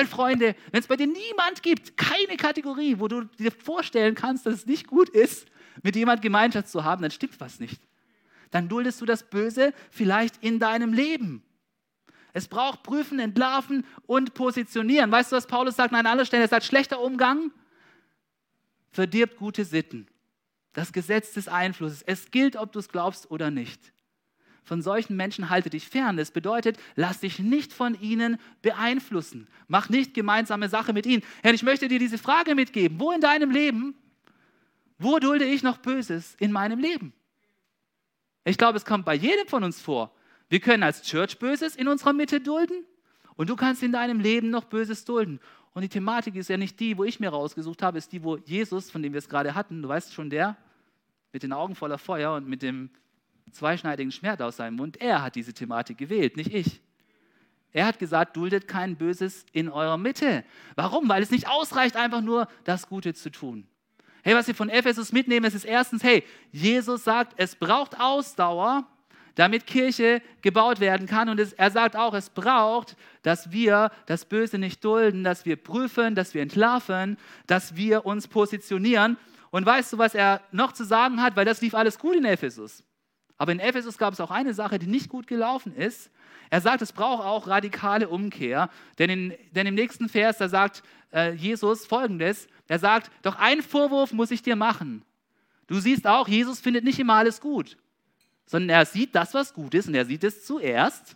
Freunde, 0.06 0.54
wenn 0.70 0.80
es 0.80 0.86
bei 0.86 0.96
dir 0.96 1.06
niemand 1.06 1.62
gibt, 1.62 1.96
keine 1.96 2.36
Kategorie, 2.36 2.98
wo 2.98 3.06
du 3.06 3.24
dir 3.38 3.52
vorstellen 3.52 4.14
kannst, 4.14 4.46
dass 4.46 4.54
es 4.54 4.66
nicht 4.66 4.86
gut 4.86 5.10
ist, 5.10 5.46
mit 5.82 5.94
jemand 5.94 6.22
Gemeinschaft 6.22 6.68
zu 6.68 6.84
haben, 6.84 7.02
dann 7.02 7.10
stimmt 7.10 7.38
was 7.38 7.60
nicht. 7.60 7.80
Dann 8.50 8.68
duldest 8.68 9.00
du 9.00 9.06
das 9.06 9.22
Böse 9.22 9.72
vielleicht 9.90 10.42
in 10.42 10.58
deinem 10.58 10.92
Leben. 10.92 11.42
Es 12.32 12.48
braucht 12.48 12.82
prüfen, 12.82 13.18
entlarven 13.18 13.84
und 14.06 14.34
positionieren. 14.34 15.10
Weißt 15.10 15.32
du, 15.32 15.36
was 15.36 15.46
Paulus 15.46 15.76
sagt 15.76 15.92
an 15.92 16.00
einer 16.00 16.10
anderen 16.10 16.26
Stelle? 16.26 16.44
Er 16.44 16.48
sagt, 16.48 16.64
schlechter 16.64 17.00
Umgang 17.00 17.50
verdirbt 18.90 19.36
gute 19.36 19.64
Sitten. 19.64 20.06
Das 20.72 20.92
Gesetz 20.92 21.32
des 21.32 21.48
Einflusses. 21.48 22.02
Es 22.02 22.30
gilt, 22.30 22.56
ob 22.56 22.72
du 22.72 22.78
es 22.78 22.88
glaubst 22.88 23.30
oder 23.30 23.50
nicht. 23.50 23.92
Von 24.62 24.82
solchen 24.82 25.16
Menschen 25.16 25.50
halte 25.50 25.70
dich 25.70 25.88
fern. 25.88 26.16
Das 26.16 26.30
bedeutet, 26.30 26.78
lass 26.94 27.20
dich 27.20 27.40
nicht 27.40 27.72
von 27.72 28.00
ihnen 28.00 28.38
beeinflussen. 28.62 29.48
Mach 29.66 29.88
nicht 29.88 30.14
gemeinsame 30.14 30.68
Sache 30.68 30.92
mit 30.92 31.06
ihnen. 31.06 31.24
Herr, 31.42 31.54
ich 31.54 31.64
möchte 31.64 31.88
dir 31.88 31.98
diese 31.98 32.18
Frage 32.18 32.54
mitgeben. 32.54 33.00
Wo 33.00 33.10
in 33.10 33.20
deinem 33.20 33.50
Leben, 33.50 33.96
wo 34.98 35.18
dulde 35.18 35.44
ich 35.44 35.64
noch 35.64 35.78
Böses 35.78 36.36
in 36.38 36.52
meinem 36.52 36.78
Leben? 36.78 37.12
Ich 38.44 38.58
glaube, 38.58 38.76
es 38.76 38.84
kommt 38.84 39.04
bei 39.04 39.14
jedem 39.14 39.48
von 39.48 39.64
uns 39.64 39.80
vor. 39.80 40.14
Wir 40.50 40.58
können 40.60 40.82
als 40.82 41.02
Church 41.02 41.38
Böses 41.38 41.76
in 41.76 41.86
unserer 41.86 42.12
Mitte 42.12 42.40
dulden 42.40 42.84
und 43.36 43.48
du 43.48 43.54
kannst 43.54 43.84
in 43.84 43.92
deinem 43.92 44.18
Leben 44.18 44.50
noch 44.50 44.64
Böses 44.64 45.04
dulden. 45.04 45.40
Und 45.74 45.82
die 45.82 45.88
Thematik 45.88 46.34
ist 46.34 46.50
ja 46.50 46.56
nicht 46.56 46.80
die, 46.80 46.98
wo 46.98 47.04
ich 47.04 47.20
mir 47.20 47.28
rausgesucht 47.28 47.82
habe, 47.82 47.98
ist 47.98 48.10
die, 48.10 48.24
wo 48.24 48.36
Jesus, 48.36 48.90
von 48.90 49.00
dem 49.00 49.12
wir 49.12 49.18
es 49.18 49.28
gerade 49.28 49.54
hatten, 49.54 49.80
du 49.80 49.88
weißt 49.88 50.12
schon, 50.12 50.28
der 50.28 50.56
mit 51.32 51.44
den 51.44 51.52
Augen 51.52 51.76
voller 51.76 51.98
Feuer 51.98 52.34
und 52.34 52.48
mit 52.48 52.62
dem 52.62 52.90
zweischneidigen 53.52 54.10
Schwert 54.10 54.42
aus 54.42 54.56
seinem 54.56 54.74
Mund, 54.74 55.00
er 55.00 55.22
hat 55.22 55.36
diese 55.36 55.54
Thematik 55.54 55.98
gewählt, 55.98 56.36
nicht 56.36 56.52
ich. 56.52 56.80
Er 57.72 57.86
hat 57.86 58.00
gesagt, 58.00 58.36
duldet 58.36 58.66
kein 58.66 58.96
Böses 58.96 59.46
in 59.52 59.68
eurer 59.68 59.98
Mitte. 59.98 60.44
Warum? 60.74 61.08
Weil 61.08 61.22
es 61.22 61.30
nicht 61.30 61.48
ausreicht, 61.48 61.94
einfach 61.94 62.22
nur 62.22 62.48
das 62.64 62.88
Gute 62.88 63.14
zu 63.14 63.30
tun. 63.30 63.68
Hey, 64.24 64.34
was 64.34 64.48
wir 64.48 64.56
von 64.56 64.68
Ephesus 64.68 65.12
mitnehmen, 65.12 65.46
ist 65.46 65.64
erstens, 65.64 66.02
hey, 66.02 66.24
Jesus 66.50 67.04
sagt, 67.04 67.34
es 67.36 67.54
braucht 67.54 68.00
Ausdauer, 68.00 68.84
damit 69.40 69.66
Kirche 69.66 70.20
gebaut 70.42 70.80
werden 70.80 71.06
kann. 71.06 71.30
Und 71.30 71.40
es, 71.40 71.54
er 71.54 71.70
sagt 71.70 71.96
auch, 71.96 72.12
es 72.12 72.28
braucht, 72.28 72.94
dass 73.22 73.50
wir 73.50 73.90
das 74.04 74.26
Böse 74.26 74.58
nicht 74.58 74.84
dulden, 74.84 75.24
dass 75.24 75.46
wir 75.46 75.56
prüfen, 75.56 76.14
dass 76.14 76.34
wir 76.34 76.42
entlarven, 76.42 77.16
dass 77.46 77.74
wir 77.74 78.04
uns 78.04 78.28
positionieren. 78.28 79.16
Und 79.50 79.64
weißt 79.64 79.94
du, 79.94 79.98
was 79.98 80.14
er 80.14 80.42
noch 80.52 80.72
zu 80.72 80.84
sagen 80.84 81.22
hat? 81.22 81.36
Weil 81.36 81.46
das 81.46 81.62
lief 81.62 81.74
alles 81.74 81.98
gut 81.98 82.16
in 82.16 82.26
Ephesus. 82.26 82.84
Aber 83.38 83.52
in 83.52 83.60
Ephesus 83.60 83.96
gab 83.96 84.12
es 84.12 84.20
auch 84.20 84.30
eine 84.30 84.52
Sache, 84.52 84.78
die 84.78 84.86
nicht 84.86 85.08
gut 85.08 85.26
gelaufen 85.26 85.74
ist. 85.74 86.10
Er 86.50 86.60
sagt, 86.60 86.82
es 86.82 86.92
braucht 86.92 87.24
auch 87.24 87.46
radikale 87.46 88.10
Umkehr. 88.10 88.68
Denn, 88.98 89.08
in, 89.08 89.34
denn 89.52 89.66
im 89.66 89.74
nächsten 89.74 90.10
Vers, 90.10 90.36
da 90.36 90.50
sagt 90.50 90.82
äh, 91.14 91.32
Jesus 91.32 91.86
folgendes: 91.86 92.46
Er 92.68 92.78
sagt, 92.78 93.10
doch 93.22 93.36
einen 93.36 93.62
Vorwurf 93.62 94.12
muss 94.12 94.32
ich 94.32 94.42
dir 94.42 94.56
machen. 94.56 95.02
Du 95.66 95.80
siehst 95.80 96.06
auch, 96.06 96.28
Jesus 96.28 96.60
findet 96.60 96.84
nicht 96.84 96.98
immer 96.98 97.14
alles 97.14 97.40
gut 97.40 97.78
sondern 98.50 98.70
er 98.70 98.84
sieht 98.84 99.14
das, 99.14 99.32
was 99.32 99.54
gut 99.54 99.74
ist 99.74 99.86
und 99.86 99.94
er 99.94 100.04
sieht 100.04 100.24
es 100.24 100.44
zuerst, 100.44 101.14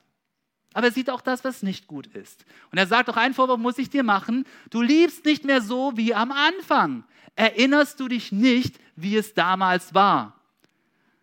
aber 0.73 0.87
er 0.87 0.93
sieht 0.93 1.11
auch 1.11 1.21
das, 1.21 1.43
was 1.43 1.65
nicht 1.65 1.89
gut 1.89 2.07
ist. 2.07 2.45
Und 2.71 2.79
er 2.79 2.87
sagt 2.87 3.11
auch, 3.11 3.17
ein 3.17 3.35
Vorwurf 3.35 3.59
muss 3.59 3.77
ich 3.79 3.91
dir 3.91 4.05
machen, 4.05 4.47
du 4.71 4.81
liebst 4.83 5.25
nicht 5.25 5.45
mehr 5.45 5.61
so 5.61 5.97
wie 5.97 6.15
am 6.15 6.31
Anfang. 6.31 7.03
Erinnerst 7.35 7.99
du 7.99 8.07
dich 8.07 8.31
nicht, 8.31 8.79
wie 8.95 9.17
es 9.17 9.35
damals 9.35 9.95
war? 9.95 10.41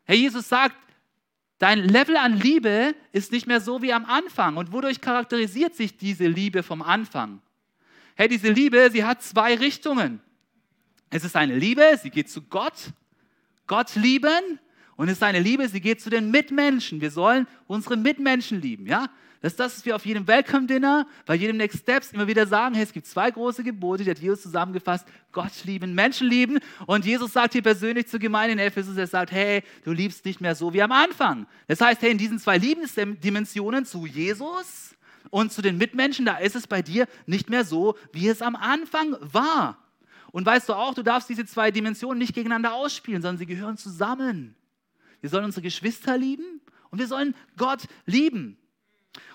Herr 0.03 0.17
Jesus 0.17 0.49
sagt, 0.49 0.75
dein 1.59 1.79
Level 1.79 2.17
an 2.17 2.37
Liebe 2.37 2.93
ist 3.13 3.31
nicht 3.31 3.47
mehr 3.47 3.61
so 3.61 3.81
wie 3.81 3.93
am 3.93 4.03
Anfang. 4.03 4.57
Und 4.57 4.73
wodurch 4.73 4.99
charakterisiert 4.99 5.75
sich 5.75 5.95
diese 5.95 6.27
Liebe 6.27 6.61
vom 6.61 6.81
Anfang? 6.81 7.41
Hey, 8.15 8.27
diese 8.27 8.51
Liebe, 8.51 8.89
sie 8.91 9.05
hat 9.05 9.23
zwei 9.23 9.55
Richtungen. 9.55 10.19
Es 11.09 11.23
ist 11.23 11.37
eine 11.37 11.55
Liebe, 11.55 11.97
sie 12.03 12.09
geht 12.09 12.29
zu 12.29 12.41
Gott, 12.41 12.91
Gott 13.65 13.95
lieben 13.95 14.59
und 14.95 15.07
es 15.07 15.13
ist 15.13 15.23
eine 15.23 15.39
Liebe, 15.39 15.67
sie 15.67 15.81
geht 15.81 16.01
zu 16.01 16.09
den 16.09 16.31
Mitmenschen. 16.31 17.01
Wir 17.01 17.11
sollen 17.11 17.47
unsere 17.67 17.97
Mitmenschen 17.97 18.61
lieben, 18.61 18.85
ja? 18.85 19.09
Das 19.41 19.53
ist 19.53 19.59
das, 19.59 19.77
was 19.77 19.85
wir 19.85 19.95
auf 19.95 20.05
jedem 20.05 20.27
Welcome-Dinner, 20.27 21.07
bei 21.25 21.33
jedem 21.33 21.57
Next 21.57 21.79
Steps 21.79 22.11
immer 22.11 22.27
wieder 22.27 22.45
sagen, 22.45 22.75
hey, 22.75 22.83
es 22.83 22.93
gibt 22.93 23.07
zwei 23.07 23.31
große 23.31 23.63
Gebote, 23.63 24.03
die 24.03 24.11
hat 24.11 24.19
Jesus 24.19 24.43
zusammengefasst, 24.43 25.07
Gott 25.31 25.51
lieben, 25.63 25.95
Menschen 25.95 26.27
lieben. 26.27 26.59
Und 26.85 27.05
Jesus 27.05 27.33
sagt 27.33 27.53
hier 27.53 27.63
persönlich 27.63 28.07
zur 28.07 28.19
Gemeinde 28.19 28.53
in 28.53 28.59
Ephesus, 28.59 28.95
er 28.97 29.07
sagt, 29.07 29.31
hey, 29.31 29.63
du 29.83 29.93
liebst 29.93 30.25
nicht 30.25 30.41
mehr 30.41 30.53
so 30.53 30.73
wie 30.73 30.83
am 30.83 30.91
Anfang. 30.91 31.47
Das 31.67 31.81
heißt, 31.81 32.03
hey, 32.03 32.11
in 32.11 32.19
diesen 32.19 32.37
zwei 32.37 32.59
Liebensdimensionen 32.59 33.83
zu 33.83 34.05
Jesus 34.05 34.95
und 35.31 35.51
zu 35.51 35.63
den 35.63 35.79
Mitmenschen, 35.79 36.27
da 36.27 36.37
ist 36.37 36.55
es 36.55 36.67
bei 36.67 36.83
dir 36.83 37.07
nicht 37.25 37.49
mehr 37.49 37.65
so, 37.65 37.95
wie 38.13 38.27
es 38.27 38.43
am 38.43 38.55
Anfang 38.55 39.15
war. 39.21 39.79
Und 40.31 40.45
weißt 40.45 40.69
du 40.69 40.73
auch, 40.73 40.93
du 40.93 41.01
darfst 41.01 41.29
diese 41.29 41.47
zwei 41.47 41.71
Dimensionen 41.71 42.19
nicht 42.19 42.35
gegeneinander 42.35 42.73
ausspielen, 42.73 43.23
sondern 43.23 43.39
sie 43.39 43.47
gehören 43.47 43.77
zusammen. 43.77 44.55
Wir 45.21 45.29
sollen 45.29 45.45
unsere 45.45 45.61
Geschwister 45.61 46.17
lieben 46.17 46.61
und 46.89 46.99
wir 46.99 47.07
sollen 47.07 47.35
Gott 47.57 47.83
lieben. 48.05 48.57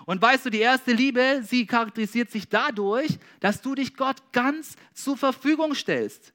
Und 0.04 0.22
weißt 0.22 0.46
du, 0.46 0.50
die 0.50 0.60
erste 0.60 0.92
Liebe, 0.92 1.42
sie 1.42 1.66
charakterisiert 1.66 2.30
sich 2.30 2.48
dadurch, 2.48 3.18
dass 3.40 3.60
du 3.60 3.74
dich 3.74 3.96
Gott 3.96 4.16
ganz 4.32 4.76
zur 4.94 5.16
Verfügung 5.16 5.74
stellst. 5.74 6.32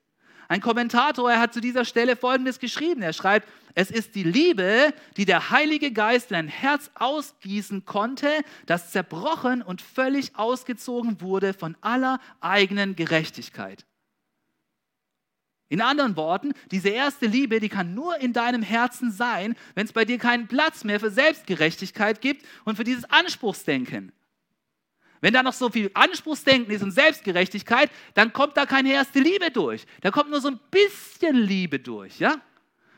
Ein 0.48 0.60
Kommentator, 0.60 1.32
er 1.32 1.40
hat 1.40 1.54
zu 1.54 1.62
dieser 1.62 1.86
Stelle 1.86 2.18
Folgendes 2.18 2.60
geschrieben. 2.60 3.02
Er 3.02 3.14
schreibt, 3.14 3.48
es 3.74 3.90
ist 3.90 4.16
die 4.16 4.24
Liebe, 4.24 4.94
die 5.16 5.24
der 5.24 5.50
Heilige 5.50 5.94
Geist 5.94 6.32
in 6.32 6.36
ein 6.36 6.48
Herz 6.50 6.92
ausgießen 6.96 7.86
konnte, 7.86 8.28
das 8.66 8.92
zerbrochen 8.92 9.62
und 9.62 9.82
völlig 9.82 10.36
ausgezogen 10.36 11.22
wurde 11.22 11.54
von 11.54 11.78
aller 11.80 12.20
eigenen 12.42 12.98
Gerechtigkeit. 12.98 13.86
In 15.72 15.80
anderen 15.80 16.18
Worten, 16.18 16.52
diese 16.70 16.90
erste 16.90 17.28
Liebe, 17.28 17.62
die 17.62 17.70
kann 17.70 17.96
nur 17.96 18.18
in 18.18 18.34
deinem 18.34 18.62
Herzen 18.62 19.10
sein, 19.10 19.56
wenn 19.74 19.86
es 19.86 19.94
bei 19.94 20.04
dir 20.04 20.18
keinen 20.18 20.50
Platz 20.50 20.84
mehr 20.84 21.00
für 21.00 21.10
Selbstgerechtigkeit 21.10 22.20
gibt 22.20 22.46
und 22.66 22.76
für 22.76 22.84
dieses 22.84 23.06
Anspruchsdenken. 23.06 24.12
Wenn 25.22 25.34
da 25.34 25.42
noch 25.42 25.54
so 25.54 25.70
viel 25.70 25.90
Anspruchsdenken 25.94 26.76
ist 26.76 26.84
und 26.84 26.92
Selbstgerechtigkeit, 26.92 27.90
dann 28.16 28.34
kommt 28.34 28.58
da 28.58 28.66
keine 28.66 28.92
erste 28.92 29.22
Liebe 29.22 29.50
durch. 29.50 29.86
Da 30.02 30.12
kommt 30.12 30.30
nur 30.30 30.42
so 30.42 30.50
ein 30.50 30.60
bisschen 30.70 31.38
Liebe 31.38 31.80
durch, 31.80 32.20
ja? 32.20 32.36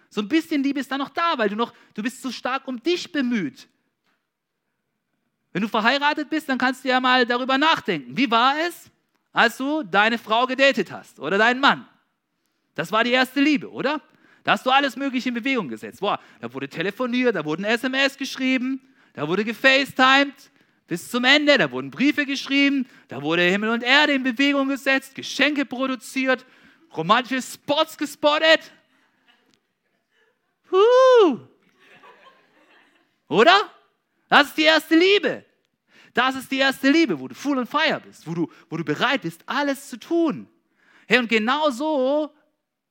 So 0.09 0.21
ein 0.21 0.27
bisschen 0.27 0.63
Liebe 0.63 0.79
ist 0.79 0.91
da 0.91 0.97
noch 0.97 1.09
da, 1.09 1.37
weil 1.37 1.49
du 1.49 1.55
noch, 1.55 1.75
du 1.93 2.01
bist 2.01 2.23
so 2.23 2.31
stark 2.31 2.67
um 2.67 2.81
dich 2.81 3.11
bemüht. 3.11 3.67
Wenn 5.51 5.61
du 5.61 5.67
verheiratet 5.67 6.27
bist, 6.27 6.49
dann 6.49 6.57
kannst 6.57 6.83
du 6.83 6.89
ja 6.89 6.99
mal 6.99 7.27
darüber 7.27 7.59
nachdenken. 7.59 8.17
Wie 8.17 8.31
war 8.31 8.55
es, 8.67 8.89
als 9.31 9.57
du 9.57 9.83
deine 9.83 10.17
Frau 10.17 10.47
gedatet 10.47 10.91
hast 10.91 11.19
oder 11.19 11.37
deinen 11.37 11.59
Mann? 11.59 11.87
Das 12.75 12.91
war 12.91 13.03
die 13.03 13.11
erste 13.11 13.39
Liebe, 13.39 13.71
oder? 13.71 14.01
Da 14.43 14.53
hast 14.53 14.65
du 14.65 14.71
alles 14.71 14.95
Mögliche 14.95 15.29
in 15.29 15.35
Bewegung 15.35 15.69
gesetzt. 15.69 16.01
Boah, 16.01 16.19
da 16.41 16.53
wurde 16.53 16.67
telefoniert, 16.67 17.35
da 17.35 17.45
wurden 17.45 17.63
SMS 17.63 18.17
geschrieben, 18.17 18.81
da 19.13 19.27
wurde 19.27 19.45
gefacetimed 19.45 20.33
bis 20.87 21.09
zum 21.09 21.23
Ende, 21.23 21.57
da 21.57 21.71
wurden 21.71 21.91
Briefe 21.91 22.25
geschrieben, 22.25 22.87
da 23.07 23.21
wurde 23.21 23.41
Himmel 23.43 23.69
und 23.69 23.83
Erde 23.83 24.13
in 24.13 24.23
Bewegung 24.23 24.67
gesetzt, 24.67 25.15
Geschenke 25.15 25.65
produziert, 25.65 26.45
romantische 26.95 27.41
Spots 27.41 27.97
gespottet. 27.97 28.71
Uh. 30.71 31.39
Oder? 33.29 33.55
Das 34.27 34.47
ist 34.47 34.57
die 34.57 34.63
erste 34.63 34.95
Liebe. 34.95 35.45
Das 36.13 36.35
ist 36.35 36.51
die 36.51 36.59
erste 36.59 36.91
Liebe, 36.91 37.19
wo 37.19 37.27
du 37.27 37.35
full 37.35 37.57
on 37.57 37.65
fire 37.65 38.01
bist, 38.05 38.27
wo 38.27 38.33
du, 38.33 38.51
wo 38.69 38.77
du 38.77 38.83
bereit 38.83 39.21
bist, 39.21 39.41
alles 39.45 39.89
zu 39.89 39.97
tun. 39.97 40.47
Hey, 41.07 41.19
und 41.19 41.29
genau 41.29 41.69
so, 41.71 42.31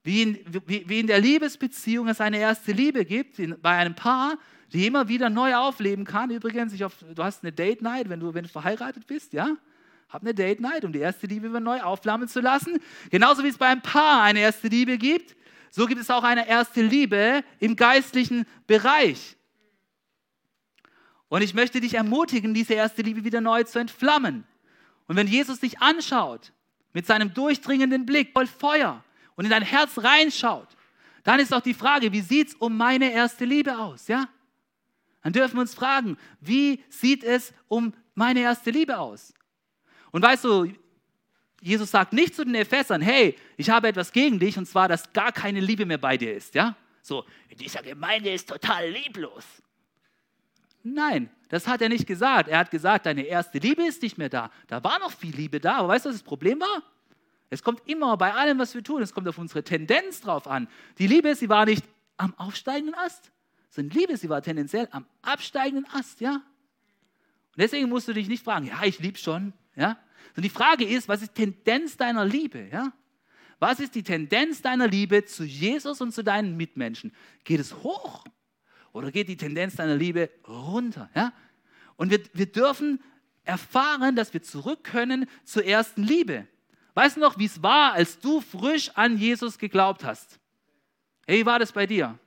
wie 0.04 0.22
in, 0.22 0.38
wie, 0.66 0.88
wie 0.88 1.00
in 1.00 1.06
der 1.06 1.20
Liebesbeziehung 1.20 2.08
es 2.08 2.20
eine 2.20 2.38
erste 2.38 2.72
Liebe 2.72 3.04
gibt, 3.04 3.38
in, 3.38 3.56
bei 3.60 3.76
einem 3.76 3.94
Paar, 3.94 4.36
die 4.72 4.86
immer 4.86 5.08
wieder 5.08 5.30
neu 5.30 5.54
aufleben 5.54 6.04
kann. 6.04 6.30
Übrigens, 6.30 6.72
ich 6.72 6.82
hoffe, 6.82 7.04
du 7.14 7.22
hast 7.22 7.42
eine 7.42 7.52
Date 7.52 7.82
Night, 7.82 8.08
wenn 8.08 8.20
du, 8.20 8.34
wenn 8.34 8.44
du 8.44 8.48
verheiratet 8.48 9.06
bist, 9.06 9.32
ja? 9.32 9.56
Hab 10.08 10.22
eine 10.22 10.34
Date 10.34 10.60
Night, 10.60 10.84
um 10.84 10.92
die 10.92 10.98
erste 10.98 11.26
Liebe 11.26 11.48
wieder 11.48 11.60
neu 11.60 11.80
aufflammen 11.80 12.28
zu 12.28 12.40
lassen. 12.40 12.78
Genauso 13.10 13.42
wie 13.44 13.48
es 13.48 13.56
beim 13.56 13.80
Paar 13.80 14.22
eine 14.22 14.40
erste 14.40 14.68
Liebe 14.68 14.98
gibt, 14.98 15.36
so 15.70 15.86
gibt 15.86 16.00
es 16.00 16.10
auch 16.10 16.22
eine 16.22 16.46
erste 16.46 16.82
Liebe 16.82 17.42
im 17.60 17.76
geistlichen 17.76 18.44
Bereich. 18.66 19.36
Und 21.28 21.40
ich 21.40 21.54
möchte 21.54 21.80
dich 21.80 21.94
ermutigen, 21.94 22.52
diese 22.52 22.74
erste 22.74 23.00
Liebe 23.00 23.24
wieder 23.24 23.40
neu 23.40 23.62
zu 23.62 23.78
entflammen. 23.78 24.44
Und 25.06 25.16
wenn 25.16 25.26
Jesus 25.26 25.60
dich 25.60 25.80
anschaut, 25.80 26.52
mit 26.92 27.06
seinem 27.06 27.32
durchdringenden 27.32 28.04
Blick 28.04 28.32
voll 28.34 28.46
Feuer 28.46 29.02
und 29.36 29.44
in 29.44 29.50
dein 29.50 29.62
Herz 29.62 29.98
reinschaut, 29.98 30.68
dann 31.24 31.40
ist 31.40 31.52
auch 31.52 31.60
die 31.60 31.74
Frage, 31.74 32.12
wie 32.12 32.20
sieht 32.20 32.48
es 32.48 32.54
um 32.54 32.76
meine 32.76 33.12
erste 33.12 33.44
Liebe 33.44 33.78
aus? 33.78 34.08
Ja? 34.08 34.28
Dann 35.22 35.32
dürfen 35.32 35.54
wir 35.54 35.60
uns 35.60 35.74
fragen, 35.74 36.16
wie 36.40 36.82
sieht 36.88 37.22
es 37.22 37.52
um 37.68 37.92
meine 38.14 38.40
erste 38.40 38.70
Liebe 38.70 38.98
aus? 38.98 39.32
Und 40.10 40.22
weißt 40.22 40.44
du, 40.44 40.72
Jesus 41.60 41.92
sagt 41.92 42.12
nicht 42.12 42.34
zu 42.34 42.44
den 42.44 42.56
Ephesern, 42.56 43.00
hey, 43.00 43.36
ich 43.56 43.70
habe 43.70 43.88
etwas 43.88 44.10
gegen 44.10 44.38
dich, 44.38 44.58
und 44.58 44.66
zwar, 44.66 44.88
dass 44.88 45.12
gar 45.12 45.30
keine 45.30 45.60
Liebe 45.60 45.86
mehr 45.86 45.98
bei 45.98 46.16
dir 46.16 46.34
ist. 46.34 46.54
Ja? 46.54 46.74
So, 47.02 47.24
in 47.48 47.58
dieser 47.58 47.82
Gemeinde 47.82 48.32
ist 48.32 48.48
total 48.48 48.90
lieblos. 48.90 49.44
Nein, 50.82 51.30
das 51.48 51.68
hat 51.68 51.80
er 51.80 51.88
nicht 51.88 52.06
gesagt. 52.06 52.48
Er 52.48 52.58
hat 52.58 52.70
gesagt, 52.72 53.06
deine 53.06 53.22
erste 53.22 53.58
Liebe 53.58 53.84
ist 53.86 54.02
nicht 54.02 54.18
mehr 54.18 54.28
da. 54.28 54.50
Da 54.66 54.82
war 54.82 54.98
noch 54.98 55.12
viel 55.12 55.34
Liebe 55.34 55.60
da, 55.60 55.76
aber 55.76 55.88
weißt 55.88 56.04
du, 56.04 56.08
was 56.08 56.16
das 56.16 56.24
Problem 56.24 56.58
war? 56.58 56.82
Es 57.52 57.62
kommt 57.62 57.82
immer 57.86 58.16
bei 58.16 58.32
allem, 58.32 58.58
was 58.58 58.74
wir 58.74 58.82
tun, 58.82 59.02
es 59.02 59.12
kommt 59.12 59.28
auf 59.28 59.36
unsere 59.36 59.62
Tendenz 59.62 60.22
drauf 60.22 60.46
an. 60.46 60.68
Die 60.96 61.06
Liebe, 61.06 61.34
sie 61.34 61.50
war 61.50 61.66
nicht 61.66 61.84
am 62.16 62.32
aufsteigenden 62.38 62.94
Ast, 62.94 63.30
sondern 63.68 63.98
Liebe, 63.98 64.16
sie 64.16 64.30
war 64.30 64.40
tendenziell 64.40 64.88
am 64.90 65.04
absteigenden 65.20 65.86
Ast, 65.92 66.22
ja? 66.22 66.36
Und 66.36 67.58
deswegen 67.58 67.90
musst 67.90 68.08
du 68.08 68.14
dich 68.14 68.26
nicht 68.26 68.42
fragen, 68.42 68.68
ja, 68.68 68.82
ich 68.84 69.00
liebe 69.00 69.18
schon, 69.18 69.52
ja? 69.76 69.98
Sondern 70.28 70.44
die 70.44 70.48
Frage 70.48 70.86
ist, 70.86 71.08
was 71.08 71.20
ist 71.20 71.34
Tendenz 71.34 71.98
deiner 71.98 72.24
Liebe, 72.24 72.70
ja? 72.72 72.94
Was 73.58 73.80
ist 73.80 73.96
die 73.96 74.02
Tendenz 74.02 74.62
deiner 74.62 74.88
Liebe 74.88 75.26
zu 75.26 75.44
Jesus 75.44 76.00
und 76.00 76.12
zu 76.12 76.24
deinen 76.24 76.56
Mitmenschen? 76.56 77.14
Geht 77.44 77.60
es 77.60 77.74
hoch 77.82 78.24
oder 78.92 79.12
geht 79.12 79.28
die 79.28 79.36
Tendenz 79.36 79.76
deiner 79.76 79.96
Liebe 79.96 80.30
runter? 80.48 81.10
Ja? 81.14 81.34
Und 81.96 82.10
wir, 82.10 82.20
wir 82.32 82.46
dürfen 82.46 83.02
erfahren, 83.44 84.16
dass 84.16 84.32
wir 84.32 84.42
zurück 84.42 84.84
können 84.84 85.28
zur 85.44 85.66
ersten 85.66 86.02
Liebe. 86.02 86.48
Weißt 86.94 87.16
du 87.16 87.20
noch, 87.20 87.38
wie 87.38 87.46
es 87.46 87.62
war, 87.62 87.92
als 87.92 88.18
du 88.18 88.40
frisch 88.40 88.90
an 88.94 89.16
Jesus 89.16 89.58
geglaubt 89.58 90.04
hast? 90.04 90.38
Hey, 91.26 91.40
wie 91.40 91.46
war 91.46 91.58
das 91.58 91.72
bei 91.72 91.86
dir? 91.86 92.18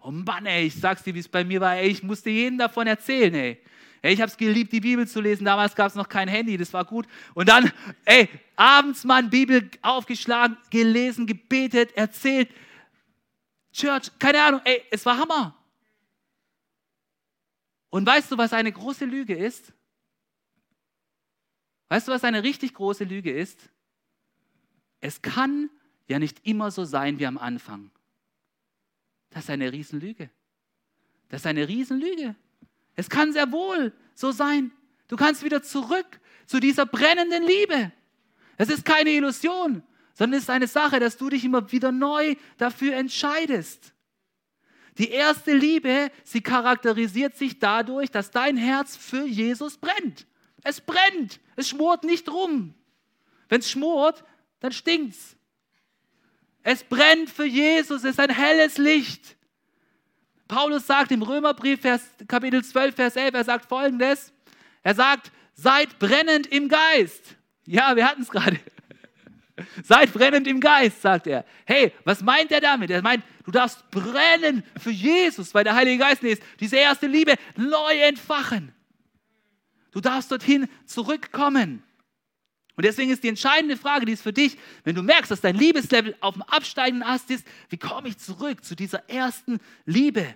Oh 0.00 0.10
Mann, 0.10 0.46
ey, 0.46 0.66
ich 0.66 0.74
sag's 0.74 1.02
dir, 1.02 1.14
wie 1.14 1.20
es 1.20 1.28
bei 1.28 1.44
mir 1.44 1.60
war. 1.60 1.76
Ey, 1.76 1.88
ich 1.88 2.02
musste 2.02 2.28
jedem 2.28 2.58
davon 2.58 2.86
erzählen, 2.86 3.34
ey. 3.34 3.62
Ey, 4.02 4.12
ich 4.12 4.20
habe 4.20 4.28
es 4.28 4.36
geliebt, 4.36 4.72
die 4.72 4.80
Bibel 4.80 5.06
zu 5.06 5.20
lesen. 5.20 5.44
Damals 5.44 5.76
gab 5.76 5.86
es 5.86 5.94
noch 5.94 6.08
kein 6.08 6.26
Handy, 6.26 6.56
das 6.56 6.72
war 6.72 6.84
gut. 6.84 7.06
Und 7.34 7.48
dann, 7.48 7.70
ey, 8.04 8.28
abends 8.56 9.04
mal 9.04 9.22
Bibel 9.22 9.70
aufgeschlagen, 9.80 10.56
gelesen, 10.70 11.26
gebetet, 11.26 11.96
erzählt. 11.96 12.50
Church, 13.72 14.10
keine 14.18 14.42
Ahnung, 14.42 14.60
ey, 14.64 14.82
es 14.90 15.06
war 15.06 15.16
Hammer. 15.16 15.56
Und 17.90 18.04
weißt 18.04 18.32
du, 18.32 18.38
was 18.38 18.52
eine 18.52 18.72
große 18.72 19.04
Lüge 19.04 19.36
ist? 19.36 19.72
Weißt 21.88 22.08
du, 22.08 22.12
was 22.12 22.24
eine 22.24 22.42
richtig 22.42 22.74
große 22.74 23.04
Lüge 23.04 23.30
ist? 23.30 23.68
Es 25.02 25.20
kann 25.20 25.68
ja 26.06 26.18
nicht 26.18 26.46
immer 26.46 26.70
so 26.70 26.84
sein 26.84 27.18
wie 27.18 27.26
am 27.26 27.36
Anfang. 27.36 27.90
Das 29.30 29.44
ist 29.44 29.50
eine 29.50 29.70
Riesenlüge. 29.72 30.30
Das 31.28 31.42
ist 31.42 31.46
eine 31.46 31.68
Riesenlüge. 31.68 32.34
Es 32.94 33.10
kann 33.10 33.32
sehr 33.32 33.50
wohl 33.52 33.92
so 34.14 34.30
sein. 34.30 34.70
Du 35.08 35.16
kannst 35.16 35.42
wieder 35.42 35.62
zurück 35.62 36.20
zu 36.46 36.60
dieser 36.60 36.86
brennenden 36.86 37.42
Liebe. 37.42 37.92
Es 38.56 38.68
ist 38.68 38.84
keine 38.84 39.10
Illusion, 39.10 39.82
sondern 40.14 40.38
es 40.38 40.44
ist 40.44 40.50
eine 40.50 40.68
Sache, 40.68 41.00
dass 41.00 41.16
du 41.16 41.30
dich 41.30 41.44
immer 41.44 41.72
wieder 41.72 41.90
neu 41.90 42.36
dafür 42.56 42.94
entscheidest. 42.94 43.92
Die 44.98 45.08
erste 45.08 45.52
Liebe, 45.52 46.12
sie 46.22 46.42
charakterisiert 46.42 47.36
sich 47.36 47.58
dadurch, 47.58 48.10
dass 48.10 48.30
dein 48.30 48.56
Herz 48.56 48.96
für 48.96 49.26
Jesus 49.26 49.78
brennt. 49.78 50.26
Es 50.62 50.80
brennt, 50.80 51.40
es 51.56 51.70
schmort 51.70 52.04
nicht 52.04 52.30
rum. 52.30 52.74
Wenn 53.48 53.60
es 53.60 53.70
schmort, 53.70 54.22
dann 54.62 54.72
stinkt's. 54.72 55.36
Es 56.62 56.84
brennt 56.84 57.28
für 57.28 57.44
Jesus, 57.44 58.04
es 58.04 58.12
ist 58.12 58.20
ein 58.20 58.30
helles 58.30 58.78
Licht. 58.78 59.36
Paulus 60.46 60.86
sagt 60.86 61.10
im 61.10 61.22
Römerbrief, 61.22 61.80
Vers, 61.80 62.02
Kapitel 62.28 62.64
12, 62.64 62.94
Vers 62.94 63.16
11, 63.16 63.34
er 63.34 63.44
sagt 63.44 63.66
folgendes. 63.66 64.32
Er 64.82 64.94
sagt, 64.94 65.32
seid 65.54 65.98
brennend 65.98 66.46
im 66.46 66.68
Geist. 66.68 67.36
Ja, 67.66 67.96
wir 67.96 68.06
hatten 68.06 68.22
es 68.22 68.28
gerade. 68.28 68.58
Seid 69.84 70.12
brennend 70.12 70.46
im 70.48 70.60
Geist, 70.60 71.02
sagt 71.02 71.26
er. 71.26 71.44
Hey, 71.66 71.92
was 72.04 72.22
meint 72.22 72.50
er 72.50 72.60
damit? 72.60 72.90
Er 72.90 73.02
meint, 73.02 73.22
du 73.44 73.50
darfst 73.50 73.88
brennen 73.90 74.64
für 74.80 74.90
Jesus, 74.90 75.54
weil 75.54 75.62
der 75.62 75.74
Heilige 75.74 75.98
Geist 75.98 76.24
ist. 76.24 76.42
Diese 76.58 76.76
erste 76.76 77.06
Liebe 77.06 77.34
neu 77.56 78.00
entfachen. 78.00 78.72
Du 79.92 80.00
darfst 80.00 80.32
dorthin 80.32 80.68
zurückkommen. 80.86 81.84
Und 82.74 82.84
deswegen 82.84 83.10
ist 83.10 83.22
die 83.22 83.28
entscheidende 83.28 83.76
Frage, 83.76 84.06
die 84.06 84.12
ist 84.12 84.22
für 84.22 84.32
dich, 84.32 84.56
wenn 84.84 84.94
du 84.94 85.02
merkst, 85.02 85.30
dass 85.30 85.40
dein 85.40 85.56
Liebeslevel 85.56 86.16
auf 86.20 86.34
dem 86.34 86.42
absteigenden 86.42 87.06
Ast 87.06 87.30
ist, 87.30 87.46
wie 87.68 87.76
komme 87.76 88.08
ich 88.08 88.18
zurück 88.18 88.64
zu 88.64 88.74
dieser 88.74 89.08
ersten 89.10 89.58
Liebe? 89.84 90.34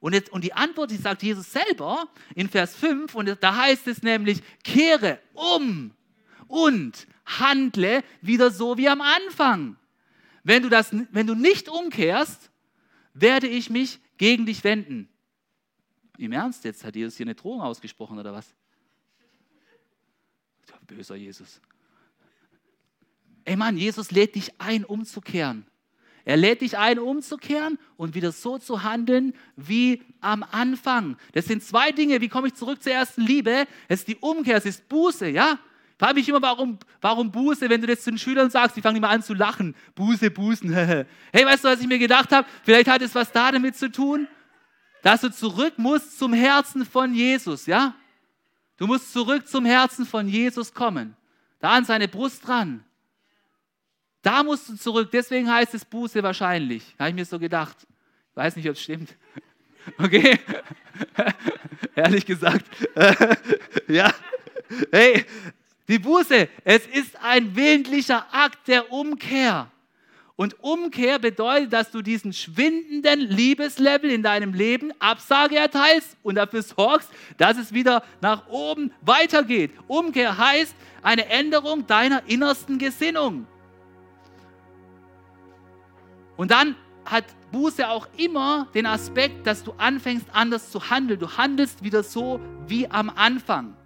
Und, 0.00 0.14
jetzt, 0.14 0.30
und 0.32 0.44
die 0.44 0.52
Antwort, 0.52 0.90
die 0.90 0.96
sagt 0.96 1.22
Jesus 1.22 1.52
selber 1.52 2.08
in 2.34 2.48
Vers 2.48 2.74
5, 2.76 3.14
und 3.14 3.36
da 3.40 3.56
heißt 3.56 3.86
es 3.86 4.02
nämlich, 4.02 4.42
kehre 4.62 5.18
um 5.34 5.92
und 6.46 7.06
handle 7.24 8.02
wieder 8.20 8.50
so 8.50 8.76
wie 8.76 8.88
am 8.88 9.00
Anfang. 9.00 9.76
Wenn 10.42 10.62
du, 10.62 10.68
das, 10.68 10.94
wenn 11.10 11.26
du 11.26 11.34
nicht 11.34 11.68
umkehrst, 11.68 12.50
werde 13.14 13.48
ich 13.48 13.70
mich 13.70 13.98
gegen 14.18 14.44
dich 14.46 14.62
wenden. 14.64 15.08
Im 16.18 16.32
Ernst, 16.32 16.64
jetzt 16.64 16.84
hat 16.84 16.96
Jesus 16.96 17.16
hier 17.16 17.24
eine 17.24 17.34
Drohung 17.34 17.62
ausgesprochen 17.62 18.18
oder 18.18 18.32
was? 18.32 18.54
Böser 20.86 21.16
Jesus. 21.16 21.60
Ey 23.44 23.56
Mann, 23.56 23.76
Jesus 23.76 24.10
lädt 24.10 24.34
dich 24.34 24.60
ein, 24.60 24.84
umzukehren. 24.84 25.66
Er 26.24 26.38
lädt 26.38 26.62
dich 26.62 26.78
ein, 26.78 26.98
umzukehren 26.98 27.78
und 27.96 28.14
wieder 28.14 28.32
so 28.32 28.58
zu 28.58 28.82
handeln 28.82 29.34
wie 29.56 30.02
am 30.20 30.42
Anfang. 30.42 31.18
Das 31.32 31.44
sind 31.44 31.62
zwei 31.62 31.92
Dinge. 31.92 32.22
Wie 32.22 32.28
komme 32.28 32.48
ich 32.48 32.54
zurück 32.54 32.82
zur 32.82 32.92
ersten 32.92 33.20
Liebe? 33.20 33.66
Es 33.88 34.00
ist 34.00 34.08
die 34.08 34.16
Umkehr, 34.16 34.56
es 34.56 34.64
ist 34.64 34.88
Buße, 34.88 35.28
ja? 35.28 35.58
Frage 35.98 36.14
mich 36.14 36.28
immer, 36.28 36.42
warum, 36.42 36.78
warum 37.00 37.30
Buße, 37.30 37.68
wenn 37.68 37.80
du 37.80 37.86
das 37.86 38.02
zu 38.02 38.10
den 38.10 38.18
Schülern 38.18 38.50
sagst, 38.50 38.76
die 38.76 38.80
fangen 38.80 38.96
immer 38.96 39.10
an 39.10 39.22
zu 39.22 39.34
lachen. 39.34 39.76
Buße, 39.94 40.30
Bußen. 40.30 40.72
hey, 40.72 41.06
weißt 41.32 41.64
du, 41.64 41.68
was 41.68 41.80
ich 41.80 41.86
mir 41.86 41.98
gedacht 41.98 42.32
habe? 42.32 42.48
Vielleicht 42.62 42.88
hat 42.88 43.02
es 43.02 43.14
was 43.14 43.30
da 43.30 43.52
damit 43.52 43.76
zu 43.76 43.92
tun, 43.92 44.26
dass 45.02 45.20
du 45.20 45.30
zurück 45.30 45.74
musst 45.76 46.18
zum 46.18 46.32
Herzen 46.32 46.86
von 46.86 47.14
Jesus, 47.14 47.66
ja? 47.66 47.94
Du 48.76 48.86
musst 48.86 49.12
zurück 49.12 49.46
zum 49.46 49.64
Herzen 49.64 50.04
von 50.04 50.28
Jesus 50.28 50.74
kommen. 50.74 51.16
Da 51.60 51.70
an 51.70 51.84
seine 51.84 52.08
Brust 52.08 52.46
dran. 52.46 52.84
Da 54.22 54.42
musst 54.42 54.68
du 54.68 54.76
zurück. 54.76 55.10
Deswegen 55.12 55.50
heißt 55.52 55.74
es 55.74 55.84
Buße 55.84 56.22
wahrscheinlich. 56.22 56.94
Habe 56.98 57.10
ich 57.10 57.14
mir 57.14 57.24
so 57.24 57.38
gedacht. 57.38 57.76
Ich 58.30 58.36
weiß 58.36 58.56
nicht, 58.56 58.68
ob 58.68 58.74
es 58.74 58.82
stimmt. 58.82 59.14
Okay? 59.98 60.40
Ehrlich 61.94 62.24
gesagt. 62.24 62.64
ja. 63.86 64.10
Hey, 64.90 65.26
die 65.88 65.98
Buße, 65.98 66.48
es 66.64 66.86
ist 66.86 67.22
ein 67.22 67.54
willentlicher 67.54 68.26
Akt 68.32 68.66
der 68.66 68.90
Umkehr. 68.90 69.70
Und 70.36 70.56
Umkehr 70.64 71.20
bedeutet, 71.20 71.72
dass 71.72 71.92
du 71.92 72.02
diesen 72.02 72.32
schwindenden 72.32 73.20
Liebeslevel 73.20 74.10
in 74.10 74.24
deinem 74.24 74.52
Leben 74.52 74.92
Absage 74.98 75.56
erteilst 75.56 76.16
und 76.24 76.34
dafür 76.34 76.62
sorgst, 76.62 77.08
dass 77.38 77.56
es 77.56 77.72
wieder 77.72 78.02
nach 78.20 78.48
oben 78.48 78.92
weitergeht. 79.00 79.70
Umkehr 79.86 80.36
heißt 80.36 80.74
eine 81.02 81.26
Änderung 81.26 81.86
deiner 81.86 82.22
innersten 82.26 82.78
Gesinnung. 82.78 83.46
Und 86.36 86.50
dann 86.50 86.74
hat 87.04 87.26
Buße 87.52 87.88
auch 87.88 88.08
immer 88.16 88.66
den 88.74 88.86
Aspekt, 88.86 89.46
dass 89.46 89.62
du 89.62 89.72
anfängst 89.78 90.26
anders 90.32 90.72
zu 90.72 90.90
handeln. 90.90 91.20
Du 91.20 91.36
handelst 91.36 91.84
wieder 91.84 92.02
so 92.02 92.40
wie 92.66 92.90
am 92.90 93.08
Anfang. 93.08 93.76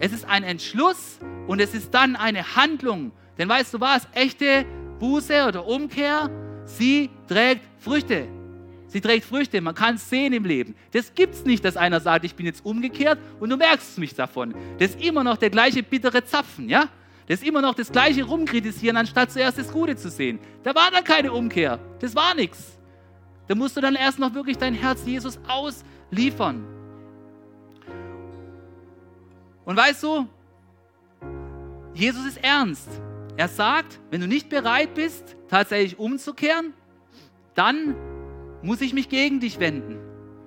Es 0.00 0.12
ist 0.12 0.24
ein 0.24 0.42
Entschluss 0.42 1.20
und 1.46 1.60
es 1.60 1.74
ist 1.74 1.94
dann 1.94 2.16
eine 2.16 2.56
Handlung. 2.56 3.12
Denn 3.38 3.48
weißt 3.48 3.74
du 3.74 3.80
was? 3.80 4.08
Echte 4.14 4.66
Buße 5.02 5.48
oder 5.48 5.66
Umkehr, 5.66 6.30
sie 6.64 7.10
trägt 7.26 7.62
Früchte. 7.80 8.28
Sie 8.86 9.00
trägt 9.00 9.24
Früchte, 9.24 9.60
man 9.60 9.74
kann 9.74 9.96
es 9.96 10.08
sehen 10.08 10.32
im 10.32 10.44
Leben. 10.44 10.76
Das 10.92 11.12
gibt 11.12 11.34
es 11.34 11.44
nicht, 11.44 11.64
dass 11.64 11.76
einer 11.76 11.98
sagt, 11.98 12.24
ich 12.24 12.36
bin 12.36 12.46
jetzt 12.46 12.64
umgekehrt 12.64 13.18
und 13.40 13.50
du 13.50 13.56
merkst 13.56 13.98
mich 13.98 14.14
davon. 14.14 14.54
Das 14.78 14.90
ist 14.90 15.04
immer 15.04 15.24
noch 15.24 15.38
der 15.38 15.50
gleiche 15.50 15.82
bittere 15.82 16.24
Zapfen, 16.24 16.68
ja? 16.68 16.84
Das 17.26 17.40
ist 17.40 17.48
immer 17.48 17.60
noch 17.60 17.74
das 17.74 17.90
gleiche 17.90 18.22
Rumkritisieren, 18.22 18.96
anstatt 18.96 19.32
zuerst 19.32 19.58
das 19.58 19.72
Gute 19.72 19.96
zu 19.96 20.08
sehen. 20.08 20.38
Da 20.62 20.72
war 20.72 20.92
dann 20.92 21.02
keine 21.02 21.32
Umkehr. 21.32 21.80
Das 21.98 22.14
war 22.14 22.36
nichts. 22.36 22.78
Da 23.48 23.56
musst 23.56 23.76
du 23.76 23.80
dann 23.80 23.96
erst 23.96 24.20
noch 24.20 24.32
wirklich 24.34 24.56
dein 24.56 24.74
Herz 24.74 25.04
Jesus 25.04 25.36
ausliefern. 25.48 26.64
Und 29.64 29.76
weißt 29.76 30.00
du, 30.04 30.28
Jesus 31.92 32.24
ist 32.24 32.44
ernst. 32.44 32.88
Er 33.36 33.48
sagt, 33.48 34.00
wenn 34.10 34.20
du 34.20 34.26
nicht 34.26 34.48
bereit 34.48 34.94
bist, 34.94 35.36
tatsächlich 35.48 35.98
umzukehren, 35.98 36.74
dann 37.54 37.94
muss 38.62 38.80
ich 38.80 38.92
mich 38.92 39.08
gegen 39.08 39.40
dich 39.40 39.58
wenden. 39.58 39.98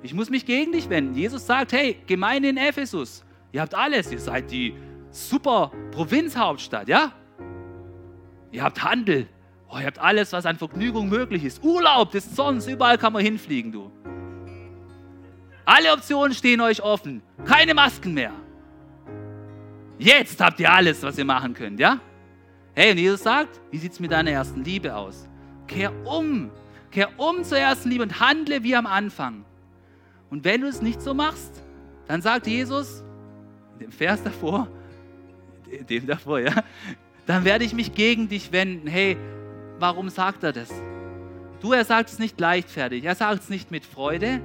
Ich 0.04 0.14
muss 0.14 0.30
mich 0.30 0.46
gegen 0.46 0.72
dich 0.72 0.90
wenden. 0.90 1.16
Jesus 1.16 1.46
sagt, 1.46 1.72
hey, 1.72 1.98
Gemeinde 2.06 2.50
in 2.50 2.58
Ephesus, 2.58 3.26
ihr 3.52 3.62
habt 3.62 3.74
alles, 3.74 4.12
ihr 4.12 4.20
seid 4.20 4.52
die 4.52 4.76
super 5.10 5.72
Provinzhauptstadt, 5.92 6.88
ja? 6.88 7.12
Ihr 8.52 8.64
habt 8.64 8.84
Handel, 8.84 9.28
oh, 9.68 9.78
ihr 9.80 9.88
habt 9.88 10.00
alles, 10.00 10.32
was 10.32 10.46
an 10.46 10.58
Vergnügung 10.58 11.10
möglich 11.10 11.44
ist. 11.44 11.64
Urlaub 11.64 12.12
des 12.12 12.36
Sonnens, 12.36 12.68
überall 12.68 12.98
kann 12.98 13.14
man 13.14 13.24
hinfliegen, 13.24 13.72
du. 13.72 13.92
Alle 15.66 15.92
Optionen 15.92 16.36
stehen 16.36 16.62
euch 16.62 16.82
offen, 16.84 17.24
keine 17.44 17.74
Masken 17.74 18.14
mehr. 18.14 18.34
Jetzt 19.98 20.40
habt 20.40 20.60
ihr 20.60 20.72
alles, 20.72 21.02
was 21.02 21.18
ihr 21.18 21.26
machen 21.26 21.54
könnt, 21.56 21.80
ja? 21.80 22.00
Hey, 22.78 22.92
und 22.92 22.98
Jesus 22.98 23.24
sagt, 23.24 23.62
wie 23.72 23.78
sieht 23.78 23.94
es 23.94 24.02
mit 24.02 24.12
deiner 24.12 24.32
ersten 24.32 24.62
Liebe 24.62 24.94
aus? 24.94 25.30
Kehr 25.66 25.94
um, 26.06 26.52
kehr 26.92 27.08
um 27.18 27.42
zur 27.46 27.58
ersten 27.58 27.90
Liebe 27.90 28.04
und 28.04 28.20
handle 28.20 28.64
wie 28.64 28.76
am 28.76 28.86
Anfang. 28.86 29.46
Und 30.30 30.44
wenn 30.44 30.60
du 30.60 30.68
es 30.68 30.82
nicht 30.82 31.02
so 31.02 31.14
machst, 31.14 31.64
dann 32.06 32.22
sagt 32.22 32.48
Jesus, 32.48 33.02
in 33.76 33.86
dem 33.86 33.92
Vers 33.94 34.22
davor, 34.22 34.68
dem 35.90 36.06
davor, 36.06 36.42
ja, 36.42 36.52
dann 37.26 37.46
werde 37.46 37.64
ich 37.64 37.74
mich 37.74 37.94
gegen 37.96 38.28
dich 38.28 38.52
wenden. 38.52 38.88
Hey, 38.88 39.16
warum 39.80 40.10
sagt 40.10 40.44
er 40.44 40.52
das? 40.52 40.70
Du, 41.62 41.72
er 41.72 41.86
sagt 41.86 42.10
es 42.10 42.20
nicht 42.20 42.38
leichtfertig, 42.42 43.06
er 43.06 43.16
sagt 43.16 43.44
es 43.44 43.50
nicht 43.50 43.72
mit 43.72 43.86
Freude, 43.86 44.42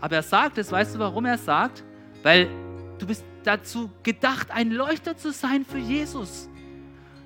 aber 0.00 0.16
er 0.16 0.22
sagt 0.24 0.58
es, 0.58 0.72
weißt 0.72 0.96
du, 0.96 0.98
warum 0.98 1.24
er 1.24 1.38
sagt? 1.38 1.84
Weil 2.24 2.48
du 2.98 3.06
bist 3.06 3.24
dazu 3.44 3.92
gedacht, 4.02 4.50
ein 4.50 4.72
Leuchter 4.72 5.16
zu 5.16 5.30
sein 5.30 5.64
für 5.64 5.78
Jesus. 5.78 6.49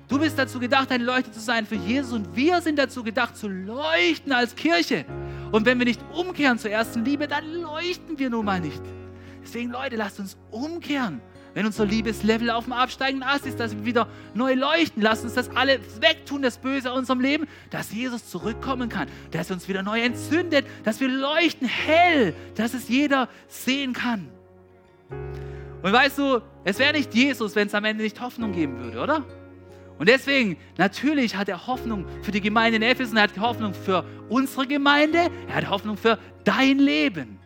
Du 0.07 0.19
bist 0.19 0.37
dazu 0.37 0.59
gedacht, 0.59 0.91
ein 0.91 1.01
Leuchter 1.01 1.31
zu 1.31 1.39
sein 1.39 1.65
für 1.65 1.75
Jesus 1.75 2.13
und 2.13 2.35
wir 2.35 2.61
sind 2.61 2.77
dazu 2.77 3.03
gedacht, 3.03 3.35
zu 3.35 3.47
leuchten 3.47 4.31
als 4.31 4.55
Kirche. 4.55 5.05
Und 5.51 5.65
wenn 5.65 5.79
wir 5.79 5.85
nicht 5.85 6.01
umkehren 6.13 6.59
zur 6.59 6.71
ersten 6.71 7.03
Liebe, 7.03 7.27
dann 7.27 7.45
leuchten 7.61 8.19
wir 8.19 8.29
nun 8.29 8.45
mal 8.45 8.59
nicht. 8.59 8.81
Deswegen, 9.43 9.71
Leute, 9.71 9.95
lasst 9.95 10.19
uns 10.19 10.37
umkehren. 10.51 11.21
Wenn 11.55 11.65
unser 11.65 11.85
Liebeslevel 11.85 12.49
auf 12.51 12.65
dem 12.65 12.73
absteigenden 12.73 13.27
Ast 13.27 13.45
ist, 13.45 13.59
dass 13.59 13.71
wir 13.71 13.85
wieder 13.85 14.09
neu 14.33 14.55
leuchten. 14.55 15.01
Lasst 15.01 15.23
uns 15.23 15.35
das 15.35 15.49
alle 15.55 15.79
wegtun, 16.01 16.41
das 16.41 16.57
Böse 16.57 16.91
aus 16.91 16.99
unserem 16.99 17.21
Leben, 17.21 17.47
dass 17.69 17.93
Jesus 17.93 18.29
zurückkommen 18.29 18.89
kann, 18.89 19.07
dass 19.31 19.49
er 19.49 19.55
uns 19.55 19.67
wieder 19.69 19.81
neu 19.81 20.01
entzündet, 20.01 20.67
dass 20.83 20.99
wir 20.99 21.07
leuchten 21.07 21.67
hell, 21.67 22.35
dass 22.55 22.73
es 22.73 22.89
jeder 22.89 23.29
sehen 23.47 23.93
kann. 23.93 24.27
Und 25.81 25.93
weißt 25.93 26.17
du, 26.17 26.41
es 26.65 26.77
wäre 26.77 26.91
nicht 26.93 27.13
Jesus, 27.13 27.55
wenn 27.55 27.67
es 27.67 27.73
am 27.73 27.85
Ende 27.85 28.03
nicht 28.03 28.19
Hoffnung 28.19 28.51
geben 28.51 28.83
würde, 28.83 28.99
oder? 28.99 29.25
Und 29.97 30.09
deswegen, 30.09 30.57
natürlich 30.77 31.35
hat 31.35 31.47
er 31.47 31.67
Hoffnung 31.67 32.05
für 32.21 32.31
die 32.31 32.41
Gemeinde 32.41 32.77
in 32.77 32.81
Ephesus, 32.81 33.13
er 33.13 33.23
hat 33.23 33.39
Hoffnung 33.39 33.73
für 33.73 34.03
unsere 34.27 34.67
Gemeinde, 34.67 35.29
er 35.47 35.55
hat 35.55 35.69
Hoffnung 35.69 35.95
für 35.95 36.19
dein 36.43 36.79
Leben. 36.79 37.39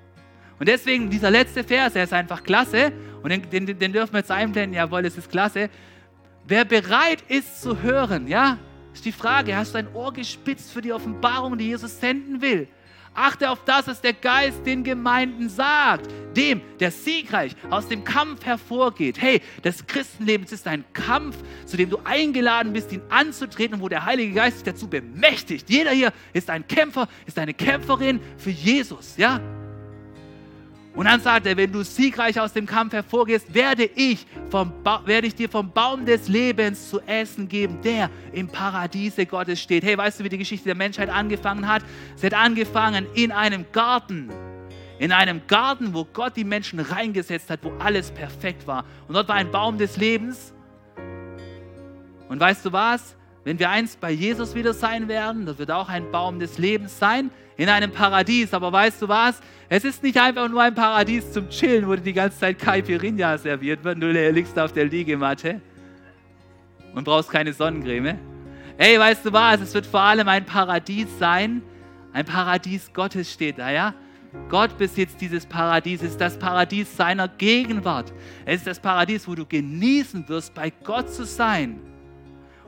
Und 0.59 0.67
deswegen, 0.67 1.09
dieser 1.09 1.29
letzte 1.29 1.63
Vers, 1.63 1.95
er 1.95 2.03
ist 2.03 2.13
einfach 2.13 2.43
klasse 2.43 2.91
und 3.21 3.29
den, 3.29 3.49
den, 3.49 3.79
den 3.79 3.93
dürfen 3.93 4.13
wir 4.13 4.19
jetzt 4.19 4.31
einblenden, 4.31 4.73
jawohl, 4.73 5.05
es 5.05 5.17
ist 5.17 5.29
klasse. 5.29 5.69
Wer 6.45 6.65
bereit 6.65 7.23
ist 7.27 7.61
zu 7.61 7.81
hören, 7.81 8.27
ja, 8.27 8.57
ist 8.93 9.05
die 9.05 9.11
Frage, 9.11 9.55
hast 9.55 9.75
du 9.75 9.77
ein 9.77 9.93
Ohr 9.93 10.11
gespitzt 10.11 10.71
für 10.71 10.81
die 10.81 10.91
Offenbarung, 10.91 11.57
die 11.57 11.65
Jesus 11.65 11.99
senden 11.99 12.41
will? 12.41 12.67
Achte 13.13 13.49
auf 13.49 13.63
das, 13.65 13.87
was 13.87 14.01
der 14.01 14.13
Geist 14.13 14.65
den 14.65 14.83
Gemeinden 14.83 15.49
sagt. 15.49 16.07
Dem, 16.35 16.61
der 16.79 16.91
siegreich 16.91 17.55
aus 17.69 17.87
dem 17.87 18.03
Kampf 18.03 18.45
hervorgeht. 18.45 19.21
Hey, 19.21 19.41
das 19.63 19.85
Christenleben 19.85 20.45
ist 20.45 20.67
ein 20.67 20.85
Kampf, 20.93 21.37
zu 21.65 21.77
dem 21.77 21.89
du 21.89 21.99
eingeladen 22.03 22.73
bist, 22.73 22.91
ihn 22.91 23.01
anzutreten 23.09 23.75
und 23.75 23.81
wo 23.81 23.89
der 23.89 24.05
Heilige 24.05 24.33
Geist 24.33 24.57
dich 24.57 24.63
dazu 24.63 24.87
bemächtigt. 24.87 25.69
Jeder 25.69 25.91
hier 25.91 26.13
ist 26.33 26.49
ein 26.49 26.67
Kämpfer, 26.67 27.07
ist 27.25 27.39
eine 27.39 27.53
Kämpferin 27.53 28.19
für 28.37 28.51
Jesus. 28.51 29.17
Ja? 29.17 29.39
Und 30.95 31.05
dann 31.05 31.21
sagt 31.21 31.45
er, 31.45 31.55
wenn 31.55 31.71
du 31.71 31.83
siegreich 31.83 32.39
aus 32.39 32.51
dem 32.51 32.65
Kampf 32.65 32.93
hervorgehst, 32.93 33.53
werde 33.53 33.83
ich, 33.83 34.25
vom 34.49 34.73
werde 35.05 35.27
ich 35.27 35.35
dir 35.35 35.47
vom 35.47 35.71
Baum 35.71 36.05
des 36.05 36.27
Lebens 36.27 36.89
zu 36.89 36.99
essen 37.01 37.47
geben, 37.47 37.79
der 37.81 38.09
im 38.33 38.47
Paradiese 38.47 39.25
Gottes 39.25 39.61
steht. 39.61 39.83
Hey, 39.83 39.97
weißt 39.97 40.19
du, 40.19 40.23
wie 40.23 40.29
die 40.29 40.39
Geschichte 40.39 40.65
der 40.65 40.75
Menschheit 40.75 41.09
angefangen 41.09 41.67
hat? 41.67 41.83
Sie 42.15 42.25
hat 42.25 42.33
angefangen 42.33 43.05
in 43.13 43.31
einem 43.31 43.65
Garten. 43.71 44.29
In 44.97 45.11
einem 45.11 45.41
Garten, 45.47 45.93
wo 45.93 46.05
Gott 46.05 46.35
die 46.35 46.43
Menschen 46.43 46.79
reingesetzt 46.79 47.49
hat, 47.49 47.59
wo 47.63 47.71
alles 47.79 48.11
perfekt 48.11 48.67
war. 48.67 48.83
Und 49.07 49.13
dort 49.13 49.29
war 49.29 49.35
ein 49.35 49.51
Baum 49.51 49.77
des 49.77 49.95
Lebens. 49.95 50.53
Und 52.27 52.39
weißt 52.39 52.65
du 52.65 52.73
was? 52.73 53.15
Wenn 53.45 53.57
wir 53.57 53.69
einst 53.69 54.01
bei 54.01 54.11
Jesus 54.11 54.53
wieder 54.53 54.73
sein 54.73 55.07
werden, 55.07 55.45
das 55.45 55.57
wird 55.57 55.71
auch 55.71 55.87
ein 55.87 56.11
Baum 56.11 56.39
des 56.39 56.57
Lebens 56.57 56.99
sein, 56.99 57.31
in 57.59 57.67
einem 57.67 57.91
Paradies. 57.91 58.53
Aber 58.53 58.71
weißt 58.71 59.01
du 59.01 59.07
was? 59.09 59.41
Es 59.67 59.83
ist 59.83 60.01
nicht 60.01 60.17
einfach 60.17 60.47
nur 60.47 60.61
ein 60.61 60.73
Paradies 60.73 61.31
zum 61.33 61.49
Chillen, 61.49 61.85
wo 61.87 61.93
dir 61.93 62.01
die 62.01 62.13
ganze 62.13 62.39
Zeit 62.39 62.57
Caipirinha 62.57 63.37
serviert 63.37 63.83
wird. 63.83 64.01
Du 64.01 64.09
liegst 64.09 64.57
auf 64.57 64.71
der 64.71 64.85
Liegematte 64.85 65.61
und 66.95 67.03
brauchst 67.03 67.29
keine 67.29 67.51
Sonnencreme. 67.51 68.17
Ey, 68.77 68.97
weißt 68.97 69.25
du 69.25 69.33
was? 69.33 69.59
Es 69.59 69.73
wird 69.73 69.85
vor 69.85 69.99
allem 69.99 70.27
ein 70.29 70.45
Paradies 70.45 71.07
sein. 71.19 71.61
Ein 72.13 72.25
Paradies 72.25 72.91
Gottes 72.93 73.31
steht 73.31 73.59
da, 73.59 73.69
ja? 73.69 73.93
Gott 74.47 74.77
besitzt 74.77 75.19
dieses 75.19 75.45
Paradies, 75.45 76.01
es 76.01 76.11
ist 76.11 76.21
das 76.21 76.39
Paradies 76.39 76.95
seiner 76.95 77.27
Gegenwart. 77.27 78.13
Es 78.45 78.57
ist 78.57 78.67
das 78.67 78.79
Paradies, 78.79 79.27
wo 79.27 79.35
du 79.35 79.45
genießen 79.45 80.29
wirst, 80.29 80.53
bei 80.53 80.71
Gott 80.83 81.13
zu 81.13 81.25
sein. 81.25 81.81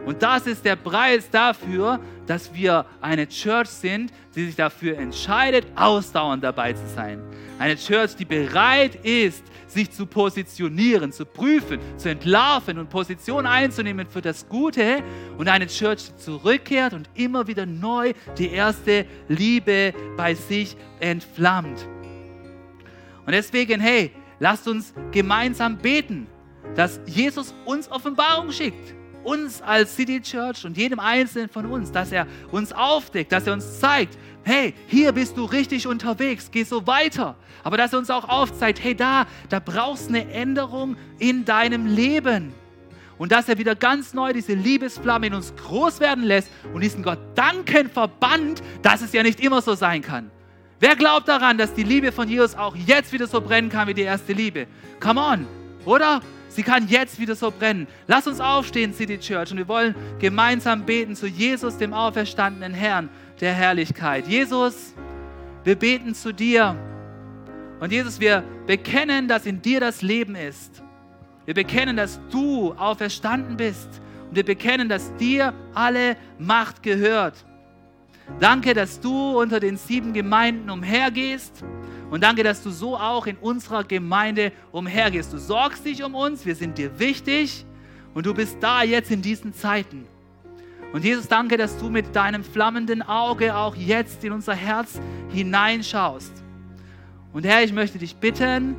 Und 0.06 0.24
das 0.24 0.48
ist 0.48 0.66
der 0.66 0.76
Preis 0.76 1.30
dafür, 1.30 2.00
dass 2.26 2.54
wir 2.54 2.86
eine 3.02 3.28
Church 3.28 3.68
sind, 3.68 4.12
die 4.36 4.46
sich 4.46 4.56
dafür 4.56 4.98
entscheidet, 4.98 5.66
ausdauernd 5.76 6.44
dabei 6.44 6.74
zu 6.74 6.88
sein. 6.96 7.22
Eine 7.60 7.76
Church, 7.76 8.16
die 8.16 8.26
bereit 8.26 8.96
ist, 9.06 9.44
sich 9.68 9.92
zu 9.92 10.06
positionieren, 10.06 11.12
zu 11.12 11.26
prüfen, 11.26 11.80
zu 11.98 12.10
entlarven 12.10 12.80
und 12.80 12.90
Position 12.90 13.46
einzunehmen 13.46 14.08
für 14.08 14.22
das 14.22 14.48
Gute. 14.50 15.04
Und 15.38 15.48
eine 15.48 15.68
Church, 15.68 16.06
die 16.08 16.18
zurückkehrt 16.18 16.94
und 16.94 17.10
immer 17.14 17.46
wieder 17.48 17.66
neu 17.66 18.14
die 18.38 18.50
erste 18.50 19.06
Liebe 19.28 19.94
bei 20.18 20.34
sich 20.34 20.76
entflammt. 21.00 21.88
Und 23.26 23.34
deswegen, 23.34 23.80
hey, 23.80 24.12
lasst 24.40 24.68
uns 24.68 24.94
gemeinsam 25.12 25.78
beten, 25.78 26.28
dass 26.76 27.00
Jesus 27.06 27.54
uns 27.66 27.90
Offenbarung 27.92 28.52
schickt 28.52 28.96
uns 29.24 29.62
als 29.62 29.96
City 29.96 30.22
Church 30.22 30.66
und 30.66 30.78
jedem 30.78 31.00
Einzelnen 31.00 31.50
von 31.50 31.66
uns, 31.66 31.92
dass 31.92 32.12
er 32.12 32.28
uns 32.52 32.74
aufdeckt, 32.74 33.32
dass 33.32 33.48
er 33.48 33.54
uns 33.54 33.80
zeigt, 33.80 34.18
hey, 34.44 34.74
hier 34.88 35.12
bist 35.12 35.38
du 35.38 35.46
richtig 35.46 35.88
unterwegs, 35.88 36.50
geh 36.52 36.64
so 36.64 36.88
weiter. 36.88 37.36
Aber 37.64 37.78
dass 37.78 37.94
er 37.94 38.00
uns 38.00 38.10
auch 38.10 38.28
aufzeigt, 38.28 38.84
hey, 38.84 38.96
da, 38.96 39.26
da 39.50 39.60
brauchst 39.60 40.10
du 40.10 40.16
eine 40.16 40.32
Änderung 40.32 40.98
in 41.20 41.46
deinem 41.46 41.86
Leben. 41.86 42.54
Und 43.18 43.32
dass 43.32 43.48
er 43.48 43.60
wieder 43.60 43.76
ganz 43.76 44.16
neu 44.16 44.34
diese 44.34 44.54
Liebesflamme 44.54 45.28
in 45.28 45.36
uns 45.36 45.54
groß 45.56 46.00
werden 46.00 46.24
lässt 46.24 46.50
und 46.74 46.82
diesen 46.82 47.04
Gott 47.04 47.20
danken 47.36 47.88
verbannt, 47.88 48.64
dass 48.82 49.02
es 49.02 49.14
ja 49.14 49.22
nicht 49.22 49.40
immer 49.40 49.62
so 49.62 49.76
sein 49.76 50.02
kann. 50.02 50.32
Wer 50.80 50.96
glaubt 50.96 51.28
daran, 51.28 51.60
dass 51.60 51.76
die 51.76 51.84
Liebe 51.84 52.12
von 52.12 52.28
Jesus 52.28 52.56
auch 52.56 52.76
jetzt 52.76 53.14
wieder 53.14 53.28
so 53.28 53.40
brennen 53.40 53.70
kann 53.70 53.88
wie 53.88 53.94
die 53.94 54.02
erste 54.02 54.34
Liebe? 54.34 54.66
Come 55.00 55.22
on, 55.22 55.48
oder? 55.86 56.22
Sie 56.54 56.64
kann 56.64 56.90
jetzt 56.90 57.18
wieder 57.18 57.36
so 57.36 57.50
brennen. 57.50 57.88
Lass 58.08 58.28
uns 58.28 58.42
aufstehen, 58.42 58.94
City 58.94 59.18
Church, 59.18 59.52
und 59.52 59.58
wir 59.58 59.70
wollen 59.70 59.96
gemeinsam 60.20 60.86
beten 60.86 61.16
zu 61.16 61.26
Jesus, 61.26 61.78
dem 61.78 61.94
auferstandenen 61.94 62.74
Herrn 62.74 63.10
der 63.40 63.54
Herrlichkeit. 63.54 64.28
Jesus, 64.28 64.94
wir 65.64 65.78
beten 65.78 66.14
zu 66.14 66.34
dir. 66.34 66.76
Und 67.80 67.94
Jesus, 67.94 68.20
wir 68.20 68.44
bekennen, 68.68 69.30
dass 69.30 69.46
in 69.46 69.62
dir 69.62 69.80
das 69.80 70.02
Leben 70.02 70.36
ist. 70.36 70.84
Wir 71.46 71.54
bekennen, 71.54 71.96
dass 71.96 72.20
du 72.30 72.74
auferstanden 72.74 73.56
bist. 73.56 74.02
Und 74.30 74.36
wir 74.36 74.46
bekennen, 74.46 74.90
dass 74.90 75.16
dir 75.16 75.54
alle 75.74 76.18
Macht 76.38 76.84
gehört. 76.84 77.46
Danke, 78.42 78.74
dass 78.74 79.00
du 79.00 79.40
unter 79.40 79.62
den 79.62 79.78
sieben 79.78 80.12
Gemeinden 80.12 80.70
umhergehst 80.70 81.64
und 82.12 82.22
danke, 82.22 82.44
dass 82.44 82.62
du 82.62 82.72
so 82.72 82.98
auch 82.98 83.26
in 83.26 83.38
unserer 83.38 83.86
Gemeinde 83.86 84.52
umhergehst. 84.74 85.32
Du 85.32 85.38
sorgst 85.38 85.86
dich 85.86 86.04
um 86.04 86.14
uns, 86.14 86.46
wir 86.46 86.56
sind 86.56 86.78
dir 86.78 87.00
wichtig 87.00 87.66
und 88.14 88.26
du 88.26 88.34
bist 88.34 88.58
da 88.60 88.84
jetzt 88.84 89.12
in 89.12 89.22
diesen 89.22 89.54
Zeiten. 89.54 90.06
Und 90.92 91.06
Jesus, 91.06 91.30
danke, 91.30 91.56
dass 91.56 91.78
du 91.78 91.90
mit 91.90 92.14
deinem 92.14 92.44
flammenden 92.44 93.02
Auge 93.02 93.56
auch 93.56 93.78
jetzt 93.78 94.26
in 94.26 94.34
unser 94.34 94.54
Herz 94.54 95.00
hineinschaust. 95.30 96.34
Und 97.32 97.46
Herr, 97.46 97.64
ich 97.64 97.72
möchte 97.72 97.98
dich 97.98 98.14
bitten, 98.18 98.76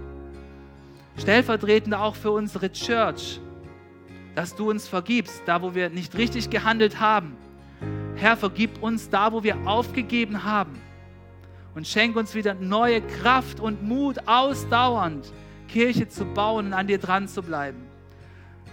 stellvertretend 1.17 1.95
auch 1.95 2.15
für 2.15 2.33
unsere 2.33 2.71
Church, 2.71 3.41
dass 4.35 4.55
du 4.55 4.69
uns 4.69 4.87
vergibst, 4.87 5.41
da 5.47 5.63
wo 5.63 5.75
wir 5.75 5.89
nicht 5.89 6.19
richtig 6.19 6.51
gehandelt 6.51 7.01
haben. 7.01 7.35
Herr, 8.15 8.37
vergib 8.37 8.83
uns 8.83 9.09
da, 9.09 9.33
wo 9.33 9.43
wir 9.43 9.57
aufgegeben 9.67 10.45
haben. 10.45 10.79
Und 11.75 11.87
schenk 11.87 12.17
uns 12.17 12.35
wieder 12.35 12.55
neue 12.55 13.01
Kraft 13.01 13.61
und 13.61 13.83
Mut, 13.83 14.19
ausdauernd 14.27 15.33
Kirche 15.69 16.09
zu 16.09 16.27
bauen 16.27 16.67
und 16.67 16.73
an 16.75 16.87
dir 16.87 16.99
dran 16.99 17.29
zu 17.29 17.43
bleiben. 17.43 17.79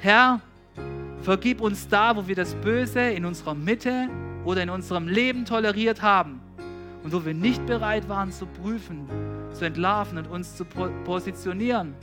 Herr, 0.02 0.41
vergib 1.22 1.62
uns 1.62 1.88
da, 1.88 2.16
wo 2.16 2.28
wir 2.28 2.36
das 2.36 2.56
Böse 2.56 3.02
in 3.02 3.26
unserer 3.26 3.56
Mitte 3.56 4.10
oder 4.43 4.64
in 4.64 4.70
unserem 4.70 5.08
Leben 5.08 5.45
toleriert 5.45 6.02
haben 6.02 6.41
und 7.04 7.14
wo 7.14 7.26
wir 7.26 7.34
nicht 7.34 7.66
bereit 7.66 8.10
waren 8.10 8.32
zu 8.32 8.45
prüfen, 8.45 9.08
zu 9.54 9.66
entlarven 9.66 10.18
und 10.18 10.28
uns 10.28 10.56
zu 10.58 10.66
positionieren. 10.66 11.95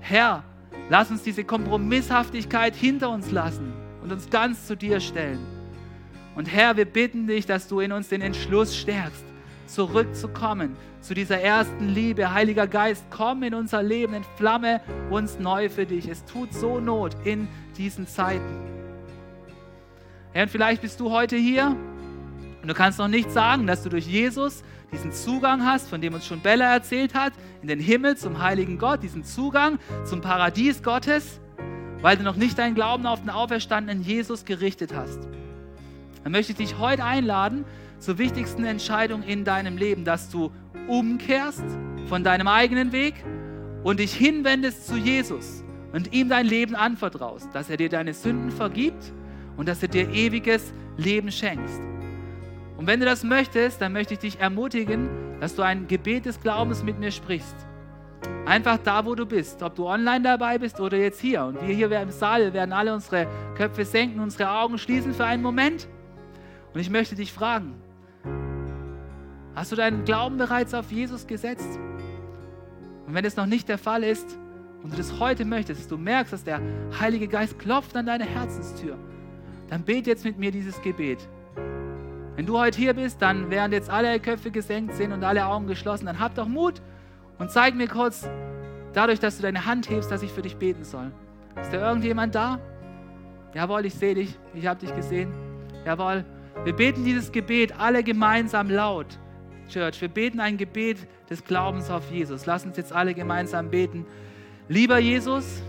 Herr, 0.00 0.44
lass 0.88 1.10
uns 1.10 1.22
diese 1.22 1.42
Kompromisshaftigkeit 1.42 2.76
hinter 2.76 3.10
uns 3.10 3.32
lassen 3.32 3.72
und 4.02 4.12
uns 4.12 4.30
ganz 4.30 4.66
zu 4.66 4.76
dir 4.76 5.00
stellen. 5.00 5.40
Und 6.36 6.46
Herr, 6.46 6.76
wir 6.76 6.84
bitten 6.84 7.26
dich, 7.26 7.46
dass 7.46 7.66
du 7.66 7.80
in 7.80 7.92
uns 7.92 8.08
den 8.08 8.20
Entschluss 8.20 8.76
stärkst, 8.76 9.24
zurückzukommen 9.66 10.76
zu 11.00 11.14
dieser 11.14 11.40
ersten 11.40 11.88
Liebe. 11.88 12.32
Heiliger 12.32 12.66
Geist, 12.66 13.04
komm 13.10 13.42
in 13.42 13.54
unser 13.54 13.82
Leben, 13.82 14.14
entflamme 14.14 14.80
uns 15.10 15.38
neu 15.38 15.68
für 15.68 15.86
dich. 15.86 16.08
Es 16.08 16.24
tut 16.24 16.52
so 16.52 16.80
Not 16.80 17.16
in 17.24 17.48
diesen 17.76 18.06
Zeiten. 18.06 18.66
Herr, 20.32 20.44
und 20.44 20.50
vielleicht 20.50 20.82
bist 20.82 21.00
du 21.00 21.10
heute 21.10 21.36
hier 21.36 21.76
und 22.62 22.68
du 22.68 22.74
kannst 22.74 22.98
noch 22.98 23.08
nicht 23.08 23.30
sagen, 23.30 23.66
dass 23.66 23.82
du 23.82 23.88
durch 23.88 24.06
Jesus 24.06 24.62
diesen 24.92 25.12
Zugang 25.12 25.64
hast, 25.64 25.88
von 25.88 26.00
dem 26.00 26.14
uns 26.14 26.26
schon 26.26 26.40
Bella 26.40 26.72
erzählt 26.72 27.14
hat, 27.14 27.32
in 27.62 27.68
den 27.68 27.80
Himmel 27.80 28.16
zum 28.16 28.42
heiligen 28.42 28.78
Gott, 28.78 29.02
diesen 29.02 29.24
Zugang 29.24 29.78
zum 30.04 30.20
Paradies 30.20 30.82
Gottes, 30.82 31.40
weil 32.00 32.16
du 32.16 32.22
noch 32.22 32.36
nicht 32.36 32.58
deinen 32.58 32.74
Glauben 32.74 33.06
auf 33.06 33.20
den 33.20 33.30
auferstandenen 33.30 34.02
Jesus 34.02 34.44
gerichtet 34.44 34.94
hast. 34.94 35.18
Dann 36.22 36.32
möchte 36.32 36.52
ich 36.52 36.58
dich 36.58 36.78
heute 36.78 37.04
einladen 37.04 37.64
zur 37.98 38.18
wichtigsten 38.18 38.64
Entscheidung 38.64 39.22
in 39.22 39.44
deinem 39.44 39.76
Leben, 39.76 40.04
dass 40.04 40.30
du 40.30 40.50
umkehrst 40.88 41.64
von 42.08 42.22
deinem 42.22 42.48
eigenen 42.48 42.92
Weg 42.92 43.14
und 43.82 44.00
dich 44.00 44.14
hinwendest 44.14 44.86
zu 44.86 44.96
Jesus 44.96 45.64
und 45.92 46.12
ihm 46.12 46.28
dein 46.28 46.46
Leben 46.46 46.74
anvertraust, 46.74 47.48
dass 47.52 47.70
er 47.70 47.76
dir 47.76 47.88
deine 47.88 48.14
Sünden 48.14 48.50
vergibt 48.50 49.12
und 49.56 49.68
dass 49.68 49.82
er 49.82 49.88
dir 49.88 50.10
ewiges 50.10 50.72
Leben 50.96 51.30
schenkst. 51.30 51.80
Und 52.76 52.86
wenn 52.86 53.00
du 53.00 53.06
das 53.06 53.24
möchtest, 53.24 53.80
dann 53.80 53.92
möchte 53.92 54.14
ich 54.14 54.20
dich 54.20 54.40
ermutigen, 54.40 55.08
dass 55.40 55.54
du 55.54 55.62
ein 55.62 55.88
Gebet 55.88 56.26
des 56.26 56.40
Glaubens 56.40 56.82
mit 56.82 56.98
mir 56.98 57.10
sprichst. 57.10 57.56
Einfach 58.44 58.78
da, 58.78 59.04
wo 59.04 59.14
du 59.14 59.26
bist, 59.26 59.62
ob 59.62 59.74
du 59.74 59.86
online 59.86 60.22
dabei 60.22 60.58
bist 60.58 60.78
oder 60.80 60.96
jetzt 60.96 61.20
hier. 61.20 61.44
Und 61.44 61.66
wir 61.66 61.74
hier 61.74 61.90
im 61.90 62.10
Saal 62.10 62.52
werden 62.52 62.72
alle 62.72 62.94
unsere 62.94 63.26
Köpfe 63.56 63.84
senken, 63.84 64.20
unsere 64.20 64.50
Augen 64.50 64.78
schließen 64.78 65.14
für 65.14 65.24
einen 65.24 65.42
Moment. 65.42 65.88
Und 66.72 66.80
ich 66.80 66.90
möchte 66.90 67.14
dich 67.14 67.32
fragen, 67.32 67.74
hast 69.56 69.72
du 69.72 69.76
deinen 69.76 70.04
Glauben 70.04 70.36
bereits 70.36 70.74
auf 70.74 70.92
Jesus 70.92 71.26
gesetzt? 71.26 71.78
Und 73.06 73.14
wenn 73.14 73.24
es 73.24 73.36
noch 73.36 73.46
nicht 73.46 73.68
der 73.68 73.78
Fall 73.78 74.04
ist 74.04 74.38
und 74.82 74.92
du 74.92 74.96
das 74.96 75.18
heute 75.18 75.44
möchtest, 75.44 75.80
dass 75.80 75.88
du 75.88 75.96
merkst, 75.96 76.32
dass 76.32 76.44
der 76.44 76.60
Heilige 77.00 77.26
Geist 77.26 77.58
klopft 77.58 77.96
an 77.96 78.06
deine 78.06 78.24
Herzenstür, 78.24 78.96
dann 79.68 79.82
bete 79.82 80.10
jetzt 80.10 80.24
mit 80.24 80.38
mir 80.38 80.52
dieses 80.52 80.80
Gebet. 80.82 81.26
Wenn 82.36 82.46
du 82.46 82.58
heute 82.58 82.78
hier 82.78 82.94
bist, 82.94 83.22
dann 83.22 83.50
während 83.50 83.72
jetzt 83.72 83.88
alle 83.88 84.20
Köpfe 84.20 84.50
gesenkt 84.50 84.94
sind 84.94 85.12
und 85.12 85.24
alle 85.24 85.46
Augen 85.46 85.66
geschlossen, 85.66 86.06
dann 86.06 86.20
hab 86.20 86.34
doch 86.34 86.46
Mut 86.46 86.82
und 87.38 87.50
zeig 87.50 87.74
mir 87.74 87.88
kurz, 87.88 88.28
dadurch, 88.92 89.20
dass 89.20 89.36
du 89.36 89.42
deine 89.42 89.64
Hand 89.64 89.88
hebst, 89.88 90.10
dass 90.10 90.22
ich 90.22 90.30
für 90.30 90.42
dich 90.42 90.56
beten 90.56 90.84
soll. 90.84 91.10
Ist 91.60 91.72
da 91.72 91.88
irgendjemand 91.88 92.34
da? 92.34 92.58
Jawohl, 93.54 93.86
ich 93.86 93.94
sehe 93.94 94.14
dich, 94.14 94.38
ich 94.52 94.66
habe 94.66 94.80
dich 94.80 94.94
gesehen. 94.94 95.32
Jawohl. 95.86 96.24
Wir 96.64 96.74
beten 96.74 97.04
dieses 97.04 97.32
Gebet 97.32 97.78
alle 97.78 98.02
gemeinsam 98.02 98.68
laut. 98.68 99.18
Church, 99.68 100.00
wir 100.00 100.08
beten 100.08 100.40
ein 100.40 100.56
Gebet 100.56 100.98
des 101.28 101.44
Glaubens 101.44 101.90
auf 101.90 102.10
Jesus. 102.10 102.46
Lass 102.46 102.64
uns 102.64 102.76
jetzt 102.76 102.92
alle 102.92 103.14
gemeinsam 103.14 103.70
beten. 103.70 104.06
Lieber 104.68 104.98
Jesus, 104.98 105.62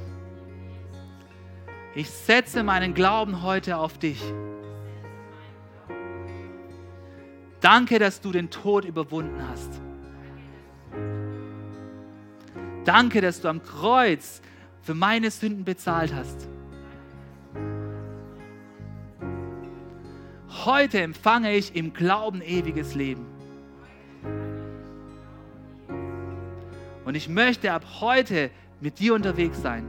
ich 1.95 2.09
setze 2.09 2.63
meinen 2.63 2.93
Glauben 2.93 3.41
heute 3.41 3.77
auf 3.77 3.97
dich. 3.97 4.21
Danke, 7.59 7.97
dass 7.99 8.21
du 8.21 8.31
den 8.31 8.49
Tod 8.49 8.85
überwunden 8.85 9.41
hast. 9.49 9.81
Danke, 12.85 13.19
dass 13.19 13.41
du 13.41 13.47
am 13.49 13.63
Kreuz 13.63 14.41
für 14.81 14.93
meine 14.93 15.31
Sünden 15.31 15.65
bezahlt 15.65 16.13
hast. 16.13 16.47
Heute 20.65 21.01
empfange 21.01 21.53
ich 21.55 21.75
im 21.75 21.93
Glauben 21.93 22.41
ewiges 22.41 22.95
Leben. 22.95 23.36
Und 27.07 27.15
ich 27.15 27.29
möchte 27.29 27.71
ab 27.71 27.85
heute 28.01 28.51
mit 28.81 28.99
dir 28.99 29.13
unterwegs 29.13 29.61
sein. 29.61 29.87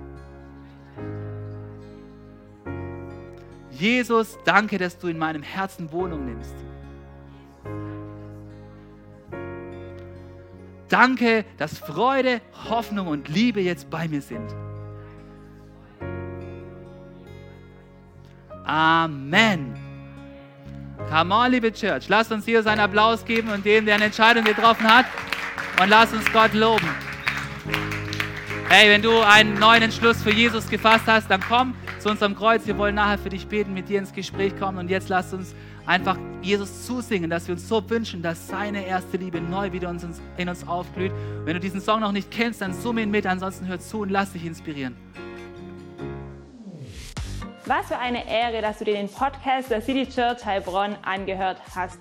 Jesus, 3.73 4.39
danke, 4.45 4.79
dass 4.79 4.97
du 5.01 5.09
in 5.09 5.19
meinem 5.19 5.43
Herzen 5.43 5.91
Wohnung 5.91 6.27
nimmst. 6.27 6.55
Danke, 10.89 11.45
dass 11.57 11.77
Freude, 11.77 12.41
Hoffnung 12.71 13.09
und 13.09 13.29
Liebe 13.29 13.61
jetzt 13.62 13.91
bei 13.91 14.07
mir 14.07 14.23
sind. 14.23 14.55
Amen. 18.64 19.75
Come 21.11 21.35
on, 21.35 21.51
liebe 21.51 21.73
Church. 21.73 22.09
Lasst 22.09 22.31
uns 22.31 22.45
hier 22.45 22.62
seinen 22.62 22.79
Applaus 22.79 23.25
geben 23.25 23.49
und 23.49 23.64
dem, 23.64 23.87
der 23.87 23.97
eine 23.97 24.05
Entscheidung 24.05 24.45
getroffen 24.45 24.87
hat. 24.87 25.07
Und 25.83 25.89
lasst 25.89 26.14
uns 26.14 26.33
Gott 26.33 26.55
loben. 26.55 27.07
Hey, 28.71 28.91
wenn 28.91 29.01
du 29.01 29.19
einen 29.23 29.59
neuen 29.59 29.81
Entschluss 29.81 30.23
für 30.23 30.31
Jesus 30.31 30.69
gefasst 30.69 31.07
hast, 31.07 31.31
dann 31.31 31.41
komm 31.41 31.75
zu 32.01 32.11
unserem 32.11 32.37
Kreuz. 32.37 32.66
Wir 32.66 32.77
wollen 32.77 32.97
nachher 32.97 33.16
für 33.16 33.31
dich 33.31 33.47
beten, 33.47 33.73
mit 33.73 33.89
dir 33.89 33.99
ins 33.99 34.12
Gespräch 34.12 34.55
kommen. 34.59 34.77
Und 34.77 34.91
jetzt 34.91 35.09
lasst 35.09 35.33
uns 35.33 35.55
einfach 35.87 36.19
Jesus 36.43 36.85
zusingen, 36.85 37.31
dass 37.31 37.49
wir 37.49 37.55
uns 37.55 37.66
so 37.66 37.89
wünschen, 37.89 38.21
dass 38.21 38.47
seine 38.47 38.85
erste 38.85 39.16
Liebe 39.16 39.41
neu 39.41 39.73
wieder 39.73 39.91
in 40.37 40.49
uns 40.51 40.69
aufblüht. 40.69 41.12
Wenn 41.47 41.55
du 41.55 41.61
diesen 41.61 41.81
Song 41.81 42.01
noch 42.01 42.12
nicht 42.12 42.31
kennst, 42.31 42.61
dann 42.61 42.75
summe 42.75 43.01
ihn 43.01 43.11
mit. 43.11 43.27
Ansonsten 43.27 43.66
hör 43.66 43.81
zu 43.81 44.01
und 44.01 44.11
lass 44.11 44.33
dich 44.33 44.45
inspirieren. 44.45 44.99
Was 47.64 47.87
für 47.87 47.99
eine 47.99 48.29
Ehre, 48.31 48.61
dass 48.61 48.81
du 48.81 48.85
dir 48.85 48.95
den 48.95 49.09
Podcast 49.09 49.71
der 49.71 49.81
City 49.81 50.07
Church 50.07 50.45
Heilbronn 50.45 50.95
angehört 51.01 51.57
hast. 51.75 52.01